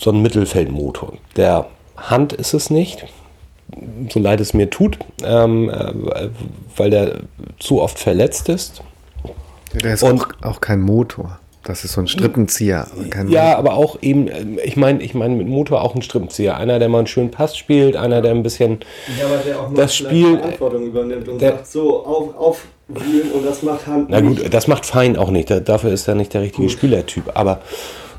so 0.00 0.10
ein 0.10 0.22
Mittelfeldmotor. 0.22 1.14
Der 1.36 1.66
Hand 1.96 2.32
ist 2.32 2.54
es 2.54 2.70
nicht, 2.70 3.06
so 4.10 4.20
leid 4.20 4.40
es 4.40 4.54
mir 4.54 4.70
tut, 4.70 4.98
ähm, 5.24 5.70
äh, 5.70 6.28
weil 6.76 6.90
der 6.90 7.20
zu 7.58 7.80
oft 7.80 7.98
verletzt 7.98 8.48
ist. 8.48 8.82
Der 9.82 9.94
ist 9.94 10.02
Und- 10.02 10.22
auch, 10.22 10.28
auch 10.52 10.60
kein 10.60 10.80
Motor. 10.80 11.38
Das 11.64 11.82
ist 11.82 11.94
so 11.94 12.00
ein 12.00 12.06
Strippenzieher. 12.06 12.86
aber 12.92 13.08
kein- 13.10 13.28
Ja, 13.28 13.58
aber 13.58 13.74
auch 13.74 14.00
eben, 14.00 14.28
ähm, 14.28 14.60
ich 14.62 14.76
meine, 14.76 15.02
ich 15.02 15.14
meine 15.14 15.34
mit 15.34 15.48
Motor 15.48 15.82
auch 15.82 15.96
ein 15.96 16.02
Strippenzieher. 16.02 16.56
Einer, 16.56 16.78
der 16.78 16.88
mal 16.88 16.98
einen 16.98 17.06
schönen 17.08 17.32
Pass 17.32 17.56
spielt, 17.56 17.96
einer, 17.96 18.22
der 18.22 18.30
ein 18.30 18.44
bisschen. 18.44 18.78
Ja, 19.18 19.26
aber 19.26 19.36
der 19.38 19.58
auch 19.60 19.74
Das 19.74 19.96
Spiel- 19.96 20.38
Verantwortung 20.38 20.84
übernimmt 20.86 21.26
und 21.28 21.40
der- 21.40 21.52
sagt, 21.52 21.66
so, 21.66 22.06
auf, 22.06 22.36
aufwühlen 22.38 23.32
und 23.32 23.44
das 23.44 23.64
macht 23.64 23.84
Hand 23.88 24.06
Na 24.10 24.20
nicht. 24.20 24.42
gut, 24.44 24.54
das 24.54 24.68
macht 24.68 24.86
Fein 24.86 25.16
auch 25.16 25.30
nicht. 25.32 25.50
Da- 25.50 25.58
Dafür 25.58 25.90
ist 25.92 26.06
er 26.06 26.14
nicht 26.14 26.32
der 26.34 26.42
richtige 26.42 26.68
Spielertyp. 26.68 27.32
Aber 27.34 27.58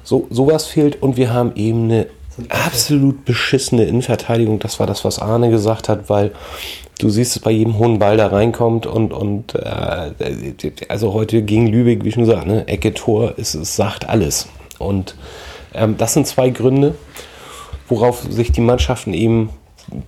so 0.08 0.26
sowas 0.30 0.66
fehlt 0.66 1.02
und 1.02 1.18
wir 1.18 1.34
haben 1.34 1.52
eben 1.56 1.84
eine 1.84 2.08
absolut 2.48 3.26
beschissene 3.26 3.84
Innenverteidigung. 3.84 4.58
Das 4.58 4.80
war 4.80 4.88
das, 4.88 5.04
was 5.04 5.20
Arne 5.20 5.50
gesagt 5.50 5.90
hat, 5.90 6.10
weil 6.10 6.32
du 7.00 7.10
siehst 7.10 7.36
es 7.36 7.42
bei 7.42 7.52
jedem 7.52 7.78
hohen 7.78 8.00
Ball 8.00 8.16
da 8.16 8.28
reinkommt 8.28 8.86
und, 8.86 9.12
und 9.12 9.56
äh, 9.56 10.12
also 10.88 11.14
heute 11.14 11.42
gegen 11.42 11.68
Lübeck, 11.68 12.06
wie 12.06 12.14
schon 12.14 12.24
gesagt, 12.24 12.48
ne, 12.48 12.66
Ecke 12.70 12.94
Tor, 12.94 13.34
es, 13.36 13.54
es 13.54 13.76
sagt 13.76 14.08
alles. 14.08 14.48
Und 14.80 15.16
ähm, 15.74 15.98
das 15.98 16.14
sind 16.14 16.26
zwei 16.26 16.52
Gründe, 16.52 16.96
worauf 17.90 18.22
sich 18.30 18.54
die 18.54 18.62
Mannschaften 18.62 19.14
eben, 19.14 19.50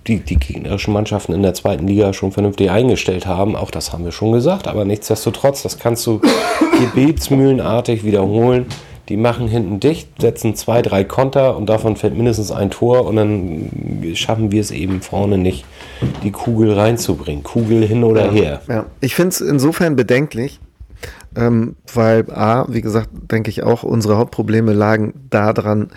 die, 0.06 0.20
die 0.20 0.36
gegnerischen 0.36 0.94
Mannschaften 0.94 1.34
in 1.34 1.42
der 1.42 1.52
zweiten 1.52 1.86
Liga 1.86 2.14
schon 2.14 2.32
vernünftig 2.32 2.70
eingestellt 2.70 3.26
haben. 3.26 3.54
Auch 3.54 3.70
das 3.70 3.92
haben 3.92 4.06
wir 4.06 4.12
schon 4.12 4.32
gesagt, 4.32 4.66
aber 4.66 4.86
nichtsdestotrotz, 4.86 5.62
das 5.62 5.78
kannst 5.78 6.06
du 6.06 6.22
gebetsmühlenartig 6.80 8.02
wiederholen. 8.02 8.64
Die 9.10 9.16
machen 9.16 9.48
hinten 9.48 9.80
dicht, 9.80 10.08
setzen 10.20 10.54
zwei, 10.54 10.82
drei 10.82 11.02
Konter 11.02 11.56
und 11.56 11.66
davon 11.66 11.96
fällt 11.96 12.16
mindestens 12.16 12.52
ein 12.52 12.70
Tor 12.70 13.06
und 13.06 13.16
dann 13.16 14.12
schaffen 14.14 14.52
wir 14.52 14.60
es 14.60 14.70
eben 14.70 15.02
vorne 15.02 15.36
nicht, 15.36 15.64
die 16.22 16.30
Kugel 16.30 16.72
reinzubringen. 16.72 17.42
Kugel 17.42 17.84
hin 17.84 18.04
oder 18.04 18.30
her. 18.30 18.62
Ja, 18.68 18.86
ich 19.00 19.16
finde 19.16 19.30
es 19.30 19.40
insofern 19.40 19.96
bedenklich, 19.96 20.60
ähm, 21.34 21.74
weil 21.92 22.24
A, 22.30 22.66
wie 22.68 22.82
gesagt, 22.82 23.08
denke 23.12 23.50
ich 23.50 23.64
auch, 23.64 23.82
unsere 23.82 24.16
Hauptprobleme 24.16 24.74
lagen 24.74 25.12
daran, 25.28 25.90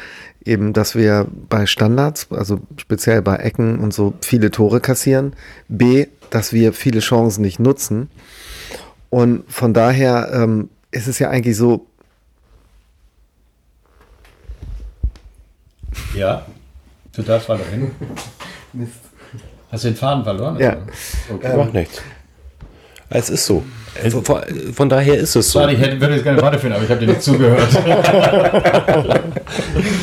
eben, 0.44 0.74
dass 0.74 0.96
wir 0.96 1.28
bei 1.50 1.68
Standards, 1.68 2.30
also 2.32 2.62
speziell 2.78 3.22
bei 3.22 3.36
Ecken 3.36 3.78
und 3.78 3.94
so, 3.94 4.16
viele 4.22 4.50
Tore 4.50 4.80
kassieren. 4.80 5.34
B, 5.68 6.08
dass 6.32 6.52
wir 6.52 6.74
viele 6.74 7.00
Chancen 7.00 7.44
nicht 7.44 7.60
nutzen. 7.60 8.10
Und 9.12 9.44
von 9.48 9.76
daher 9.76 10.32
ähm, 10.34 10.70
ist 10.90 11.08
es 11.08 11.20
ja 11.20 11.30
eigentlich 11.30 11.56
so, 11.56 11.86
Ja, 16.16 16.46
du 17.16 17.22
darfst 17.22 17.50
weiter 17.50 17.66
hin. 17.66 17.92
Hast 19.72 19.84
du 19.84 19.90
den 19.90 19.98
Faden 19.98 20.24
verloren? 20.24 20.60
Ja. 20.60 20.78
Okay. 21.34 21.58
Macht 21.58 21.74
nichts. 21.74 22.02
Es 23.10 23.30
ist 23.30 23.46
so. 23.46 23.64
Von, 24.24 24.42
von 24.74 24.90
daher 24.90 25.18
ist 25.18 25.36
es 25.36 25.52
so. 25.52 25.68
Ich 25.68 25.78
hätte, 25.80 26.02
würde 26.02 26.16
jetzt 26.16 26.24
gerne 26.24 26.42
weiterführen, 26.42 26.74
aber 26.74 26.84
ich 26.84 26.90
habe 26.90 27.00
dir 27.00 27.08
nicht 27.08 27.22
zugehört. 27.22 27.68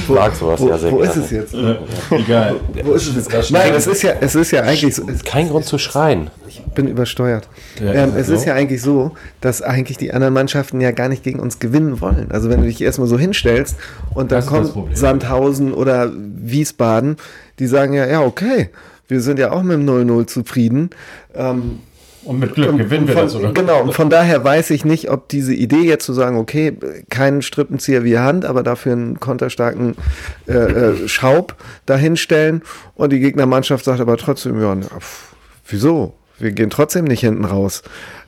mag 0.08 0.34
sowas 0.34 0.60
wo, 0.60 0.68
ja 0.68 0.78
sehr 0.78 0.92
wo 0.92 1.00
ist 1.00 1.16
es 1.16 1.30
jetzt? 1.30 1.54
Egal. 2.10 2.56
Wo 2.84 2.92
ist 2.92 3.08
es 3.08 3.28
jetzt? 3.30 3.50
Nein, 3.50 3.72
es 3.74 3.86
ist 3.86 4.02
ja, 4.02 4.14
es 4.20 4.34
ist 4.34 4.50
ja 4.52 4.62
eigentlich 4.62 4.94
so, 4.94 5.08
es, 5.08 5.24
Kein 5.24 5.48
Grund 5.48 5.64
zu 5.64 5.78
schreien. 5.78 6.30
ich 6.48 6.62
bin 6.74 6.86
übersteuert. 6.86 7.48
Ja, 7.80 7.92
ähm, 7.92 8.12
ja, 8.12 8.20
es 8.20 8.28
so. 8.28 8.34
ist 8.34 8.44
ja 8.44 8.54
eigentlich 8.54 8.80
so, 8.80 9.12
dass 9.40 9.60
eigentlich 9.60 9.98
die 9.98 10.12
anderen 10.12 10.34
Mannschaften 10.34 10.80
ja 10.80 10.92
gar 10.92 11.08
nicht 11.08 11.24
gegen 11.24 11.40
uns 11.40 11.58
gewinnen 11.58 12.00
wollen. 12.00 12.30
Also 12.30 12.48
wenn 12.48 12.60
du 12.60 12.66
dich 12.66 12.80
erstmal 12.80 13.08
so 13.08 13.18
hinstellst 13.18 13.76
und 14.14 14.30
dann 14.32 14.46
kommt. 14.46 14.96
Sandhausen 14.96 15.72
oder 15.72 16.12
Wiesbaden, 16.14 17.16
die 17.58 17.66
sagen 17.66 17.92
ja, 17.92 18.06
ja, 18.06 18.20
okay, 18.22 18.70
wir 19.08 19.20
sind 19.20 19.38
ja 19.38 19.50
auch 19.50 19.62
mit 19.62 19.76
dem 19.76 19.86
0-0 19.88 20.26
zufrieden. 20.26 20.90
Ähm, 21.34 21.80
Und 22.22 22.38
mit 22.38 22.54
Glück 22.54 22.70
und- 22.70 22.78
gewinnen 22.78 23.02
und 23.02 23.08
wir 23.08 23.14
von, 23.14 23.24
das, 23.24 23.34
oder? 23.34 23.52
Genau, 23.52 23.82
und 23.82 23.94
von 23.94 24.10
daher 24.10 24.44
weiß 24.44 24.70
ich 24.70 24.84
nicht, 24.84 25.10
ob 25.10 25.28
diese 25.28 25.54
Idee 25.54 25.82
jetzt 25.82 26.04
zu 26.04 26.12
sagen, 26.12 26.36
okay, 26.36 26.76
keinen 27.08 27.40
Strippenzieher 27.42 28.04
wie 28.04 28.18
Hand, 28.18 28.44
aber 28.44 28.62
dafür 28.62 28.92
einen 28.92 29.18
konterstarken 29.20 29.96
äh, 30.46 30.52
äh, 30.52 31.08
Schaub 31.08 31.56
dahinstellen 31.86 32.62
und 32.94 33.12
die 33.12 33.20
Gegnermannschaft 33.20 33.84
sagt 33.84 34.00
aber 34.00 34.16
trotzdem, 34.18 34.60
ja, 34.60 34.74
na, 34.74 34.86
pf, 34.98 35.34
wieso? 35.66 36.14
Wir 36.38 36.52
gehen 36.52 36.70
trotzdem 36.70 37.04
nicht 37.04 37.20
hinten 37.20 37.44
raus. 37.44 37.82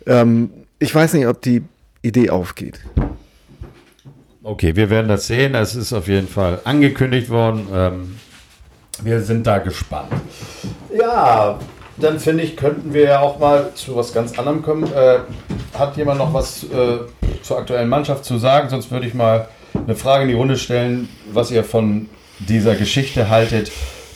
Ähm, 0.06 0.50
ich 0.78 0.94
weiß 0.94 1.12
nicht, 1.14 1.26
ob 1.26 1.40
die 1.42 1.62
Idee 2.02 2.30
aufgeht. 2.30 2.80
Okay, 4.42 4.74
wir 4.74 4.90
werden 4.90 5.08
das 5.08 5.28
sehen. 5.28 5.54
Es 5.54 5.74
ist 5.76 5.92
auf 5.92 6.08
jeden 6.08 6.26
Fall 6.28 6.60
angekündigt 6.64 7.30
worden. 7.30 7.68
Ähm, 7.72 8.16
wir 9.02 9.20
sind 9.20 9.46
da 9.46 9.58
gespannt. 9.58 10.12
Ja, 10.98 11.58
dann 11.96 12.18
finde 12.18 12.44
ich, 12.44 12.56
könnten 12.56 12.94
wir 12.94 13.02
ja 13.02 13.20
auch 13.20 13.38
mal 13.38 13.70
zu 13.74 13.96
was 13.96 14.12
ganz 14.12 14.38
anderem 14.38 14.62
kommen. 14.62 14.84
Äh, 14.92 15.18
hat 15.78 15.96
jemand 15.96 16.18
noch 16.18 16.32
was 16.32 16.64
äh, 16.64 16.98
zur 17.42 17.58
aktuellen 17.58 17.88
Mannschaft 17.88 18.24
zu 18.24 18.38
sagen? 18.38 18.68
Sonst 18.68 18.90
würde 18.90 19.06
ich 19.06 19.14
mal 19.14 19.48
eine 19.74 19.94
Frage 19.94 20.22
in 20.22 20.28
die 20.28 20.34
Runde 20.34 20.56
stellen, 20.56 21.08
was 21.32 21.50
ihr 21.50 21.64
von 21.64 22.08
dieser 22.38 22.74
Geschichte 22.74 23.28
haltet. 23.28 23.70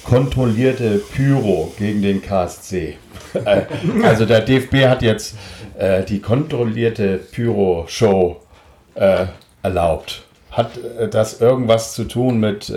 Kontrollierte 0.05 1.01
Pyro 1.15 1.73
gegen 1.79 2.03
den 2.03 2.23
KSC. 2.23 2.97
Äh, 3.45 3.67
also 4.03 4.25
der 4.25 4.41
DFB 4.41 4.87
hat 4.87 5.03
jetzt 5.03 5.37
äh, 5.79 6.05
die 6.05 6.21
kontrollierte 6.21 7.19
Pyro-Show 7.19 8.41
äh, 8.95 9.27
erlaubt. 9.63 10.23
Hat 10.51 10.71
äh, 10.99 11.09
das 11.09 11.43
irgendwas 11.43 11.93
zu 11.93 12.05
tun 12.05 12.41
mit, 12.41 12.73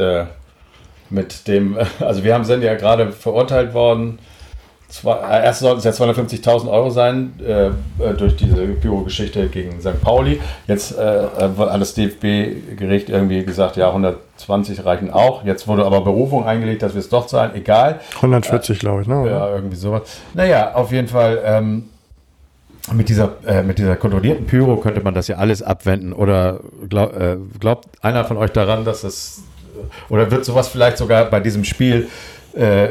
mit 1.09 1.47
dem, 1.47 1.77
also 1.99 2.23
wir 2.25 2.33
haben 2.33 2.43
sind 2.43 2.61
ja 2.61 2.75
gerade 2.75 3.13
verurteilt 3.13 3.73
worden, 3.73 4.19
zwei, 4.89 5.15
äh, 5.15 5.45
erst 5.45 5.61
sollten 5.61 5.79
es 5.79 5.85
ja 5.85 5.91
250.000 5.91 6.69
Euro 6.69 6.89
sein 6.89 7.33
äh, 7.45 7.67
äh, 7.67 7.71
durch 8.17 8.35
diese 8.35 8.67
Pyro-Geschichte 8.67 9.47
gegen 9.47 9.79
St. 9.79 10.01
Pauli. 10.01 10.41
Jetzt 10.67 10.97
äh, 10.97 11.23
äh, 11.23 11.49
hat 11.57 11.81
das 11.81 11.93
DFB-Gericht 11.93 13.09
irgendwie 13.09 13.45
gesagt, 13.45 13.77
ja 13.77 13.87
120 13.87 14.83
reichen 14.85 15.11
auch. 15.11 15.45
Jetzt 15.45 15.67
wurde 15.67 15.85
aber 15.85 16.01
Berufung 16.01 16.45
eingelegt, 16.45 16.81
dass 16.81 16.93
wir 16.93 16.99
es 16.99 17.09
doch 17.09 17.27
zahlen, 17.27 17.51
egal. 17.53 18.01
140, 18.15 18.79
glaube 18.79 19.03
ich, 19.03 19.07
ne? 19.07 19.29
Ja, 19.29 19.49
irgendwie 19.49 19.77
sowas. 19.77 20.01
Naja, 20.33 20.73
auf 20.73 20.91
jeden 20.91 21.07
Fall 21.07 21.39
ähm, 21.45 21.85
mit, 22.91 23.09
dieser, 23.09 23.35
äh, 23.45 23.61
mit 23.61 23.77
dieser 23.77 23.95
kontrollierten 23.95 24.47
Pyro 24.47 24.77
könnte 24.77 25.01
man 25.01 25.13
das 25.13 25.27
ja 25.27 25.37
alles 25.37 25.61
abwenden. 25.61 26.13
Oder 26.13 26.59
glaub, 26.89 27.15
äh, 27.15 27.37
glaubt 27.59 27.87
einer 28.01 28.25
von 28.25 28.37
euch 28.37 28.51
daran, 28.51 28.85
dass 28.85 29.01
das. 29.01 29.43
Oder 30.09 30.29
wird 30.29 30.43
sowas 30.43 30.67
vielleicht 30.67 30.97
sogar 30.97 31.25
bei 31.25 31.39
diesem 31.39 31.63
Spiel 31.63 32.09
äh, 32.53 32.89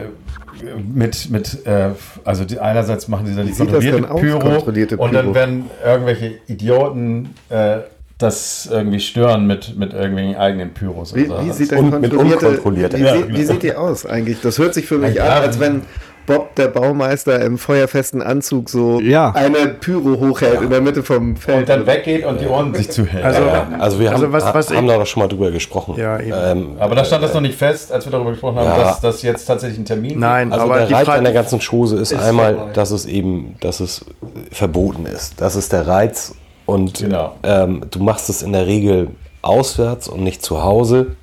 mit, 0.95 1.31
mit 1.31 1.67
äh, 1.67 1.91
also 2.25 2.45
die, 2.45 2.59
einerseits 2.59 3.09
machen 3.09 3.27
sie 3.27 3.35
dann 3.37 3.47
die 3.47 3.53
kontrollierte 3.53 4.11
aus, 4.11 4.21
Pyro, 4.21 4.39
kontrollierte 4.39 4.97
und 4.97 5.15
dann 5.15 5.35
werden 5.35 5.71
irgendwelche 5.85 6.35
Idioten 6.47 7.35
äh, 7.49 7.79
das 8.19 8.69
irgendwie 8.71 8.99
stören 8.99 9.47
mit, 9.47 9.79
mit 9.79 9.93
irgendwelchen 9.93 10.37
eigenen 10.37 10.75
Pyros. 10.75 11.15
Wie, 11.15 11.27
oder 11.29 11.45
wie 11.45 11.53
sieht 11.53 11.71
denn 11.71 11.91
kontrollierte, 11.91 12.49
unkontrollierter. 12.49 12.99
wie, 12.99 13.03
Ja, 13.03 13.13
sieht, 13.17 13.27
genau. 13.27 13.39
wie 13.39 13.45
sieht 13.45 13.63
die 13.63 13.75
aus 13.75 14.07
eigentlich? 14.07 14.41
Das 14.41 14.59
hört 14.59 14.75
sich 14.75 14.87
für 14.87 14.99
mich 14.99 15.15
Ja, 15.15 15.37
an, 15.37 15.43
als 15.45 15.61
wenn 15.61 15.83
Bob, 16.29 16.55
der 16.55 16.69
Baumeister, 16.69 17.41
im 17.41 17.59
feuerfesten 17.59 18.23
Anzug 18.23 18.69
so 18.71 19.01
Ja. 19.01 19.33
eine 19.33 19.67
Pyro 19.69 20.21
hochhält 20.21 20.63
in 20.63 20.71
der 20.71 20.81
Mitte 20.81 21.03
vom 21.03 21.35
Feld. 21.37 21.59
und 21.61 21.69
dann 21.69 21.87
weggeht 21.87 22.25
und 22.25 22.41
die 22.41 22.47
Ohren 22.47 22.73
sich 22.75 22.91
zuhält. 22.91 23.25
Also, 23.25 23.43
Also 23.79 23.99
wir 23.99 24.11
Also 24.13 24.25
haben, 24.27 24.33
was- 24.33 24.45
was 24.55 24.71
haben 24.75 24.87
da 24.87 24.97
doch 24.99 25.07
schon 25.07 25.23
mal 25.23 25.29
drüber 25.29 25.51
gesprochen. 25.51 25.95
Ja, 25.97 26.21
eben. 26.21 26.33
ähm, 26.33 26.67
Aber 26.79 26.95
da 26.95 27.05
stand 27.05 27.25
das 27.25 27.35
noch 27.35 27.41
nicht 27.41 27.57
fest, 27.59 27.91
als 27.91 28.05
wir 28.07 28.13
darüber 28.13 28.31
gesprochen 28.31 28.57
haben, 28.59 28.67
Ja. 28.67 28.79
dass 28.85 29.01
das 29.01 29.23
jetzt 29.23 29.47
tatsächlich 29.47 29.79
ein 29.81 29.85
Termin 29.85 30.19
Nein, 30.21 30.53
Also 30.53 30.65
aber 30.67 30.79
der 30.79 30.87
die 30.87 30.95
Reiz 30.95 31.09
an 31.09 31.25
der 31.25 31.33
ganzen 31.33 31.61
Chose 31.61 31.97
ist, 31.97 32.13
Ist 32.13 32.21
einmal, 32.23 32.57
dass 32.75 32.91
es 32.91 33.07
eben, 33.07 33.57
dass 33.61 33.81
es 33.81 34.05
verboten 34.53 35.07
ist. 35.07 35.41
Das 35.41 35.57
ist 35.57 35.73
der 35.73 35.87
Reiz 35.87 36.35
und 36.67 36.99
Genau. 36.99 37.35
ähm, 37.43 37.83
du 37.91 38.01
machst 38.03 38.29
es 38.29 38.43
in 38.43 38.53
der 38.53 38.67
Regel 38.67 39.09
auswärts 39.43 40.09
und 40.09 40.23
nicht 40.23 40.43
zu 40.43 40.63
Hause. 40.63 41.17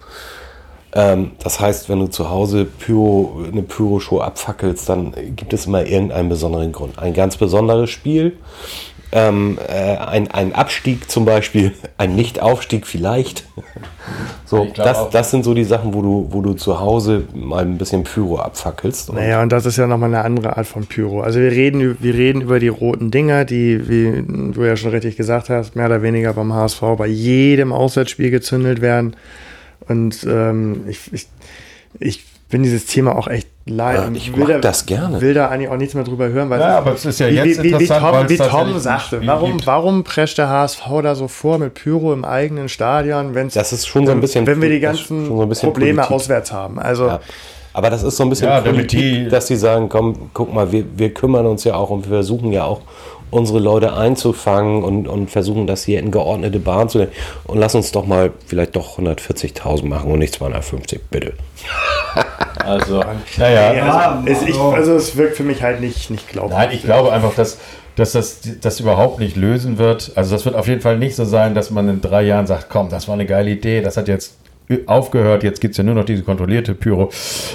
Ähm, 0.95 1.31
das 1.43 1.60
heißt, 1.60 1.89
wenn 1.89 1.99
du 1.99 2.08
zu 2.08 2.29
Hause 2.29 2.65
Pyro, 2.65 3.43
eine 3.51 3.62
Pyro-Show 3.62 4.21
abfackelst, 4.21 4.88
dann 4.88 5.13
gibt 5.36 5.51
es 5.53 5.65
immer 5.65 5.86
irgendeinen 5.86 6.29
besonderen 6.29 6.71
Grund. 6.71 6.97
Ein 6.97 7.13
ganz 7.13 7.36
besonderes 7.36 7.89
Spiel, 7.89 8.38
ähm, 9.12 9.58
äh, 9.67 9.97
ein, 9.97 10.31
ein 10.31 10.53
Abstieg 10.53 11.10
zum 11.10 11.25
Beispiel, 11.25 11.73
ein 11.97 12.15
Nicht-Aufstieg 12.15 12.88
vielleicht. 12.88 13.45
So, 14.47 14.67
das, 14.75 14.97
auch. 14.99 15.10
das 15.10 15.31
sind 15.31 15.43
so 15.43 15.55
die 15.55 15.63
Sachen, 15.63 15.95
wo 15.95 16.03
du, 16.03 16.27
wo 16.29 16.41
du 16.41 16.53
zu 16.53 16.79
Hause 16.79 17.23
mal 17.34 17.63
ein 17.63 17.79
bisschen 17.79 18.03
Pyro 18.03 18.38
abfackelst. 18.38 19.10
Und 19.10 19.15
Naja, 19.15 19.41
und 19.41 19.51
das 19.51 19.65
ist 19.65 19.77
ja 19.77 19.88
nochmal 19.88 20.13
eine 20.13 20.23
andere 20.23 20.55
Art 20.55 20.67
von 20.67 20.86
Pyro. 20.86 21.21
Also 21.21 21.39
wir 21.39 21.49
reden, 21.49 21.98
wir 22.00 22.13
reden 22.13 22.41
über 22.41 22.60
die 22.60 22.67
roten 22.67 23.10
Dinger, 23.10 23.43
die, 23.43 23.89
wie 23.89 24.23
du 24.54 24.63
ja 24.63 24.77
schon 24.77 24.91
richtig 24.91 25.17
gesagt 25.17 25.50
hast, 25.50 25.75
mehr 25.75 25.87
oder 25.87 26.04
weniger 26.04 26.33
beim 26.33 26.54
HSV 26.54 26.81
bei 26.96 27.08
jedem 27.08 27.73
Auswärtsspiel 27.73 28.29
gezündelt 28.29 28.81
werden. 28.81 29.15
Und 29.88 30.26
ähm, 30.30 30.86
ich, 30.88 31.00
ich, 31.13 31.28
ich 32.00 32.26
bin 32.50 32.63
dieses 32.63 32.86
Thema 32.86 33.15
auch 33.17 33.28
echt 33.28 33.48
leid. 33.65 33.98
Ja, 34.02 34.06
und 34.08 34.15
ich 34.15 34.32
will 34.34 34.40
mag 34.44 34.48
da, 34.50 34.58
das 34.60 34.86
gerne. 34.86 35.19
will 35.21 35.34
da 35.34 35.50
eigentlich 35.50 35.69
auch 35.69 35.78
nichts 35.78 35.94
mehr 35.96 36.04
drüber 36.04 36.28
hören. 36.30 36.50
Weil 36.50 36.60
Ja, 36.60 36.78
aber 36.78 36.94
es 36.94 37.06
ist 37.06 37.19
ja 37.19 37.28
wie, 37.30 37.34
jetzt 37.36 37.46
wie, 37.60 37.63
wie, 37.63 37.63
wie 37.63 37.84
interessant, 37.84 38.02
Tom, 38.02 38.30
wie 38.30 38.38
Tom 38.38 38.73
ein 38.76 38.80
sagte, 38.80 39.21
warum, 39.26 39.52
gibt. 39.54 39.67
warum 39.67 40.04
prescht 40.04 40.38
der 40.38 40.50
HSV 40.50 40.82
da 41.02 41.15
so 41.15 41.28
vor 41.28 41.58
mit 41.58 41.73
Pyro 41.73 42.13
im 42.13 42.23
eigenen 42.23 42.69
Stadion, 42.69 43.34
wenn's, 43.36 43.54
Das 43.56 43.73
ist 43.73 43.88
schon 43.88 44.06
so 44.06 44.12
ein 44.12 44.21
bisschen- 44.21 44.46
wenn 44.48 44.62
wir 44.62 44.69
die 44.69 44.80
das 44.80 44.94
ist 44.96 45.08
ganzen 45.10 45.26
schon 45.28 45.38
so 45.38 45.42
ein 45.44 45.50
bisschen 45.50 45.69
Probleme 45.71 45.94
Politik. 46.02 46.15
auswärts 46.15 46.52
haben. 46.52 46.80
Also 46.80 47.08
Ja. 47.08 47.19
Aber 47.73 47.90
das 47.90 48.04
ist 48.04 48.15
so 48.15 48.23
ein 48.23 48.30
bisschen 48.30 48.48
Ja, 48.48 48.62
Politik, 48.62 49.00
die- 49.02 49.28
dass 49.28 49.48
die 49.48 49.58
sagen, 49.58 49.90
komm, 49.90 50.30
guck 50.34 50.54
mal, 50.54 50.71
wir, 50.71 50.86
wir 50.96 51.13
kümmern 51.13 51.46
uns 51.46 51.65
ja 51.65 51.76
auch 51.76 51.90
und 51.90 52.06
wir 52.06 52.10
versuchen 52.15 52.54
ja 52.54 52.63
auch 52.63 52.80
unsere 53.36 53.60
Leute 53.60 53.94
einzufangen 53.94 54.83
und, 54.83 55.08
und 55.08 55.29
versuchen, 55.29 55.67
das 55.67 55.83
hier 55.83 56.00
in 56.00 56.10
geordnete 56.10 56.60
Bahn 56.60 56.90
zu 56.90 57.00
lenken. 57.00 57.13
Und 57.44 57.60
lass 57.60 57.75
uns 57.75 57.92
doch 57.92 58.06
mal 58.06 58.31
vielleicht 58.48 58.75
doch 58.75 58.98
140.000 58.98 59.86
machen 59.86 60.12
und 60.12 60.19
nicht 60.19 60.36
250, 60.36 61.02
bitte. 61.10 61.33
Also, 62.58 63.04
naja. 63.38 63.73
Ja, 63.73 64.23
es, 64.25 64.42
ich, 64.42 64.58
also 64.58 64.96
es 64.96 65.15
wirkt 65.17 65.38
für 65.38 65.44
mich 65.44 65.62
halt 65.62 65.81
nicht, 65.81 66.10
nicht 66.10 66.29
glaubhaft. 66.29 66.58
Nein, 66.58 66.69
ich 66.71 66.83
glaube 66.83 67.12
einfach, 67.12 67.36
dass, 67.36 67.60
dass 67.96 68.13
das 68.13 68.40
das 68.60 68.79
überhaupt 68.79 69.19
nicht 69.19 69.36
lösen 69.36 69.77
wird. 69.77 70.13
Also 70.15 70.33
das 70.33 70.46
wird 70.46 70.56
auf 70.56 70.67
jeden 70.67 70.81
Fall 70.81 70.98
nicht 70.98 71.15
so 71.15 71.25
sein, 71.25 71.54
dass 71.54 71.69
man 71.69 71.88
in 71.90 72.02
drei 72.02 72.23
Jahren 72.23 72.48
sagt, 72.48 72.69
komm, 72.69 72.90
das 72.90 73.08
war 73.08 73.13
eine 73.13 73.27
geile 73.27 73.52
Idee, 73.52 73.81
das 73.81 73.98
hat 73.98 74.08
jetzt 74.08 74.38
aufgehört, 74.88 75.44
jetzt 75.44 75.62
gibt 75.62 75.74
es 75.74 75.78
ja 75.78 75.84
nur 75.84 75.96
noch 75.96 76.06
diese 76.06 76.24
kontrollierte 76.24 76.74
Pyro 76.74 77.12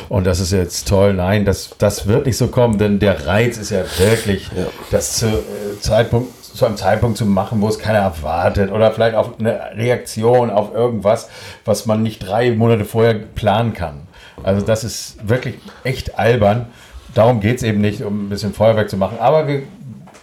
und 0.08 0.26
das 0.26 0.40
ist 0.40 0.52
jetzt 0.52 0.88
toll. 0.88 1.14
Nein, 1.14 1.44
das, 1.44 1.70
das 1.78 2.06
wird 2.06 2.26
nicht 2.26 2.36
so 2.36 2.48
kommen, 2.48 2.78
denn 2.78 2.98
der 2.98 3.26
Reiz 3.26 3.58
ist 3.58 3.70
ja 3.70 3.82
wirklich, 3.98 4.48
das 4.90 5.16
zu, 5.16 5.26
äh, 5.26 5.80
Zeitpunkt, 5.80 6.32
zu 6.42 6.66
einem 6.66 6.76
Zeitpunkt 6.76 7.16
zu 7.16 7.26
machen, 7.26 7.60
wo 7.60 7.68
es 7.68 7.78
keiner 7.78 8.00
erwartet 8.00 8.72
oder 8.72 8.90
vielleicht 8.92 9.14
auf 9.14 9.38
eine 9.38 9.58
Reaktion 9.74 10.50
auf 10.50 10.74
irgendwas, 10.74 11.28
was 11.64 11.86
man 11.86 12.02
nicht 12.02 12.26
drei 12.26 12.50
Monate 12.52 12.84
vorher 12.84 13.14
planen 13.14 13.72
kann. 13.72 14.02
Also 14.42 14.64
das 14.64 14.84
ist 14.84 15.28
wirklich 15.28 15.56
echt 15.84 16.18
albern. 16.18 16.66
Darum 17.14 17.40
geht 17.40 17.56
es 17.58 17.62
eben 17.62 17.80
nicht, 17.80 18.02
um 18.02 18.26
ein 18.26 18.28
bisschen 18.28 18.54
Feuerwerk 18.54 18.88
zu 18.88 18.96
machen. 18.96 19.18
Aber 19.18 19.48
wir 19.48 19.62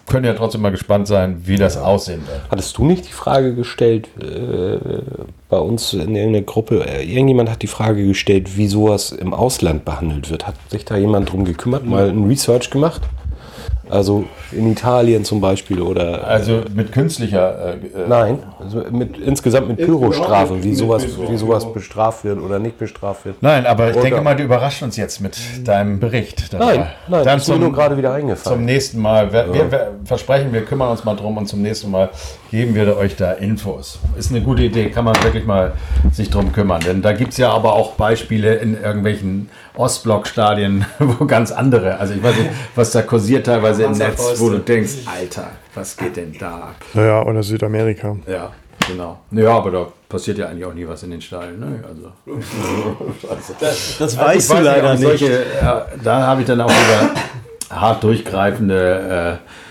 können 0.07 0.25
ja 0.25 0.33
trotzdem 0.33 0.61
mal 0.61 0.71
gespannt 0.71 1.07
sein, 1.07 1.41
wie 1.45 1.57
das 1.57 1.77
aussehen 1.77 2.21
wird. 2.27 2.41
Hattest 2.49 2.77
du 2.77 2.85
nicht 2.85 3.07
die 3.07 3.13
Frage 3.13 3.53
gestellt 3.53 4.09
äh, 4.19 4.77
bei 5.49 5.57
uns 5.57 5.93
in 5.93 6.15
irgendeiner 6.15 6.41
Gruppe? 6.41 6.85
Äh, 6.85 7.03
irgendjemand 7.03 7.49
hat 7.51 7.61
die 7.61 7.67
Frage 7.67 8.07
gestellt, 8.07 8.57
wie 8.57 8.67
sowas 8.67 9.11
im 9.11 9.33
Ausland 9.33 9.85
behandelt 9.85 10.31
wird. 10.31 10.47
Hat 10.47 10.55
sich 10.69 10.85
da 10.85 10.97
jemand 10.97 11.31
drum 11.31 11.45
gekümmert, 11.45 11.85
mal 11.85 12.09
ein 12.09 12.25
Research 12.25 12.69
gemacht? 12.69 13.01
Also 13.89 14.25
in 14.51 14.71
Italien 14.71 15.23
zum 15.25 15.41
Beispiel 15.41 15.81
oder. 15.81 16.27
Also 16.27 16.61
mit 16.73 16.91
künstlicher. 16.91 17.75
Äh, 17.75 18.01
äh, 18.01 18.07
Nein, 18.07 18.39
also 18.59 18.83
mit, 18.91 19.17
insgesamt 19.17 19.67
mit 19.69 19.77
Pyrostrafen, 19.77 20.63
wie 20.63 20.75
sowas, 20.75 21.05
wie 21.29 21.37
sowas 21.37 21.71
bestraft 21.73 22.23
wird 22.23 22.39
oder 22.39 22.59
nicht 22.59 22.77
bestraft 22.77 23.25
wird. 23.25 23.41
Nein, 23.41 23.65
aber 23.65 23.89
ich 23.89 23.95
Oder- 23.95 24.03
denke 24.03 24.21
mal, 24.21 24.35
du 24.35 24.43
überraschst 24.43 24.83
uns 24.83 24.97
jetzt 24.97 25.21
mit 25.21 25.37
deinem 25.65 25.99
Bericht. 25.99 26.49
Nein, 26.53 26.87
nein, 27.07 27.23
dann 27.23 27.37
ist 27.37 27.47
mir 27.47 27.57
nur 27.57 27.71
gerade 27.71 27.97
wieder 27.97 28.13
eingefallen. 28.13 28.57
zum 28.57 28.65
nächsten 28.65 28.99
Mal. 28.99 29.31
Wir, 29.31 29.53
wir, 29.53 29.71
wir 29.71 29.91
versprechen, 30.05 30.53
wir 30.53 30.63
kümmern 30.65 30.89
uns 30.91 31.03
mal 31.03 31.15
drum 31.15 31.37
und 31.37 31.47
zum 31.47 31.61
nächsten 31.61 31.91
Mal 31.91 32.09
geben 32.51 32.75
wir 32.75 32.97
euch 32.97 33.15
da 33.15 33.33
Infos. 33.33 33.99
Ist 34.17 34.31
eine 34.31 34.41
gute 34.41 34.63
Idee, 34.63 34.89
kann 34.89 35.05
man 35.05 35.15
wirklich 35.23 35.45
mal 35.45 35.73
sich 36.11 36.29
drum 36.29 36.51
kümmern. 36.53 36.81
Denn 36.81 37.01
da 37.01 37.13
gibt 37.13 37.31
es 37.31 37.37
ja 37.37 37.51
aber 37.51 37.73
auch 37.73 37.93
Beispiele 37.93 38.55
in 38.55 38.81
irgendwelchen 38.81 39.49
Ostblock-Stadien, 39.77 40.85
wo 40.99 41.25
ganz 41.25 41.51
andere, 41.51 41.97
also 41.99 42.13
ich 42.13 42.23
weiß 42.23 42.35
nicht, 42.37 42.49
was 42.75 42.91
da 42.91 43.01
kursiert 43.03 43.45
teilweise 43.45 43.83
im 43.83 43.91
Netz, 43.91 44.39
wo 44.39 44.49
du 44.49 44.59
denkst, 44.59 44.93
Alter, 45.05 45.51
was 45.75 45.95
geht 45.95 46.15
denn 46.17 46.35
da 46.39 46.55
ab? 46.55 46.75
Naja, 46.93 47.23
oder 47.23 47.43
Südamerika. 47.43 48.15
Ja, 48.27 48.51
genau. 48.87 49.19
Ja, 49.31 49.51
aber 49.57 49.71
da 49.71 49.87
passiert 50.09 50.37
ja 50.39 50.47
eigentlich 50.47 50.65
auch 50.65 50.73
nie 50.73 50.87
was 50.87 51.03
in 51.03 51.11
den 51.11 51.21
Stadien. 51.21 51.59
Ne? 51.59 51.83
Also. 51.87 52.11
Das 53.99 54.17
Also 54.17 54.17
weißt 54.17 54.37
ich 54.39 54.47
du 54.47 54.53
weiß 54.55 54.63
leider 54.63 54.93
nicht. 54.95 55.01
Solche, 55.01 55.45
ja, 55.61 55.85
da 56.03 56.27
habe 56.27 56.41
ich 56.41 56.47
dann 56.47 56.61
auch 56.61 56.69
wieder 56.69 57.09
hart 57.69 58.03
durchgreifende 58.03 59.39
äh, 59.43 59.66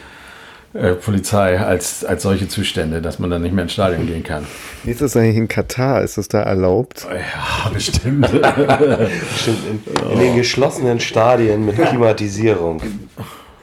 äh, 0.77 0.95
Polizei 0.95 1.59
als, 1.59 2.05
als 2.05 2.23
solche 2.23 2.49
Zustände, 2.49 3.01
dass 3.03 3.19
man 3.19 3.31
dann 3.31 3.43
nicht 3.43 3.55
mehr 3.55 3.65
ins 3.65 3.73
Stadion 3.73 4.07
gehen 4.07 4.23
kann. 4.23 4.47
Wie 4.85 4.91
ist 4.91 5.01
das 5.01 5.17
eigentlich 5.17 5.37
in 5.37 5.49
Katar? 5.49 6.03
Ist 6.03 6.19
das 6.19 6.29
da 6.29 6.43
erlaubt? 6.43 7.07
Ja, 7.11 7.71
bestimmt. 7.75 8.27
Stimmt, 8.27 9.59
in, 9.71 10.11
in 10.13 10.19
den 10.19 10.37
geschlossenen 10.37 11.01
Stadien 11.01 11.65
mit 11.67 11.77
Klimatisierung. 11.89 12.83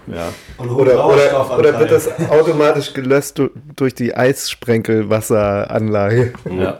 Ja. 0.07 0.29
Oder, 0.57 1.05
oder, 1.05 1.57
oder 1.59 1.79
wird 1.79 1.91
das 1.91 2.09
automatisch 2.29 2.93
gelöscht 2.93 3.39
du- 3.39 3.49
durch 3.75 3.93
die 3.95 4.15
Eissprenkelwasseranlage? 4.15 6.33
Ja. 6.57 6.79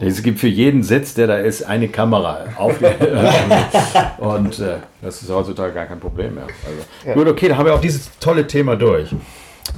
Es 0.00 0.22
gibt 0.22 0.40
für 0.40 0.48
jeden 0.48 0.82
Sitz, 0.82 1.14
der 1.14 1.26
da 1.28 1.36
ist, 1.38 1.62
eine 1.62 1.88
Kamera 1.88 2.40
auf. 2.56 2.74
Und 4.18 4.58
äh, 4.58 4.76
das 5.00 5.22
ist 5.22 5.30
heutzutage 5.30 5.72
gar 5.72 5.86
kein 5.86 6.00
Problem 6.00 6.34
mehr. 6.34 6.46
Also, 7.06 7.18
Gut, 7.18 7.28
okay, 7.28 7.48
dann 7.48 7.58
haben 7.58 7.66
wir 7.66 7.74
auch 7.74 7.80
dieses 7.80 8.10
tolle 8.18 8.46
Thema 8.46 8.76
durch. 8.76 9.10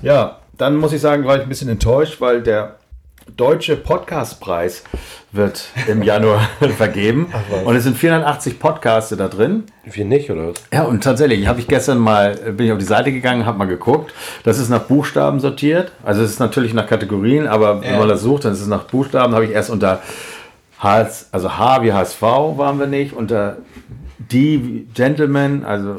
Ja, 0.02 0.38
dann 0.56 0.76
muss 0.76 0.92
ich 0.92 1.00
sagen, 1.00 1.24
war 1.24 1.36
ich 1.36 1.42
ein 1.42 1.48
bisschen 1.48 1.68
enttäuscht, 1.68 2.20
weil 2.20 2.42
der 2.42 2.76
Deutsche 3.36 3.76
Podcastpreis 3.76 4.84
wird 5.32 5.68
im 5.86 6.02
Januar 6.04 6.48
vergeben. 6.76 7.32
Und 7.64 7.76
es 7.76 7.84
sind 7.84 7.96
480 7.96 8.58
Podcasts 8.58 9.14
da 9.16 9.28
drin. 9.28 9.64
Wir 9.84 10.04
nicht, 10.04 10.30
oder? 10.30 10.48
was? 10.48 10.56
Ja, 10.72 10.82
und 10.82 11.02
tatsächlich, 11.04 11.46
habe 11.46 11.60
ich 11.60 11.68
gestern 11.68 11.98
mal, 11.98 12.34
bin 12.34 12.66
ich 12.66 12.72
auf 12.72 12.78
die 12.78 12.84
Seite 12.84 13.12
gegangen, 13.12 13.46
habe 13.46 13.58
mal 13.58 13.66
geguckt. 13.66 14.12
Das 14.44 14.58
ist 14.58 14.68
nach 14.68 14.82
Buchstaben 14.82 15.40
sortiert. 15.40 15.92
Also 16.02 16.22
es 16.22 16.30
ist 16.32 16.40
natürlich 16.40 16.74
nach 16.74 16.86
Kategorien, 16.86 17.46
aber 17.46 17.82
wenn 17.82 17.98
man 17.98 18.08
das 18.08 18.22
sucht, 18.22 18.44
dann 18.44 18.52
ist 18.52 18.60
es 18.60 18.66
nach 18.66 18.84
Buchstaben. 18.84 19.34
Habe 19.34 19.44
ich 19.44 19.52
erst 19.52 19.70
unter 19.70 20.02
H, 20.78 21.08
also 21.32 21.58
H 21.58 21.82
wie 21.82 21.92
HSV 21.92 22.22
waren 22.22 22.78
wir 22.78 22.86
nicht, 22.86 23.12
unter 23.12 23.58
D 24.18 24.60
wie 24.62 24.88
Gentleman, 24.94 25.64
also 25.64 25.96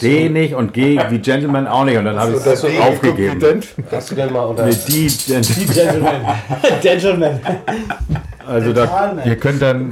D 0.00 0.28
nicht 0.28 0.54
und 0.54 0.72
G 0.72 0.98
wie 1.10 1.18
Gentleman 1.18 1.66
auch 1.66 1.84
nicht. 1.84 1.98
Und 1.98 2.06
dann 2.06 2.18
habe 2.18 2.32
ich 2.32 2.46
es 2.46 2.64
aufgegeben. 2.64 3.60
Hast 3.90 4.10
du 4.10 4.14
denn 4.14 4.32
mal 4.32 4.44
unter. 4.44 4.66
Nee, 4.66 4.76
die 4.88 5.08
Gentleman. 5.08 5.74
Gentleman. 5.74 6.20
Gentleman. 6.82 7.40
Also 8.46 8.72
da, 8.72 9.16
ihr 9.24 9.36
könnt 9.36 9.62
dann 9.62 9.90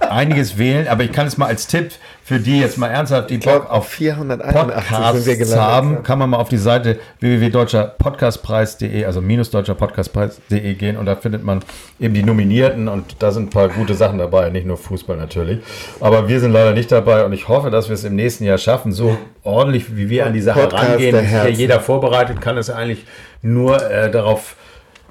einiges 0.00 0.58
wählen, 0.58 0.88
aber 0.88 1.04
ich 1.04 1.12
kann 1.12 1.26
es 1.26 1.36
mal 1.36 1.46
als 1.46 1.66
Tipp 1.66 1.92
für 2.24 2.38
die 2.38 2.60
jetzt 2.60 2.76
mal 2.76 2.88
ernsthaft, 2.88 3.30
die 3.30 3.38
Bock 3.38 3.70
auf 3.70 3.78
auf 3.78 3.88
481 3.88 5.22
sind 5.22 5.38
wir 5.38 5.46
Podcasts 5.46 5.56
haben, 5.56 6.02
kann 6.02 6.18
man 6.18 6.28
mal 6.28 6.36
auf 6.36 6.50
die 6.50 6.58
Seite 6.58 6.98
www.deutscherpodcastpreis.de, 7.20 9.04
also 9.06 9.22
minus 9.22 9.50
deutscherpodcastpreis.de 9.50 10.74
gehen 10.74 10.98
und 10.98 11.06
da 11.06 11.16
findet 11.16 11.42
man 11.42 11.60
eben 11.98 12.12
die 12.12 12.22
Nominierten 12.22 12.88
und 12.88 13.16
da 13.20 13.30
sind 13.30 13.44
ein 13.44 13.50
paar 13.50 13.68
gute 13.68 13.94
Sachen 13.94 14.18
dabei, 14.18 14.50
nicht 14.50 14.66
nur 14.66 14.76
Fußball 14.76 15.16
natürlich. 15.16 15.60
Aber 16.00 16.28
wir 16.28 16.40
sind 16.40 16.52
leider 16.52 16.72
nicht 16.72 16.92
dabei 16.92 17.24
und 17.24 17.32
ich 17.32 17.48
hoffe, 17.48 17.70
dass 17.70 17.88
wir 17.88 17.94
es 17.94 18.04
im 18.04 18.16
nächsten 18.16 18.44
Jahr 18.44 18.58
schaffen, 18.58 18.92
so 18.92 19.16
ordentlich 19.42 19.96
wie 19.96 20.10
wir 20.10 20.26
an 20.26 20.34
die 20.34 20.42
Sache 20.42 20.60
Podcast 20.60 21.00
rangehen. 21.00 21.54
jeder 21.54 21.80
vorbereitet 21.80 22.42
kann 22.42 22.58
es 22.58 22.68
eigentlich 22.68 23.06
nur 23.40 23.82
äh, 23.90 24.10
darauf 24.10 24.56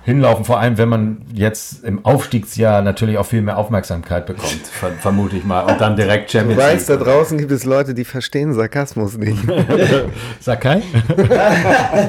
hinlaufen, 0.08 0.46
vor 0.46 0.58
allem 0.62 0.78
wenn 0.78 0.88
man 0.88 1.18
jetzt 1.34 1.84
im 1.84 2.06
Aufstiegsjahr 2.06 2.82
natürlich 2.82 3.18
auch 3.18 3.26
viel 3.26 3.42
mehr 3.42 3.58
Aufmerksamkeit 3.58 4.26
bekommt, 4.26 4.66
ver 4.72 4.92
vermute 5.02 5.36
ich 5.36 5.44
mal. 5.44 5.64
Und 5.64 5.82
dann 5.82 5.98
direkt 5.98 6.34
Du 6.34 6.38
Champions 6.38 6.62
weißt, 6.62 6.90
da 6.90 6.94
League. 6.94 7.04
draußen 7.04 7.38
gibt 7.38 7.52
es 7.52 7.66
Leute, 7.66 7.94
die 7.94 8.06
verstehen 8.06 8.54
Sarkasmus 8.54 9.18
nicht. 9.18 9.38
Sakai? 10.40 10.82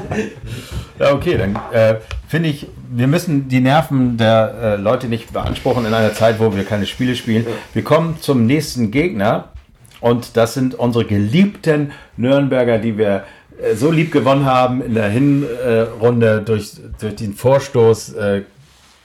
ja, 1.00 1.12
okay, 1.12 1.38
dann 1.38 1.58
äh, 1.72 1.96
finde 2.28 2.50
ich, 2.50 2.68
wir 2.88 3.08
müssen 3.08 3.48
die 3.48 3.58
Nerven 3.58 4.16
der 4.16 4.54
äh, 4.62 4.76
Leute 4.76 5.08
nicht 5.08 5.32
beanspruchen 5.32 5.84
in 5.84 5.92
einer 5.92 6.14
Zeit, 6.14 6.38
wo 6.38 6.54
wir 6.54 6.62
keine 6.62 6.86
Spiele 6.86 7.16
spielen. 7.16 7.46
Wir 7.74 7.82
kommen 7.82 8.18
zum 8.20 8.46
nächsten 8.46 8.92
Gegner 8.92 9.48
und 10.00 10.36
das 10.36 10.54
sind 10.54 10.76
unsere 10.76 11.04
geliebten 11.04 11.90
Nürnberger, 12.16 12.78
die 12.78 12.96
wir 12.96 13.16
äh, 13.16 13.20
so 13.74 13.90
lieb 13.90 14.12
gewonnen 14.12 14.44
haben 14.44 14.82
in 14.82 14.94
der 14.94 15.08
Hinrunde 15.08 16.42
durch, 16.42 16.72
durch 17.00 17.16
den 17.16 17.34
Vorstoß 17.34 18.14
äh, 18.14 18.42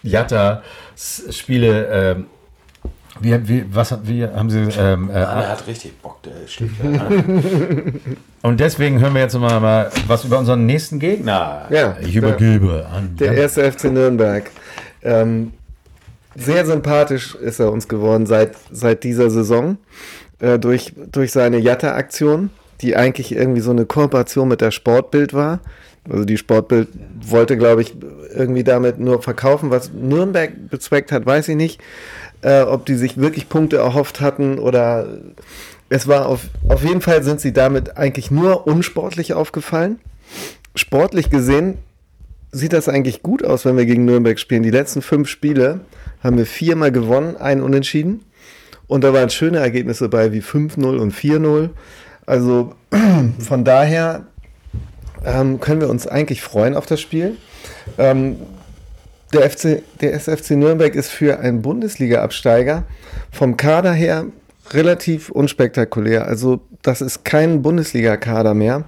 Jatta 0.03 0.63
Spiele. 0.95 1.87
ähm, 1.91 2.25
wie, 3.19 3.47
wie, 3.47 3.65
was, 3.71 3.95
wie 4.03 4.25
haben 4.25 4.49
Sie 4.49 4.67
ähm, 4.77 5.09
äh, 5.09 5.13
Er 5.13 5.49
hat 5.49 5.67
richtig 5.67 5.99
Bock, 6.01 6.21
der 6.23 6.47
steht 6.47 6.71
und 8.41 8.59
deswegen 8.59 8.99
hören 8.99 9.13
wir 9.13 9.21
jetzt 9.21 9.37
mal, 9.37 9.59
mal 9.59 9.91
was 10.07 10.25
über 10.25 10.39
unseren 10.39 10.65
nächsten 10.65 10.99
Gegner. 10.99 11.67
Ja, 11.69 11.95
ich 12.01 12.15
übergebe 12.15 12.87
an. 12.91 13.15
Der 13.19 13.33
erste 13.33 13.71
FC 13.71 13.85
Nürnberg. 13.85 14.49
Ähm, 15.03 15.53
sehr 16.35 16.65
sympathisch 16.65 17.35
ist 17.35 17.59
er 17.59 17.71
uns 17.71 17.87
geworden 17.87 18.25
seit, 18.25 18.55
seit 18.71 19.03
dieser 19.03 19.29
Saison. 19.29 19.77
Äh, 20.39 20.57
durch, 20.57 20.93
durch 21.11 21.31
seine 21.31 21.59
Jatta-Aktion, 21.59 22.49
die 22.83 22.95
eigentlich 22.95 23.33
irgendwie 23.33 23.61
so 23.61 23.71
eine 23.71 23.85
Kooperation 23.85 24.47
mit 24.47 24.61
der 24.61 24.71
Sportbild 24.71 25.33
war. 25.33 25.61
Also 26.09 26.25
die 26.25 26.37
Sportbild 26.37 26.89
wollte, 27.21 27.57
glaube 27.57 27.81
ich, 27.81 27.95
irgendwie 28.35 28.63
damit 28.63 28.99
nur 28.99 29.21
verkaufen. 29.21 29.71
Was 29.71 29.91
Nürnberg 29.93 30.51
bezweckt 30.69 31.11
hat, 31.11 31.25
weiß 31.25 31.47
ich 31.47 31.55
nicht. 31.55 31.81
Äh, 32.41 32.63
ob 32.63 32.85
die 32.85 32.95
sich 32.95 33.17
wirklich 33.17 33.47
Punkte 33.47 33.77
erhofft 33.77 34.19
hatten 34.19 34.59
oder 34.59 35.07
es 35.87 36.07
war 36.07 36.27
auf, 36.27 36.41
auf 36.67 36.83
jeden 36.83 36.99
Fall 36.99 37.23
sind 37.23 37.39
sie 37.39 37.53
damit 37.53 37.97
eigentlich 37.97 38.31
nur 38.31 38.67
unsportlich 38.67 39.33
aufgefallen. 39.33 39.99
Sportlich 40.75 41.29
gesehen 41.29 41.77
sieht 42.51 42.73
das 42.73 42.89
eigentlich 42.89 43.23
gut 43.23 43.45
aus, 43.45 43.63
wenn 43.63 43.77
wir 43.77 43.85
gegen 43.85 44.03
Nürnberg 44.03 44.39
spielen. 44.39 44.63
Die 44.63 44.71
letzten 44.71 45.01
fünf 45.01 45.29
Spiele 45.29 45.81
haben 46.21 46.37
wir 46.37 46.45
viermal 46.45 46.91
gewonnen, 46.91 47.37
ein 47.37 47.61
Unentschieden. 47.61 48.25
Und 48.87 49.03
da 49.03 49.13
waren 49.13 49.29
schöne 49.29 49.59
Ergebnisse 49.59 50.09
bei 50.09 50.33
wie 50.33 50.41
5-0 50.41 50.97
und 50.97 51.13
4-0. 51.13 51.69
Also 52.25 52.73
von 53.39 53.63
daher 53.63 54.25
ähm, 55.25 55.59
können 55.59 55.81
wir 55.81 55.89
uns 55.89 56.07
eigentlich 56.07 56.41
freuen 56.41 56.75
auf 56.75 56.85
das 56.85 57.01
Spiel. 57.01 57.37
Ähm, 57.97 58.37
der, 59.33 59.49
FC, 59.49 59.83
der 60.01 60.13
SFC 60.13 60.51
Nürnberg 60.51 60.95
ist 60.95 61.09
für 61.09 61.39
einen 61.39 61.61
Bundesliga-Absteiger 61.61 62.83
vom 63.31 63.57
Kader 63.57 63.93
her 63.93 64.25
relativ 64.71 65.29
unspektakulär. 65.29 66.27
Also 66.27 66.61
das 66.81 67.01
ist 67.01 67.25
kein 67.25 67.61
Bundesliga-Kader 67.61 68.53
mehr. 68.53 68.83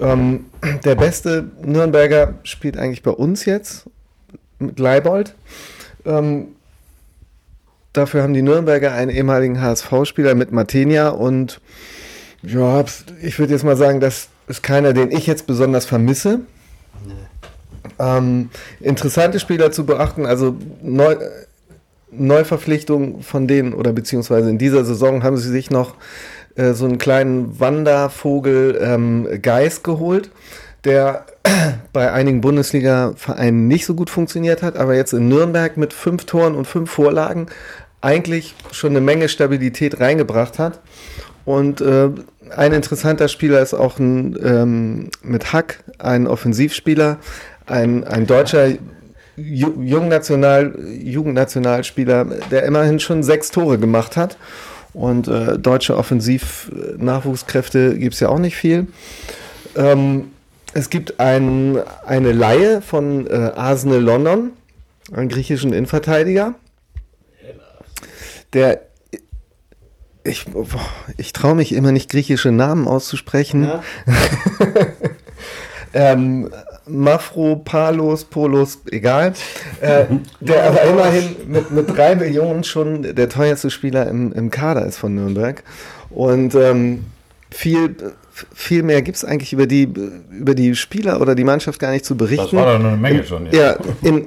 Ähm, 0.00 0.46
der 0.84 0.94
beste 0.94 1.50
Nürnberger 1.64 2.34
spielt 2.42 2.76
eigentlich 2.76 3.02
bei 3.02 3.10
uns 3.10 3.44
jetzt 3.44 3.86
mit 4.58 4.78
Leibold. 4.78 5.34
Ähm, 6.04 6.48
dafür 7.92 8.22
haben 8.22 8.34
die 8.34 8.42
Nürnberger 8.42 8.92
einen 8.92 9.10
ehemaligen 9.10 9.60
HSV-Spieler 9.60 10.34
mit 10.34 10.52
Martenia 10.52 11.08
und 11.08 11.60
ja, 12.42 12.84
ich 13.22 13.38
würde 13.38 13.52
jetzt 13.52 13.64
mal 13.64 13.76
sagen, 13.76 14.00
das 14.00 14.28
ist 14.46 14.62
keiner, 14.62 14.92
den 14.92 15.10
ich 15.10 15.26
jetzt 15.26 15.46
besonders 15.46 15.86
vermisse. 15.86 16.40
Ähm, 17.98 18.50
interessante 18.80 19.40
Spieler 19.40 19.72
zu 19.72 19.84
beachten, 19.84 20.26
also 20.26 20.56
Neu 20.82 21.16
Neuverpflichtung 22.10 23.22
von 23.22 23.46
denen 23.46 23.74
oder 23.74 23.92
beziehungsweise 23.92 24.48
in 24.48 24.56
dieser 24.56 24.82
Saison 24.82 25.22
haben 25.22 25.36
sie 25.36 25.50
sich 25.50 25.70
noch 25.70 25.94
äh, 26.56 26.72
so 26.72 26.86
einen 26.86 26.96
kleinen 26.96 27.60
Wandervogel 27.60 28.78
ähm, 28.80 29.28
Geist 29.42 29.84
geholt, 29.84 30.30
der 30.84 31.26
bei 31.92 32.10
einigen 32.10 32.40
Bundesliga-Vereinen 32.40 33.68
nicht 33.68 33.84
so 33.84 33.94
gut 33.94 34.08
funktioniert 34.08 34.62
hat, 34.62 34.76
aber 34.76 34.94
jetzt 34.94 35.12
in 35.12 35.28
Nürnberg 35.28 35.76
mit 35.76 35.92
fünf 35.92 36.24
Toren 36.24 36.54
und 36.54 36.66
fünf 36.66 36.90
Vorlagen 36.90 37.46
eigentlich 38.00 38.54
schon 38.72 38.90
eine 38.90 39.00
Menge 39.00 39.28
Stabilität 39.28 40.00
reingebracht 40.00 40.58
hat. 40.58 40.80
Und 41.48 41.80
äh, 41.80 42.10
ein 42.54 42.74
interessanter 42.74 43.26
Spieler 43.26 43.62
ist 43.62 43.72
auch 43.72 43.98
ein, 43.98 44.38
ähm, 44.44 45.08
mit 45.22 45.54
Hack, 45.54 45.82
ein 45.96 46.26
Offensivspieler, 46.26 47.16
ein, 47.64 48.04
ein 48.04 48.26
deutscher 48.26 48.72
Ju 49.36 49.80
Jungnational, 49.80 50.78
Jugendnationalspieler, 51.02 52.26
der 52.50 52.64
immerhin 52.64 53.00
schon 53.00 53.22
sechs 53.22 53.50
Tore 53.50 53.78
gemacht 53.78 54.18
hat. 54.18 54.36
Und 54.92 55.26
äh, 55.26 55.58
deutsche 55.58 55.96
Offensiv-Nachwuchskräfte 55.96 57.98
gibt 57.98 58.12
es 58.12 58.20
ja 58.20 58.28
auch 58.28 58.38
nicht 58.38 58.56
viel. 58.56 58.88
Ähm, 59.74 60.32
es 60.74 60.90
gibt 60.90 61.18
ein, 61.18 61.78
eine 62.04 62.32
Laie 62.32 62.82
von 62.82 63.26
äh, 63.26 63.52
Arsenal 63.56 64.02
London, 64.02 64.50
einen 65.14 65.30
griechischen 65.30 65.72
Innenverteidiger, 65.72 66.56
der 68.52 68.87
ich, 70.28 70.46
ich 71.16 71.32
traue 71.32 71.54
mich 71.54 71.72
immer 71.72 71.92
nicht 71.92 72.10
griechische 72.10 72.52
Namen 72.52 72.86
auszusprechen. 72.86 73.64
Ja. 73.64 73.82
ähm, 75.94 76.50
Mafropalos, 76.86 78.24
Polos, 78.24 78.78
egal. 78.90 79.34
Äh, 79.80 80.06
der 80.40 80.64
aber 80.64 80.82
immerhin 80.82 81.36
mit, 81.46 81.70
mit 81.70 81.96
drei 81.96 82.14
Millionen 82.14 82.64
schon 82.64 83.02
der 83.14 83.28
teuerste 83.28 83.70
Spieler 83.70 84.08
im, 84.08 84.32
im 84.32 84.50
Kader 84.50 84.86
ist 84.86 84.96
von 84.96 85.14
Nürnberg. 85.14 85.62
Und 86.10 86.54
ähm, 86.54 87.04
viel, 87.50 87.96
viel 88.54 88.82
mehr 88.82 89.02
gibt 89.02 89.18
es 89.18 89.24
eigentlich 89.24 89.52
über 89.52 89.66
die, 89.66 89.88
über 90.30 90.54
die 90.54 90.74
Spieler 90.74 91.20
oder 91.20 91.34
die 91.34 91.44
Mannschaft 91.44 91.80
gar 91.80 91.90
nicht 91.90 92.04
zu 92.04 92.16
berichten. 92.16 92.56
Das 92.56 92.64
war 92.64 92.78
doch 92.78 92.84
eine 92.84 92.96
Menge 92.96 93.24
schon. 93.24 93.46
Jetzt. 93.46 93.54
Ja, 93.54 93.76
in, 94.02 94.26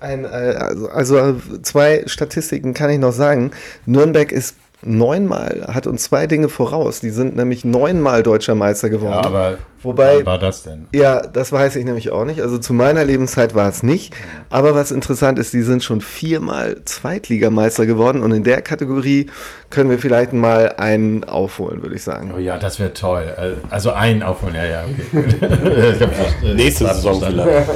ein, 0.00 0.26
also, 0.26 0.88
also 0.88 1.40
zwei 1.62 2.04
Statistiken 2.06 2.74
kann 2.74 2.90
ich 2.90 2.98
noch 2.98 3.12
sagen. 3.12 3.52
Nürnberg 3.86 4.32
ist 4.32 4.56
neunmal, 4.82 5.66
hat 5.68 5.86
uns 5.86 6.04
zwei 6.04 6.26
Dinge 6.26 6.48
voraus. 6.48 7.00
Die 7.00 7.10
sind 7.10 7.36
nämlich 7.36 7.64
neunmal 7.64 8.22
deutscher 8.22 8.54
Meister 8.54 8.88
geworden. 8.88 9.20
Ja, 9.22 9.24
aber 9.24 9.58
Wobei, 9.82 10.18
wann 10.18 10.26
war 10.26 10.38
das 10.38 10.62
denn? 10.62 10.86
Ja, 10.92 11.20
das 11.20 11.52
weiß 11.52 11.76
ich 11.76 11.84
nämlich 11.84 12.10
auch 12.10 12.24
nicht. 12.24 12.40
Also 12.40 12.58
zu 12.58 12.72
meiner 12.74 13.04
Lebenszeit 13.04 13.54
war 13.54 13.68
es 13.68 13.82
nicht. 13.82 14.14
Aber 14.50 14.74
was 14.74 14.90
interessant 14.90 15.38
ist, 15.38 15.52
die 15.52 15.62
sind 15.62 15.82
schon 15.82 16.00
viermal 16.00 16.82
Zweitligameister 16.84 17.86
geworden 17.86 18.22
und 18.22 18.32
in 18.32 18.44
der 18.44 18.62
Kategorie 18.62 19.30
können 19.70 19.90
wir 19.90 19.98
vielleicht 19.98 20.32
mal 20.32 20.74
einen 20.76 21.24
aufholen, 21.24 21.82
würde 21.82 21.96
ich 21.96 22.02
sagen. 22.02 22.32
Oh 22.36 22.38
ja, 22.38 22.58
das 22.58 22.78
wäre 22.78 22.92
toll. 22.92 23.56
Also 23.70 23.92
einen 23.92 24.22
aufholen, 24.22 24.54
ja, 24.54 24.64
ja, 24.64 24.84
okay. 24.84 26.08
Nächste 26.54 26.86
Saison 26.86 27.22
vielleicht. 27.22 27.68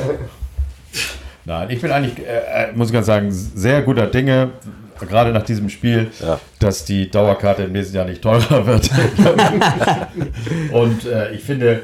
Nein, 1.46 1.70
ich 1.70 1.80
bin 1.80 1.90
eigentlich, 1.90 2.26
äh, 2.26 2.72
muss 2.74 2.88
ich 2.88 2.94
ganz 2.94 3.06
sagen, 3.06 3.30
sehr 3.30 3.82
guter 3.82 4.06
Dinge 4.06 4.50
gerade 5.00 5.32
nach 5.32 5.42
diesem 5.42 5.68
Spiel, 5.68 6.10
ja. 6.20 6.40
dass 6.58 6.84
die 6.84 7.10
Dauerkarte 7.10 7.64
im 7.64 7.72
nächsten 7.72 7.96
Jahr 7.96 8.04
nicht 8.04 8.22
teurer 8.22 8.66
wird. 8.66 8.90
und 10.72 11.04
äh, 11.04 11.32
ich 11.32 11.42
finde, 11.42 11.82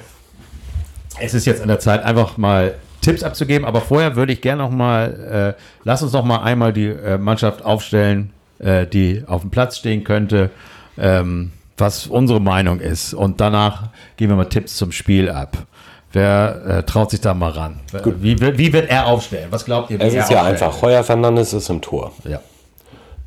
es 1.21 1.35
ist 1.35 1.47
jetzt 1.47 1.61
an 1.61 1.69
der 1.69 1.79
Zeit, 1.79 2.03
einfach 2.03 2.37
mal 2.37 2.75
Tipps 3.01 3.23
abzugeben. 3.23 3.67
Aber 3.67 3.81
vorher 3.81 4.17
würde 4.17 4.33
ich 4.33 4.41
gerne 4.41 4.63
noch 4.63 4.71
mal, 4.71 5.57
äh, 5.57 5.63
lass 5.85 6.03
uns 6.03 6.13
noch 6.13 6.25
mal 6.25 6.43
einmal 6.43 6.73
die 6.73 6.87
äh, 6.87 7.19
Mannschaft 7.19 7.65
aufstellen, 7.65 8.31
äh, 8.59 8.87
die 8.87 9.25
auf 9.27 9.43
dem 9.43 9.51
Platz 9.51 9.79
stehen 9.79 10.05
könnte, 10.05 10.51
ähm, 10.99 11.53
was 11.77 12.07
unsere 12.07 12.41
Meinung 12.41 12.81
ist. 12.81 13.15
Und 13.15 13.41
danach 13.41 13.89
geben 14.17 14.33
wir 14.33 14.37
mal 14.37 14.45
Tipps 14.49 14.77
zum 14.77 14.93
Spiel 14.93 15.31
ab. 15.31 15.67
Wer 16.13 16.63
äh, 16.67 16.83
traut 16.83 17.11
sich 17.11 17.21
da 17.21 17.35
mal 17.35 17.51
ran? 17.51 17.81
Wie, 18.05 18.41
wie, 18.41 18.73
wird 18.73 18.91
er 18.91 19.07
aufstellen? 19.07 19.49
Was 19.51 19.65
glaubt 19.65 19.91
ihr? 19.91 20.01
es 20.01 20.15
ist 20.15 20.31
ja 20.31 20.43
einfach. 20.43 20.83
Heuer 20.83 21.05
Fernandes 21.05 21.53
ist 21.53 21.69
im 21.71 21.81
Tor. 21.81 22.13
Ja. 22.25 22.41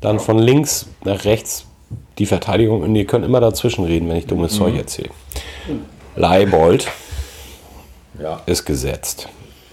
Dann 0.02 0.20
von 0.20 0.38
links 0.38 0.86
nach 1.02 1.24
rechts 1.24 1.66
die 2.18 2.26
Verteidigung. 2.26 2.82
Und 2.82 2.94
ihr 2.94 3.06
könnt 3.06 3.24
immer 3.24 3.40
dazwischen 3.40 3.84
reden, 3.84 4.08
wenn 4.08 4.16
ich 4.16 4.26
dummes 4.26 4.52
mhm. 4.52 4.58
Zeug 4.58 4.76
erzähle. 4.76 5.10
Leibold 6.16 6.88
ja. 8.20 8.42
ist 8.46 8.66
gesetzt. 8.66 9.28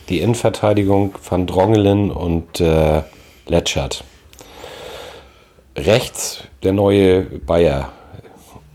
Die 0.08 0.22
Innenverteidigung 0.22 1.16
von 1.22 1.48
Drongelen 1.48 2.12
und 2.12 2.62
äh, 2.62 3.04
Letschert. 3.48 4.04
Rechts 5.76 6.44
der 6.64 6.74
neue 6.74 7.24
Bayer. 7.24 7.92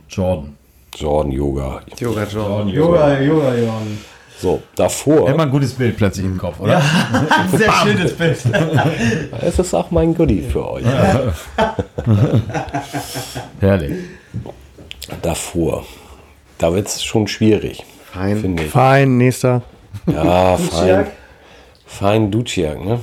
Jordan. 0.09 0.57
Jordan 0.95 1.32
Yoga. 1.32 1.80
Yoga 1.99 2.24
Jordan. 2.24 2.68
Yoga, 2.68 3.20
Yoga, 3.20 3.55
Jordan. 3.55 3.99
So, 4.39 4.62
davor. 4.74 5.30
Immer 5.30 5.45
ein 5.45 5.51
gutes 5.51 5.72
Bild 5.72 5.97
plötzlich 5.97 6.26
im 6.26 6.37
Kopf, 6.37 6.61
oder? 6.61 6.72
Ja, 6.72 7.49
sehr 7.57 7.72
schönes 7.72 8.12
Bild. 8.14 8.39
Es 9.41 9.59
ist 9.59 9.74
auch 9.74 9.91
mein 9.91 10.14
Goodie 10.14 10.43
für 10.43 10.70
euch. 10.70 10.84
Ja. 10.84 11.32
Herrlich. 13.61 13.97
Davor. 15.22 15.87
Da 16.59 16.74
wird 16.74 16.87
es 16.89 17.03
schon 17.03 17.26
schwierig. 17.28 17.84
Fein. 18.12 18.41
Finde 18.41 18.64
ich. 18.64 18.70
Fein, 18.70 19.16
nächster. 19.16 19.62
Ja, 20.07 20.57
fein. 20.57 21.07
Fein 21.87 22.30
Duciak, 22.30 22.84
ne? 22.84 23.01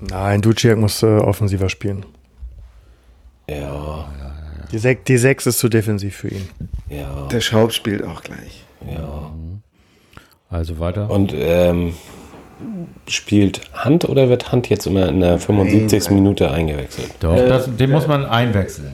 Nein, 0.00 0.42
Duciak 0.42 0.76
muss 0.76 1.02
äh, 1.02 1.06
offensiver 1.06 1.68
spielen. 1.68 2.04
Ja. 3.48 4.06
Die, 4.70 4.78
Sek 4.78 5.04
die 5.06 5.16
6 5.16 5.46
ist 5.46 5.58
zu 5.60 5.68
defensiv 5.68 6.16
für 6.16 6.28
ihn. 6.28 6.48
Ja. 6.90 7.26
Der 7.30 7.40
Schaub 7.40 7.72
spielt 7.72 8.04
auch 8.04 8.22
gleich. 8.22 8.64
Ja. 8.86 9.32
Also 10.50 10.78
weiter. 10.78 11.10
Und 11.10 11.34
ähm, 11.34 11.94
spielt 13.06 13.60
Hand 13.72 14.08
oder 14.08 14.28
wird 14.28 14.50
Hand 14.50 14.68
jetzt 14.68 14.86
immer 14.86 15.08
in 15.08 15.20
der 15.20 15.38
75. 15.38 16.04
Nein. 16.04 16.14
Minute 16.14 16.50
eingewechselt? 16.50 17.14
Doch, 17.20 17.36
das, 17.36 17.68
den 17.76 17.90
muss 17.90 18.06
man 18.06 18.24
einwechseln, 18.24 18.92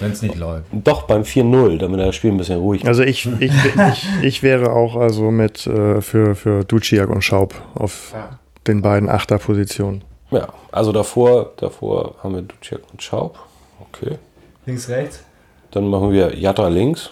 wenn 0.00 0.12
es 0.12 0.22
nicht 0.22 0.36
läuft. 0.36 0.66
Doch, 0.72 1.04
beim 1.04 1.22
4-0, 1.22 1.78
damit 1.78 2.00
das 2.00 2.14
Spiel 2.14 2.32
ein 2.32 2.36
bisschen 2.36 2.58
ruhig 2.58 2.86
Also 2.86 3.02
ich, 3.02 3.28
ich, 3.40 3.52
ich, 3.52 4.08
ich 4.22 4.42
wäre 4.42 4.72
auch 4.72 4.96
also 4.96 5.30
mit 5.30 5.66
äh, 5.66 6.00
für, 6.00 6.34
für 6.34 6.64
Duciak 6.64 7.08
und 7.08 7.22
Schaub 7.22 7.54
auf 7.74 8.12
ja. 8.12 8.38
den 8.66 8.82
beiden 8.82 9.08
Achterpositionen. 9.08 10.02
Ja, 10.30 10.48
also 10.72 10.92
davor, 10.92 11.52
davor 11.56 12.16
haben 12.22 12.34
wir 12.34 12.42
Duciak 12.42 12.80
und 12.92 13.02
Schaub. 13.02 13.38
Okay. 13.80 14.18
Links, 14.66 14.88
rechts. 14.88 15.22
Dann 15.70 15.88
machen 15.88 16.10
wir 16.10 16.36
Jatta 16.36 16.68
links. 16.68 17.10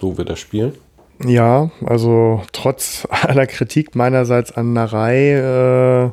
So 0.00 0.18
wird 0.18 0.28
er 0.28 0.36
spielen. 0.36 0.74
Ja, 1.22 1.70
also 1.84 2.42
trotz 2.52 3.06
aller 3.10 3.46
Kritik 3.46 3.94
meinerseits 3.94 4.52
an 4.52 4.72
Narei, 4.72 5.32
äh, 5.32 6.10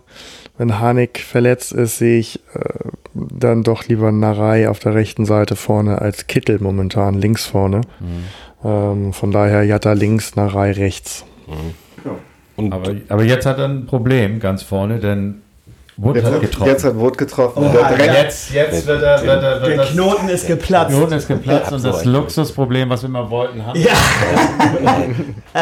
wenn 0.57 0.79
Harnik 0.79 1.19
verletzt 1.19 1.71
ist, 1.71 1.97
sehe 1.97 2.19
ich 2.19 2.39
äh, 2.53 2.89
dann 3.13 3.63
doch 3.63 3.87
lieber 3.87 4.11
Narei 4.11 4.69
auf 4.69 4.79
der 4.79 4.93
rechten 4.93 5.25
Seite 5.25 5.55
vorne 5.55 5.99
als 5.99 6.27
Kittel 6.27 6.59
momentan 6.59 7.15
links 7.15 7.45
vorne. 7.45 7.81
Mhm. 7.99 8.23
Ähm, 8.63 9.13
von 9.13 9.31
daher 9.31 9.63
Jatta 9.63 9.93
links, 9.93 10.35
Narei 10.35 10.71
rechts. 10.71 11.25
Mhm. 11.47 12.71
Aber, 12.71 12.95
aber, 13.09 13.23
jetzt 13.23 13.45
hat 13.45 13.57
er 13.57 13.65
ein 13.65 13.85
Problem 13.87 14.39
ganz 14.39 14.61
vorne, 14.61 14.99
denn 14.99 15.41
Wood 16.01 16.15
jetzt, 16.15 16.25
hat 16.25 16.41
getroffen. 16.41 16.67
Jetzt 16.67 16.83
hat 16.83 16.95
Wood 16.97 17.17
getroffen. 17.17 17.63
Oh, 17.63 18.01
jetzt, 18.03 18.51
jetzt 18.51 18.87
wird 18.87 19.03
er, 19.03 19.21
wird 19.21 19.43
er, 19.43 19.61
wird 19.61 19.77
der 19.77 19.85
Knoten 19.85 20.29
ist 20.29 20.47
geplatzt. 20.47 20.91
Der 20.91 20.97
Knoten 20.97 21.13
ist 21.13 21.27
geplatzt 21.27 21.71
und 21.71 21.83
das 21.83 22.05
Luxusproblem, 22.05 22.89
was 22.89 23.03
wir 23.03 23.09
immer 23.09 23.29
wollten, 23.29 23.63
haben 23.63 23.79
ja. 23.79 23.93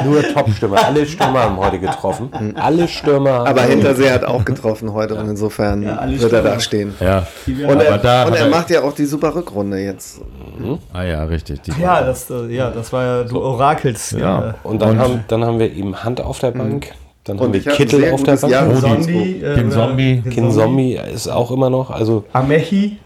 Nur 0.06 0.24
Top-Stürmer. 0.24 0.86
Alle 0.86 1.06
Stürmer 1.06 1.42
haben 1.42 1.58
heute 1.58 1.80
getroffen. 1.80 2.32
Alle 2.56 2.88
Stürmer. 2.88 3.46
Aber 3.46 3.64
Hintersee 3.64 4.10
hat 4.10 4.24
auch 4.24 4.46
getroffen 4.46 4.94
heute 4.94 5.16
und 5.16 5.28
insofern 5.28 5.84
ja, 5.84 6.08
wird 6.08 6.32
er 6.32 6.42
da 6.42 6.60
stehen. 6.60 6.94
Ja. 7.02 7.28
Und 7.46 7.82
er, 7.82 8.28
und 8.28 8.36
er 8.36 8.48
macht 8.48 8.70
ja 8.70 8.82
auch 8.82 8.94
die 8.94 9.06
super 9.06 9.36
Rückrunde 9.36 9.80
jetzt. 9.80 10.22
Mhm. 10.58 10.80
Ah 10.94 11.04
ja, 11.04 11.24
richtig. 11.26 11.60
ja, 11.80 12.02
das, 12.02 12.32
ja, 12.50 12.70
das 12.70 12.94
war 12.94 13.04
ja, 13.04 13.24
du 13.24 13.42
Orakels. 13.42 14.12
Ja. 14.12 14.56
Und 14.64 14.82
dann, 14.82 14.92
und 14.92 15.00
haben, 15.00 15.24
dann 15.28 15.44
haben 15.44 15.60
wir 15.60 15.72
eben 15.72 16.02
Hand 16.02 16.22
auf 16.22 16.40
der 16.40 16.52
Bank. 16.52 16.92
Mhm. 16.92 17.09
Dann 17.26 17.39
haben 17.39 17.53
wir 17.53 17.59
Kittel 17.61 18.11
auf 18.11 18.24
der 18.24 18.38
Bank. 18.38 18.80
Zombie, 18.80 19.41
äh, 19.43 19.55
Kin 19.55 19.72
Zombie. 19.72 20.22
Kin 20.30 20.51
Zombie 20.51 20.99
ist 21.13 21.28
auch 21.28 21.51
immer 21.51 21.70
noch. 21.70 21.89
Also 21.91 22.24
Amechi. 22.34 22.97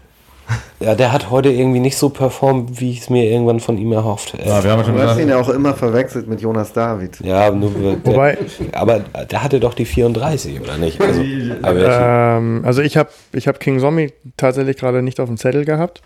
Ja, 0.78 0.94
der 0.94 1.10
hat 1.12 1.30
heute 1.30 1.48
irgendwie 1.48 1.80
nicht 1.80 1.96
so 1.96 2.10
performt, 2.10 2.78
wie 2.78 2.90
ich 2.90 3.00
es 3.00 3.10
mir 3.10 3.24
irgendwann 3.24 3.60
von 3.60 3.78
ihm 3.78 3.92
erhofft. 3.92 4.34
Ja, 4.44 4.62
wir 4.62 4.70
haben 4.72 4.84
schon 4.84 4.94
Du 4.94 5.02
hast 5.02 5.18
ihn 5.18 5.28
ja 5.30 5.40
auch 5.40 5.48
immer 5.48 5.72
verwechselt 5.72 6.28
mit 6.28 6.42
Jonas 6.42 6.72
David. 6.74 7.18
Ja, 7.20 7.50
nur, 7.50 7.70
der, 7.70 8.04
Wobei- 8.04 8.36
aber 8.72 9.00
der 9.30 9.42
hatte 9.42 9.58
doch 9.58 9.72
die 9.72 9.86
34, 9.86 10.60
oder 10.60 10.76
nicht? 10.76 11.00
Also, 11.00 11.22
Ähm, 11.22 12.62
also 12.64 12.82
ich 12.82 12.98
habe 12.98 13.08
ich 13.32 13.48
hab 13.48 13.58
King 13.58 13.80
Zombie 13.80 14.12
tatsächlich 14.36 14.76
gerade 14.76 15.00
nicht 15.00 15.18
auf 15.18 15.28
dem 15.28 15.38
Zettel 15.38 15.64
gehabt. 15.64 16.02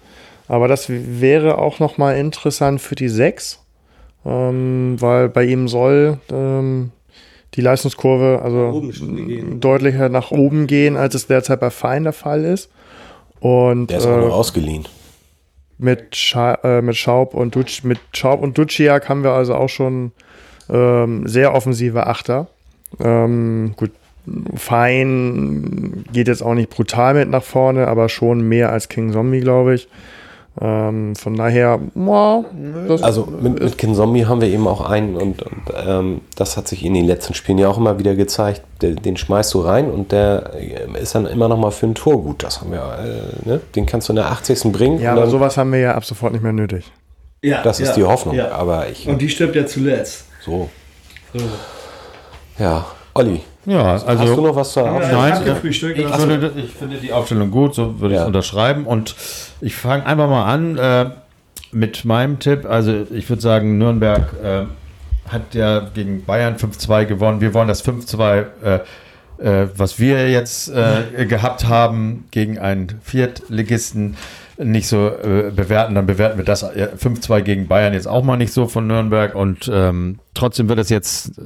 Aber 0.46 0.68
das 0.68 0.86
wäre 0.88 1.59
auch 1.59 1.80
nochmal 1.80 2.16
interessant 2.16 2.80
für 2.80 2.94
die 2.94 3.09
6. 3.09 3.59
Ähm, 4.24 4.96
weil 5.00 5.28
bei 5.28 5.44
ihm 5.44 5.66
soll 5.68 6.18
ähm, 6.32 6.90
die 7.59 7.62
Leistungskurve 7.62 8.40
also 8.42 8.88
deutlicher 9.59 10.09
nach 10.09 10.30
oben 10.30 10.68
gehen, 10.68 10.96
als 10.96 11.16
es 11.16 11.26
derzeit 11.26 11.59
bei 11.59 11.70
Fein 11.70 12.04
der 12.04 12.12
Fall 12.12 12.44
ist. 12.44 12.70
Und 13.40 13.88
der 13.88 13.98
ist 13.98 14.06
auch 14.06 14.16
äh, 14.16 14.20
nur 14.20 14.34
ausgeliehen. 14.34 14.86
mit, 15.76 16.14
Scha 16.14 16.54
äh, 16.62 16.82
mit 16.82 16.96
Schaub 16.96 17.34
und 17.34 17.56
Duc 17.56 17.82
mit 17.82 17.98
Schaub 18.12 18.42
und 18.42 18.56
Duciak 18.56 19.09
haben 19.09 19.24
wir 19.24 19.32
also 19.32 19.56
auch 19.56 19.68
schon 19.68 20.12
ähm, 20.70 21.26
sehr 21.26 21.52
offensive 21.52 22.06
Achter. 22.06 22.46
Ähm, 23.00 23.74
gut, 23.76 23.90
Fein 24.54 26.04
geht 26.12 26.28
jetzt 26.28 26.42
auch 26.42 26.54
nicht 26.54 26.70
brutal 26.70 27.14
mit 27.14 27.28
nach 27.28 27.42
vorne, 27.42 27.88
aber 27.88 28.09
schon 28.09 28.40
mehr 28.42 28.70
als 28.70 28.88
King 28.88 29.12
Zombie, 29.12 29.40
glaube 29.40 29.74
ich. 29.74 29.88
Ähm, 30.61 31.14
von 31.14 31.36
daher, 31.36 31.78
ja, 31.94 32.44
das 32.88 33.02
Also 33.02 33.28
mit, 33.40 33.62
mit 33.62 33.78
Kin 33.78 33.94
Zombie 33.94 34.26
haben 34.26 34.40
wir 34.40 34.48
eben 34.48 34.66
auch 34.66 34.88
einen 34.88 35.16
und, 35.16 35.42
und 35.42 35.62
ähm, 35.86 36.20
das 36.36 36.56
hat 36.56 36.66
sich 36.66 36.84
in 36.84 36.94
den 36.94 37.04
letzten 37.04 37.34
Spielen 37.34 37.59
ja 37.59 37.68
auch 37.68 37.78
immer 37.78 37.98
wieder 37.98 38.14
gezeigt. 38.14 38.62
Den, 38.82 38.96
den 38.96 39.16
schmeißt 39.16 39.54
du 39.54 39.61
rein 39.61 39.90
und 39.90 40.11
der 40.11 40.50
äh, 40.54 41.00
ist 41.00 41.14
dann 41.14 41.26
immer 41.26 41.48
noch 41.48 41.59
mal 41.59 41.70
für 41.70 41.86
ein 41.86 41.94
Tor 41.94 42.22
gut. 42.22 42.42
Das 42.42 42.61
haben 42.61 42.72
wir, 42.72 42.78
äh, 42.78 43.48
ne? 43.48 43.61
Den 43.76 43.86
kannst 43.86 44.09
du 44.09 44.12
in 44.12 44.16
der 44.16 44.30
80. 44.30 44.72
bringen. 44.72 45.00
ja, 45.00 45.12
und 45.12 45.18
aber 45.18 45.28
sowas 45.28 45.56
haben 45.56 45.72
wir 45.72 45.80
ja 45.80 45.94
ab 45.94 46.04
sofort 46.04 46.32
nicht 46.32 46.42
mehr 46.42 46.52
nötig. 46.52 46.90
Ja, 47.42 47.62
das 47.62 47.78
ist 47.78 47.90
ja, 47.90 47.94
die 47.94 48.04
Hoffnung. 48.04 48.34
ja. 48.34 48.50
Aber 48.50 48.88
ich 48.88 49.09
Und 49.09 49.22
die 49.22 49.28
stirbt 49.28 49.54
ja 49.54 49.64
zuletzt. 49.64 50.24
so. 50.44 50.68
Ja, 52.59 52.86
Olli, 53.14 53.42
ja, 53.69 53.85
hast 53.85 54.05
du 54.05 54.09
also 54.09 54.41
noch 54.47 54.57
was 54.57 54.73
zu 54.73 54.81
Ja, 54.81 54.93
Aufstellung? 54.93 55.23
Nein, 55.23 55.39
ich 55.41 55.45
gefrühstückt. 55.45 55.99
ich, 55.99 56.19
würde, 56.19 56.53
ich 56.57 56.71
finde 56.73 56.97
die 56.97 57.12
Aufstellung 57.12 57.51
gut, 57.51 57.75
so 57.75 58.01
würde 58.01 58.14
ich 58.14 58.19
Ja. 58.19 58.23
es 58.23 58.27
unterschreiben. 58.27 58.85
Und 58.87 59.14
ich 59.61 59.77
fange 59.77 60.05
einfach 60.07 60.29
mal 60.29 60.45
an 60.53 60.77
äh, 60.79 61.11
mit 61.73 62.05
meinem 62.05 62.39
Tipp. 62.39 62.64
Also 62.69 63.07
ich 63.11 63.29
würde 63.29 63.43
sagen, 63.43 63.79
Nürnberg 63.79 64.33
äh, 64.43 64.62
hat 65.31 65.55
ja 65.55 65.81
gegen 65.95 66.25
Bayern 66.25 66.57
5-2 66.57 67.05
gewonnen. 67.05 67.41
Wir 67.41 67.53
wollen 67.55 67.69
das 67.69 67.85
5-2, 67.85 68.47
äh, 68.64 68.79
äh, 69.39 69.69
was 69.77 69.99
wir 70.01 70.31
jetzt 70.31 70.69
äh, 70.71 71.27
gehabt 71.27 71.66
haben, 71.69 72.25
gegen 72.31 72.59
einen 72.59 72.99
Viertligisten 73.03 74.16
nicht 74.59 74.88
so 74.88 75.09
äh, 75.09 75.50
bewerten, 75.54 75.94
dann 75.94 76.06
bewerten 76.06 76.38
wir 76.38 76.44
das 76.44 76.62
äh, 76.62 76.88
5-2 76.98 77.42
gegen 77.42 77.68
Bayern 77.68 77.92
jetzt 77.94 78.09
auch 78.09 78.24
mal 78.24 78.36
nicht 78.36 78.52
so 78.52 78.66
von 78.66 78.86
Nürnberg 78.86 79.34
und 79.34 79.70
ähm, 79.72 80.18
trotzdem 80.34 80.68
wird 80.68 80.78
es 80.78 80.88
jetzt 80.88 81.40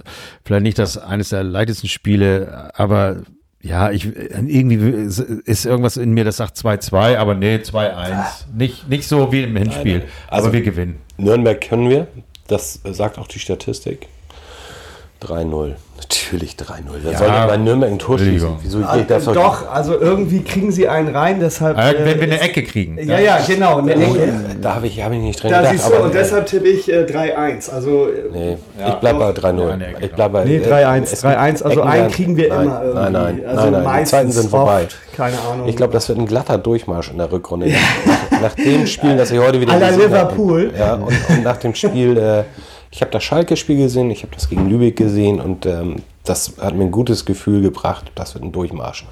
vielleicht 0.44 0.62
nicht 0.62 0.78
das 0.78 0.96
eines 0.98 1.28
der 1.28 1.42
leichtesten 1.44 1.88
Spiele, 1.88 2.70
aber 2.74 3.16
ja, 3.60 3.90
ich 3.92 4.06
irgendwie 4.16 4.74
ist 5.44 5.64
irgendwas 5.66 5.96
in 5.96 6.12
mir, 6.12 6.24
das 6.24 6.38
sagt 6.38 6.56
2-2, 6.56 7.16
aber 7.16 7.34
nee, 7.36 7.56
2-1. 7.56 8.46
Nicht, 8.56 8.88
nicht 8.88 9.06
so 9.06 9.30
wie 9.30 9.44
im 9.44 9.54
Hinspiel. 9.56 10.02
Also- 10.26 10.46
aber 10.46 10.52
wir 10.54 10.62
gewinnen. 10.62 10.96
Nürnberg 11.16 11.60
können 11.60 11.88
wir. 11.88 12.08
Das 12.48 12.80
sagt 12.84 13.18
auch 13.18 13.28
die 13.28 13.38
Statistik. 13.38 14.08
3-0. 15.22 15.76
Natürlich 16.12 16.56
3-0. 16.56 16.82
Wer 17.02 17.12
Ja. 17.12 17.18
soll 17.18 17.28
denn 17.28 17.46
bei 17.46 17.56
Nürnberg 17.56 17.90
ein 17.90 17.98
Tor 17.98 18.18
schießen? 18.18 18.50
Wieso 18.62 18.78
Ah, 18.84 18.96
geht 18.96 19.10
das 19.10 19.24
doch? 19.24 19.32
Doch, 19.32 19.70
also 19.72 19.98
irgendwie 19.98 20.42
kriegen 20.42 20.70
sie 20.70 20.86
einen 20.86 21.08
rein, 21.14 21.40
deshalb. 21.40 21.78
Äh, 21.78 21.92
äh, 21.92 22.04
wenn 22.04 22.16
wir 22.20 22.22
eine 22.24 22.40
Ecke 22.40 22.62
kriegen. 22.64 22.98
Ja, 23.02 23.18
ja, 23.18 23.38
genau. 23.46 23.78
Eine 23.78 23.94
Ecke. 23.94 24.32
Da 24.60 24.74
habe 24.74 24.86
ich, 24.88 25.02
hab 25.02 25.10
ich 25.12 25.18
nicht 25.20 25.42
dran 25.42 25.52
Da 25.52 25.58
gedacht. 25.58 25.72
siehst 25.74 25.88
du, 25.88 25.94
aber, 25.94 26.04
und 26.04 26.10
äh, 26.10 26.18
deshalb 26.18 26.46
tippe 26.46 26.68
ich 26.68 26.92
äh, 26.92 27.04
3-1. 27.06 27.70
Also, 27.72 28.08
äh, 28.08 28.30
Nee, 28.30 28.58
ich 28.86 28.94
bleib 28.94 29.18
bei 29.18 29.30
3-0. 29.30 29.68
Ja, 29.70 29.76
nee, 29.76 29.84
ich 30.00 30.12
bleib 30.12 30.32
bei, 30.32 30.44
nee, 30.44 30.56
äh, 30.56 30.66
3-1. 30.70 31.02
es 31.12 31.24
3-1. 31.24 31.62
Also 31.62 31.80
einen 31.82 32.10
kriegen 32.10 32.36
wir 32.36 32.48
nein, 32.50 32.62
immer 32.66 32.82
irgendwie. 32.82 33.02
Nein, 33.02 33.12
nein, 33.12 33.42
also 33.46 33.70
nein, 33.70 33.82
nein. 33.82 33.98
Die 34.04 34.10
Zeiten 34.10 34.32
sind 34.32 34.50
vorbei. 34.50 34.82
Oft, 34.84 34.96
keine 35.16 35.36
Ahnung. 35.50 35.66
Ich 35.68 35.76
glaube, 35.76 35.94
das 35.94 36.08
wird 36.10 36.18
ein 36.18 36.26
glatter 36.26 36.58
Durchmarsch 36.58 37.10
in 37.10 37.18
der 37.18 37.32
Rückrunde. 37.32 37.68
nach, 38.30 38.40
nach 38.42 38.54
dem 38.54 38.86
Spiel, 38.86 39.16
das 39.16 39.30
ich 39.30 39.38
heute 39.38 39.60
wieder 39.60 39.72
gesehen 39.78 39.92
habe. 39.92 40.02
Liverpool. 40.02 40.72
Ja, 40.78 40.94
und, 40.94 41.14
und 41.30 41.42
nach 41.42 41.56
dem 41.56 41.74
Spiel, 41.74 42.18
äh, 42.18 42.42
ich 42.92 43.00
habe 43.00 43.10
das 43.10 43.24
Schalke-Spiel 43.24 43.78
gesehen, 43.78 44.10
ich 44.10 44.22
habe 44.22 44.34
das 44.34 44.50
gegen 44.50 44.68
Lübeck 44.68 44.96
gesehen 44.96 45.40
und 45.40 45.64
ähm, 45.64 45.96
das 46.24 46.54
hat 46.60 46.74
mir 46.76 46.84
ein 46.84 46.92
gutes 46.92 47.24
Gefühl 47.24 47.62
gebracht. 47.62 48.12
Das 48.14 48.34
wird 48.34 48.44
ein 48.44 48.52
Durchmarsch. 48.52 49.06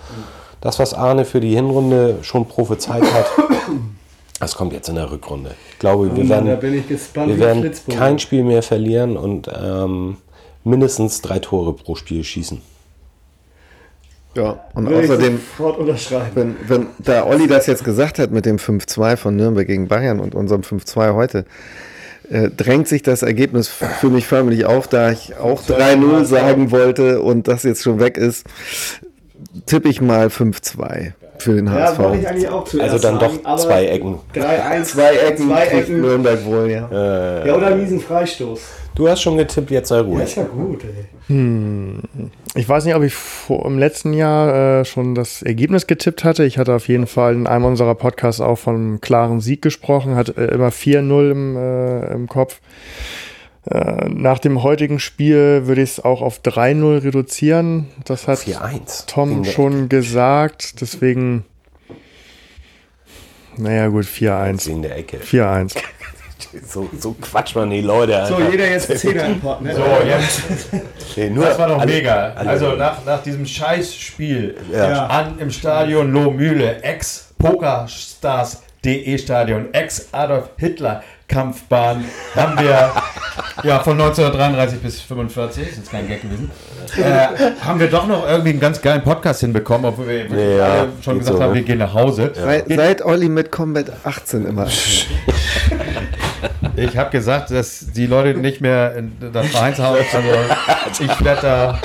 Das, 0.60 0.78
was 0.78 0.92
Arne 0.92 1.24
für 1.24 1.40
die 1.40 1.54
Hinrunde 1.54 2.18
schon 2.20 2.46
prophezeit 2.46 3.02
hat, 3.02 3.26
das 4.38 4.54
kommt 4.54 4.74
jetzt 4.74 4.90
in 4.90 4.96
der 4.96 5.10
Rückrunde. 5.10 5.52
Ich 5.72 5.78
glaube, 5.78 6.14
wir 6.14 6.24
da 6.24 6.44
werden, 6.44 6.60
bin 6.60 6.74
ich 6.74 6.88
gespannt. 6.88 7.28
wir 7.28 7.38
werden 7.38 7.72
kein 7.88 8.18
Spiel 8.18 8.44
mehr 8.44 8.62
verlieren 8.62 9.16
und 9.16 9.50
ähm, 9.58 10.18
mindestens 10.62 11.22
drei 11.22 11.38
Tore 11.38 11.72
pro 11.72 11.94
Spiel 11.94 12.22
schießen. 12.22 12.60
Ja, 14.36 14.60
und 14.74 14.88
ich 14.90 14.96
außerdem, 14.96 15.40
sofort 15.56 15.78
unterschreiben. 15.78 16.30
wenn, 16.34 16.56
wenn 16.68 16.86
da 16.98 17.24
Olli 17.24 17.48
das 17.48 17.66
jetzt 17.66 17.82
gesagt 17.82 18.18
hat 18.18 18.30
mit 18.30 18.44
dem 18.44 18.58
5-2 18.58 19.16
von 19.16 19.34
Nürnberg 19.34 19.66
gegen 19.66 19.88
Bayern 19.88 20.20
und 20.20 20.34
unserem 20.34 20.60
5-2 20.60 21.14
heute, 21.14 21.46
äh, 22.30 22.48
drängt 22.48 22.88
sich 22.88 23.02
das 23.02 23.22
Ergebnis 23.22 23.68
für 23.68 24.08
mich 24.08 24.26
förmlich 24.26 24.64
auf, 24.64 24.88
da 24.88 25.10
ich 25.10 25.36
auch 25.36 25.62
3-0 25.62 26.24
sagen 26.24 26.70
wollte 26.70 27.20
und 27.20 27.48
das 27.48 27.64
jetzt 27.64 27.82
schon 27.82 28.00
weg 28.00 28.16
ist, 28.16 28.46
tippe 29.66 29.88
ich 29.88 30.00
mal 30.00 30.28
5-2 30.28 31.12
für 31.42 31.54
den 31.54 31.66
Ja, 31.66 31.72
HSV. 31.72 32.00
eigentlich 32.00 32.48
auch 32.48 32.64
zuerst 32.64 32.92
Also 32.92 32.98
dann 33.08 33.18
doch 33.18 33.30
sagen, 33.32 33.44
aber 33.46 33.58
zwei 33.60 33.86
Ecken. 33.86 34.18
3-1. 34.34 34.82
Zwei 34.84 35.14
Ecken 35.16 35.46
Zwei 35.48 35.64
Ecken. 35.66 36.00
Nürnberg 36.00 36.44
wohl, 36.44 36.70
ja. 36.70 37.44
Ja, 37.46 37.54
oder 37.56 37.68
einen 37.68 37.80
miesen 37.82 38.00
Freistoß. 38.00 38.60
Du 38.94 39.08
hast 39.08 39.22
schon 39.22 39.36
getippt, 39.36 39.70
jetzt 39.70 39.88
sei 39.88 39.96
Ja, 39.96 40.02
ruhig. 40.02 40.24
ist 40.24 40.36
ja 40.36 40.42
gut, 40.44 40.82
ey. 40.84 41.06
Ich 42.56 42.68
weiß 42.68 42.84
nicht, 42.84 42.94
ob 42.96 43.02
ich 43.04 43.14
vor, 43.14 43.64
im 43.66 43.78
letzten 43.78 44.12
Jahr 44.12 44.80
äh, 44.80 44.84
schon 44.84 45.14
das 45.14 45.42
Ergebnis 45.42 45.86
getippt 45.86 46.24
hatte. 46.24 46.44
Ich 46.44 46.58
hatte 46.58 46.74
auf 46.74 46.88
jeden 46.88 47.06
Fall 47.06 47.34
in 47.34 47.46
einem 47.46 47.64
unserer 47.66 47.94
Podcasts 47.94 48.40
auch 48.40 48.56
von 48.58 48.74
einem 48.74 49.00
klaren 49.00 49.40
Sieg 49.40 49.62
gesprochen, 49.62 50.16
hatte 50.16 50.34
äh, 50.36 50.52
immer 50.54 50.70
4-0 50.70 51.30
im, 51.30 51.56
äh, 51.56 52.12
im 52.12 52.26
Kopf. 52.26 52.60
Äh, 53.70 54.08
nach 54.08 54.38
dem 54.40 54.62
heutigen 54.64 54.98
Spiel 54.98 55.66
würde 55.66 55.82
ich 55.82 55.90
es 55.90 56.00
auch 56.04 56.22
auf 56.22 56.40
3-0 56.42 57.04
reduzieren. 57.04 57.86
Das 58.04 58.26
hat 58.26 58.38
4-1. 58.40 59.06
Tom 59.06 59.44
schon 59.44 59.88
gesagt. 59.88 60.80
Deswegen, 60.80 61.44
naja 63.56 63.86
gut, 63.88 64.06
4-1. 64.06 64.66
Wegen 64.66 64.82
der 64.82 64.96
Ecke. 64.98 65.18
4-1. 65.18 65.76
So, 66.66 66.88
so 66.98 67.12
quatscht 67.20 67.54
man 67.54 67.70
die 67.70 67.80
Leute. 67.82 68.24
So, 68.26 68.34
Alter. 68.36 68.50
jeder 68.50 68.68
jetzt 68.70 68.90
10er 68.90 69.26
im 69.26 69.40
ne? 69.62 69.72
So, 69.72 69.84
jetzt. 70.04 70.42
Nee, 71.16 71.30
nur 71.30 71.44
Das 71.44 71.56
war 71.58 71.68
doch 71.68 71.78
alle- 71.78 71.92
mega. 71.92 72.32
alle- 72.34 72.50
Also 72.50 72.72
nach, 72.74 73.04
nach 73.04 73.22
diesem 73.22 73.46
Scheißspiel 73.46 74.56
Ja. 74.72 75.06
an 75.06 75.38
im 75.38 75.52
Stadion 75.52 76.10
Lohmühle, 76.10 76.82
ex-Pokerstars.de 76.82 79.16
Stadion, 79.18 79.72
ex-Adolf 79.72 80.50
Hitler 80.56 81.04
Kampfbahn, 81.30 82.04
haben 82.34 82.58
wir 82.58 82.92
ja 83.62 83.78
von 83.80 83.92
1933 83.92 84.80
bis 84.80 85.00
45, 85.00 85.68
ist 85.68 85.76
jetzt 85.76 85.90
kein 85.90 86.08
Gag 86.08 86.22
gewesen, 86.22 86.50
äh, 86.98 87.52
haben 87.64 87.78
wir 87.78 87.88
doch 87.88 88.06
noch 88.06 88.26
irgendwie 88.28 88.50
einen 88.50 88.60
ganz 88.60 88.82
geilen 88.82 89.02
Podcast 89.02 89.40
hinbekommen, 89.40 89.86
obwohl 89.86 90.08
wir 90.08 90.30
wirklich 90.30 90.58
Ja, 90.58 90.86
schon 91.02 91.18
gesagt 91.18 91.36
so, 91.38 91.42
haben, 91.42 91.50
ne? 91.50 91.56
wir 91.56 91.62
gehen 91.62 91.78
nach 91.78 91.94
Hause. 91.94 92.32
Seit, 92.34 92.68
seit 92.68 93.04
Olli 93.04 93.28
mit 93.28 93.50
Combat 93.50 93.86
18 94.04 94.46
immer. 94.46 94.66
Ich 96.76 96.96
habe 96.96 97.10
gesagt, 97.10 97.50
dass 97.50 97.86
die 97.94 98.06
Leute 98.06 98.38
nicht 98.38 98.60
mehr 98.62 98.94
in 98.96 99.12
das 99.32 99.48
Vereinshaus, 99.48 99.98
also 100.14 100.28
ich 101.04 101.24
werde 101.24 101.42
da, 101.42 101.80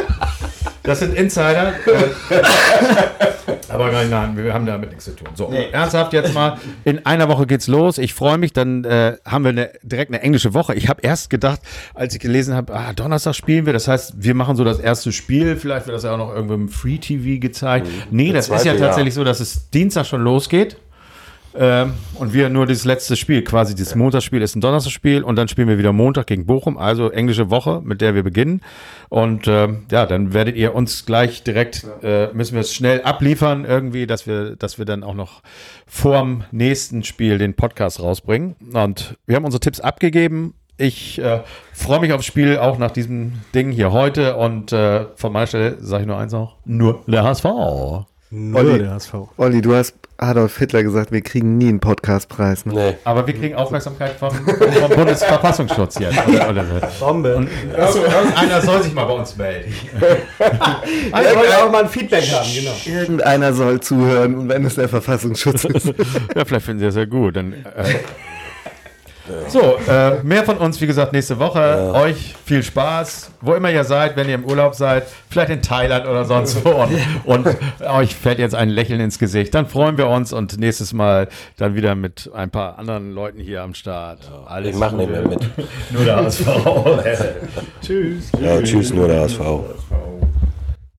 das 0.83 0.99
sind 0.99 1.15
Insider. 1.15 1.73
Äh, 1.85 2.41
aber 3.75 3.91
nein, 3.91 4.09
nein, 4.09 4.37
wir 4.37 4.53
haben 4.53 4.65
damit 4.65 4.89
nichts 4.89 5.05
zu 5.05 5.15
tun. 5.15 5.27
So, 5.35 5.51
ernsthaft 5.51 6.13
jetzt 6.13 6.33
mal, 6.33 6.57
in 6.83 7.05
einer 7.05 7.29
Woche 7.29 7.45
geht's 7.45 7.67
los. 7.67 7.97
Ich 7.97 8.13
freue 8.13 8.37
mich, 8.37 8.53
dann 8.53 8.83
äh, 8.83 9.17
haben 9.25 9.43
wir 9.43 9.49
eine, 9.49 9.69
direkt 9.83 10.11
eine 10.11 10.21
englische 10.21 10.53
Woche. 10.53 10.75
Ich 10.75 10.89
habe 10.89 11.01
erst 11.01 11.29
gedacht, 11.29 11.59
als 11.93 12.13
ich 12.13 12.19
gelesen 12.19 12.55
habe, 12.55 12.73
ah, 12.73 12.93
Donnerstag 12.93 13.35
spielen 13.35 13.65
wir, 13.65 13.73
das 13.73 13.87
heißt, 13.87 14.15
wir 14.17 14.33
machen 14.33 14.55
so 14.55 14.63
das 14.63 14.79
erste 14.79 15.11
Spiel, 15.11 15.55
vielleicht 15.55 15.87
wird 15.87 15.95
das 15.95 16.03
ja 16.03 16.13
auch 16.13 16.17
noch 16.17 16.33
irgendwo 16.33 16.55
im 16.55 16.69
Free 16.69 16.97
TV 16.97 17.39
gezeigt. 17.39 17.87
Nee, 18.11 18.31
das 18.31 18.49
ist 18.49 18.65
ja 18.65 18.75
tatsächlich 18.75 19.13
so, 19.13 19.23
dass 19.23 19.39
es 19.39 19.69
Dienstag 19.69 20.05
schon 20.05 20.21
losgeht. 20.21 20.77
Ähm, 21.57 21.93
und 22.15 22.33
wir 22.33 22.49
nur 22.49 22.65
das 22.65 22.85
letzte 22.85 23.15
Spiel, 23.15 23.43
quasi 23.43 23.75
das 23.75 23.95
Montagsspiel 23.95 24.41
ist 24.41 24.55
ein 24.55 24.61
Donnerstagsspiel 24.61 25.23
und 25.23 25.35
dann 25.35 25.47
spielen 25.47 25.67
wir 25.67 25.77
wieder 25.77 25.93
Montag 25.93 26.27
gegen 26.27 26.45
Bochum, 26.45 26.77
also 26.77 27.09
englische 27.09 27.49
Woche, 27.49 27.81
mit 27.83 28.01
der 28.01 28.15
wir 28.15 28.23
beginnen. 28.23 28.61
Und 29.09 29.47
ähm, 29.47 29.85
ja, 29.91 30.05
dann 30.05 30.33
werdet 30.33 30.55
ihr 30.55 30.75
uns 30.75 31.05
gleich 31.05 31.43
direkt, 31.43 31.85
äh, 32.03 32.27
müssen 32.33 32.55
wir 32.55 32.61
es 32.61 32.73
schnell 32.73 33.01
abliefern 33.03 33.65
irgendwie, 33.65 34.07
dass 34.07 34.27
wir, 34.27 34.55
dass 34.55 34.77
wir 34.77 34.85
dann 34.85 35.03
auch 35.03 35.13
noch 35.13 35.41
vorm 35.87 36.43
nächsten 36.51 37.03
Spiel 37.03 37.37
den 37.37 37.53
Podcast 37.53 38.01
rausbringen. 38.01 38.55
Und 38.73 39.17
wir 39.25 39.35
haben 39.35 39.45
unsere 39.45 39.61
Tipps 39.61 39.79
abgegeben. 39.79 40.55
Ich 40.77 41.19
äh, 41.19 41.41
freue 41.73 42.01
mich 42.01 42.11
aufs 42.11 42.25
Spiel, 42.25 42.57
auch 42.57 42.77
nach 42.77 42.91
diesem 42.91 43.33
Ding 43.53 43.71
hier 43.71 43.93
heute. 43.93 44.35
Und 44.35 44.73
äh, 44.73 45.05
von 45.15 45.31
meiner 45.31 45.47
Stelle 45.47 45.77
sage 45.79 46.03
ich 46.03 46.07
nur 46.07 46.17
eins 46.17 46.33
auch, 46.33 46.57
nur 46.65 47.03
der 47.07 47.23
HSV. 47.23 47.45
Nur 48.31 48.59
Olli. 48.59 48.79
der 48.79 48.91
HSV. 48.91 49.13
Olli, 49.37 49.61
du 49.61 49.73
hast 49.73 49.95
Adolf 50.17 50.57
Hitler 50.57 50.83
gesagt, 50.83 51.11
wir 51.11 51.21
kriegen 51.21 51.57
nie 51.57 51.67
einen 51.67 51.79
Podcastpreis. 51.79 52.65
Ne? 52.65 52.73
Nee. 52.73 52.97
Aber 53.03 53.27
wir 53.27 53.33
kriegen 53.33 53.55
Aufmerksamkeit 53.55 54.13
vom, 54.17 54.31
vom 54.31 54.89
Bundesverfassungsschutz 54.95 55.99
jetzt. 55.99 56.17
Oder, 56.27 56.49
oder. 56.49 56.63
Bombe. 56.99 57.35
Und 57.35 57.49
achso, 57.77 57.99
irgendeiner 57.99 58.61
soll 58.61 58.81
sich 58.83 58.93
mal 58.93 59.05
bei 59.05 59.13
uns 59.13 59.35
melden. 59.35 59.73
ich 59.99 61.13
wollte 61.13 61.57
auch 61.57 61.71
mal 61.71 61.83
ein 61.83 61.89
Feedback 61.89 62.31
haben, 62.31 62.47
genau. 62.53 62.99
Irgendeiner 62.99 63.53
soll 63.53 63.81
zuhören 63.81 64.35
und 64.35 64.49
wenn 64.49 64.65
es 64.65 64.75
der 64.75 64.87
Verfassungsschutz 64.87 65.65
ist. 65.65 65.87
Ja, 66.35 66.45
vielleicht 66.45 66.65
finden 66.65 66.79
Sie 66.79 66.85
das 66.85 66.95
ja 66.95 67.05
gut. 67.05 67.35
Dann, 67.35 67.53
äh, 67.53 67.95
so, 69.47 69.77
äh, 69.89 70.23
mehr 70.23 70.43
von 70.43 70.57
uns, 70.57 70.79
wie 70.81 70.87
gesagt, 70.87 71.13
nächste 71.13 71.39
Woche. 71.39 71.91
Euch 71.93 72.35
viel 72.45 72.63
Spaß, 72.63 73.31
wo 73.41 73.53
immer 73.53 73.71
ihr 73.71 73.83
seid, 73.83 74.15
wenn 74.15 74.27
ihr 74.27 74.35
im 74.35 74.45
Urlaub 74.45 74.75
seid, 74.75 75.07
vielleicht 75.29 75.49
in 75.49 75.61
Thailand 75.61 76.05
oder 76.05 76.25
sonst 76.25 76.63
wo. 76.63 76.69
Und, 77.25 77.45
und 77.45 77.47
euch 77.81 78.15
fällt 78.15 78.39
jetzt 78.39 78.55
ein 78.55 78.69
Lächeln 78.69 78.99
ins 78.99 79.19
Gesicht. 79.19 79.53
Dann 79.55 79.67
freuen 79.67 79.97
wir 79.97 80.07
uns 80.07 80.33
und 80.33 80.59
nächstes 80.59 80.93
Mal 80.93 81.27
dann 81.57 81.75
wieder 81.75 81.95
mit 81.95 82.29
ein 82.33 82.49
paar 82.49 82.77
anderen 82.77 83.13
Leuten 83.13 83.39
hier 83.39 83.63
am 83.63 83.73
Start. 83.73 84.19
Alles 84.45 84.71
Ich 84.71 84.75
mach 84.75 84.91
nicht 84.91 85.09
mehr 85.09 85.27
mit. 85.27 85.39
Nur 85.91 86.05
der 86.05 86.17
HSV. 86.17 86.45
Tschüss. 87.81 88.31
Ja, 88.39 88.61
tschüss, 88.61 88.93
nur 88.93 89.07
der 89.07 89.21
HSV. 89.21 89.39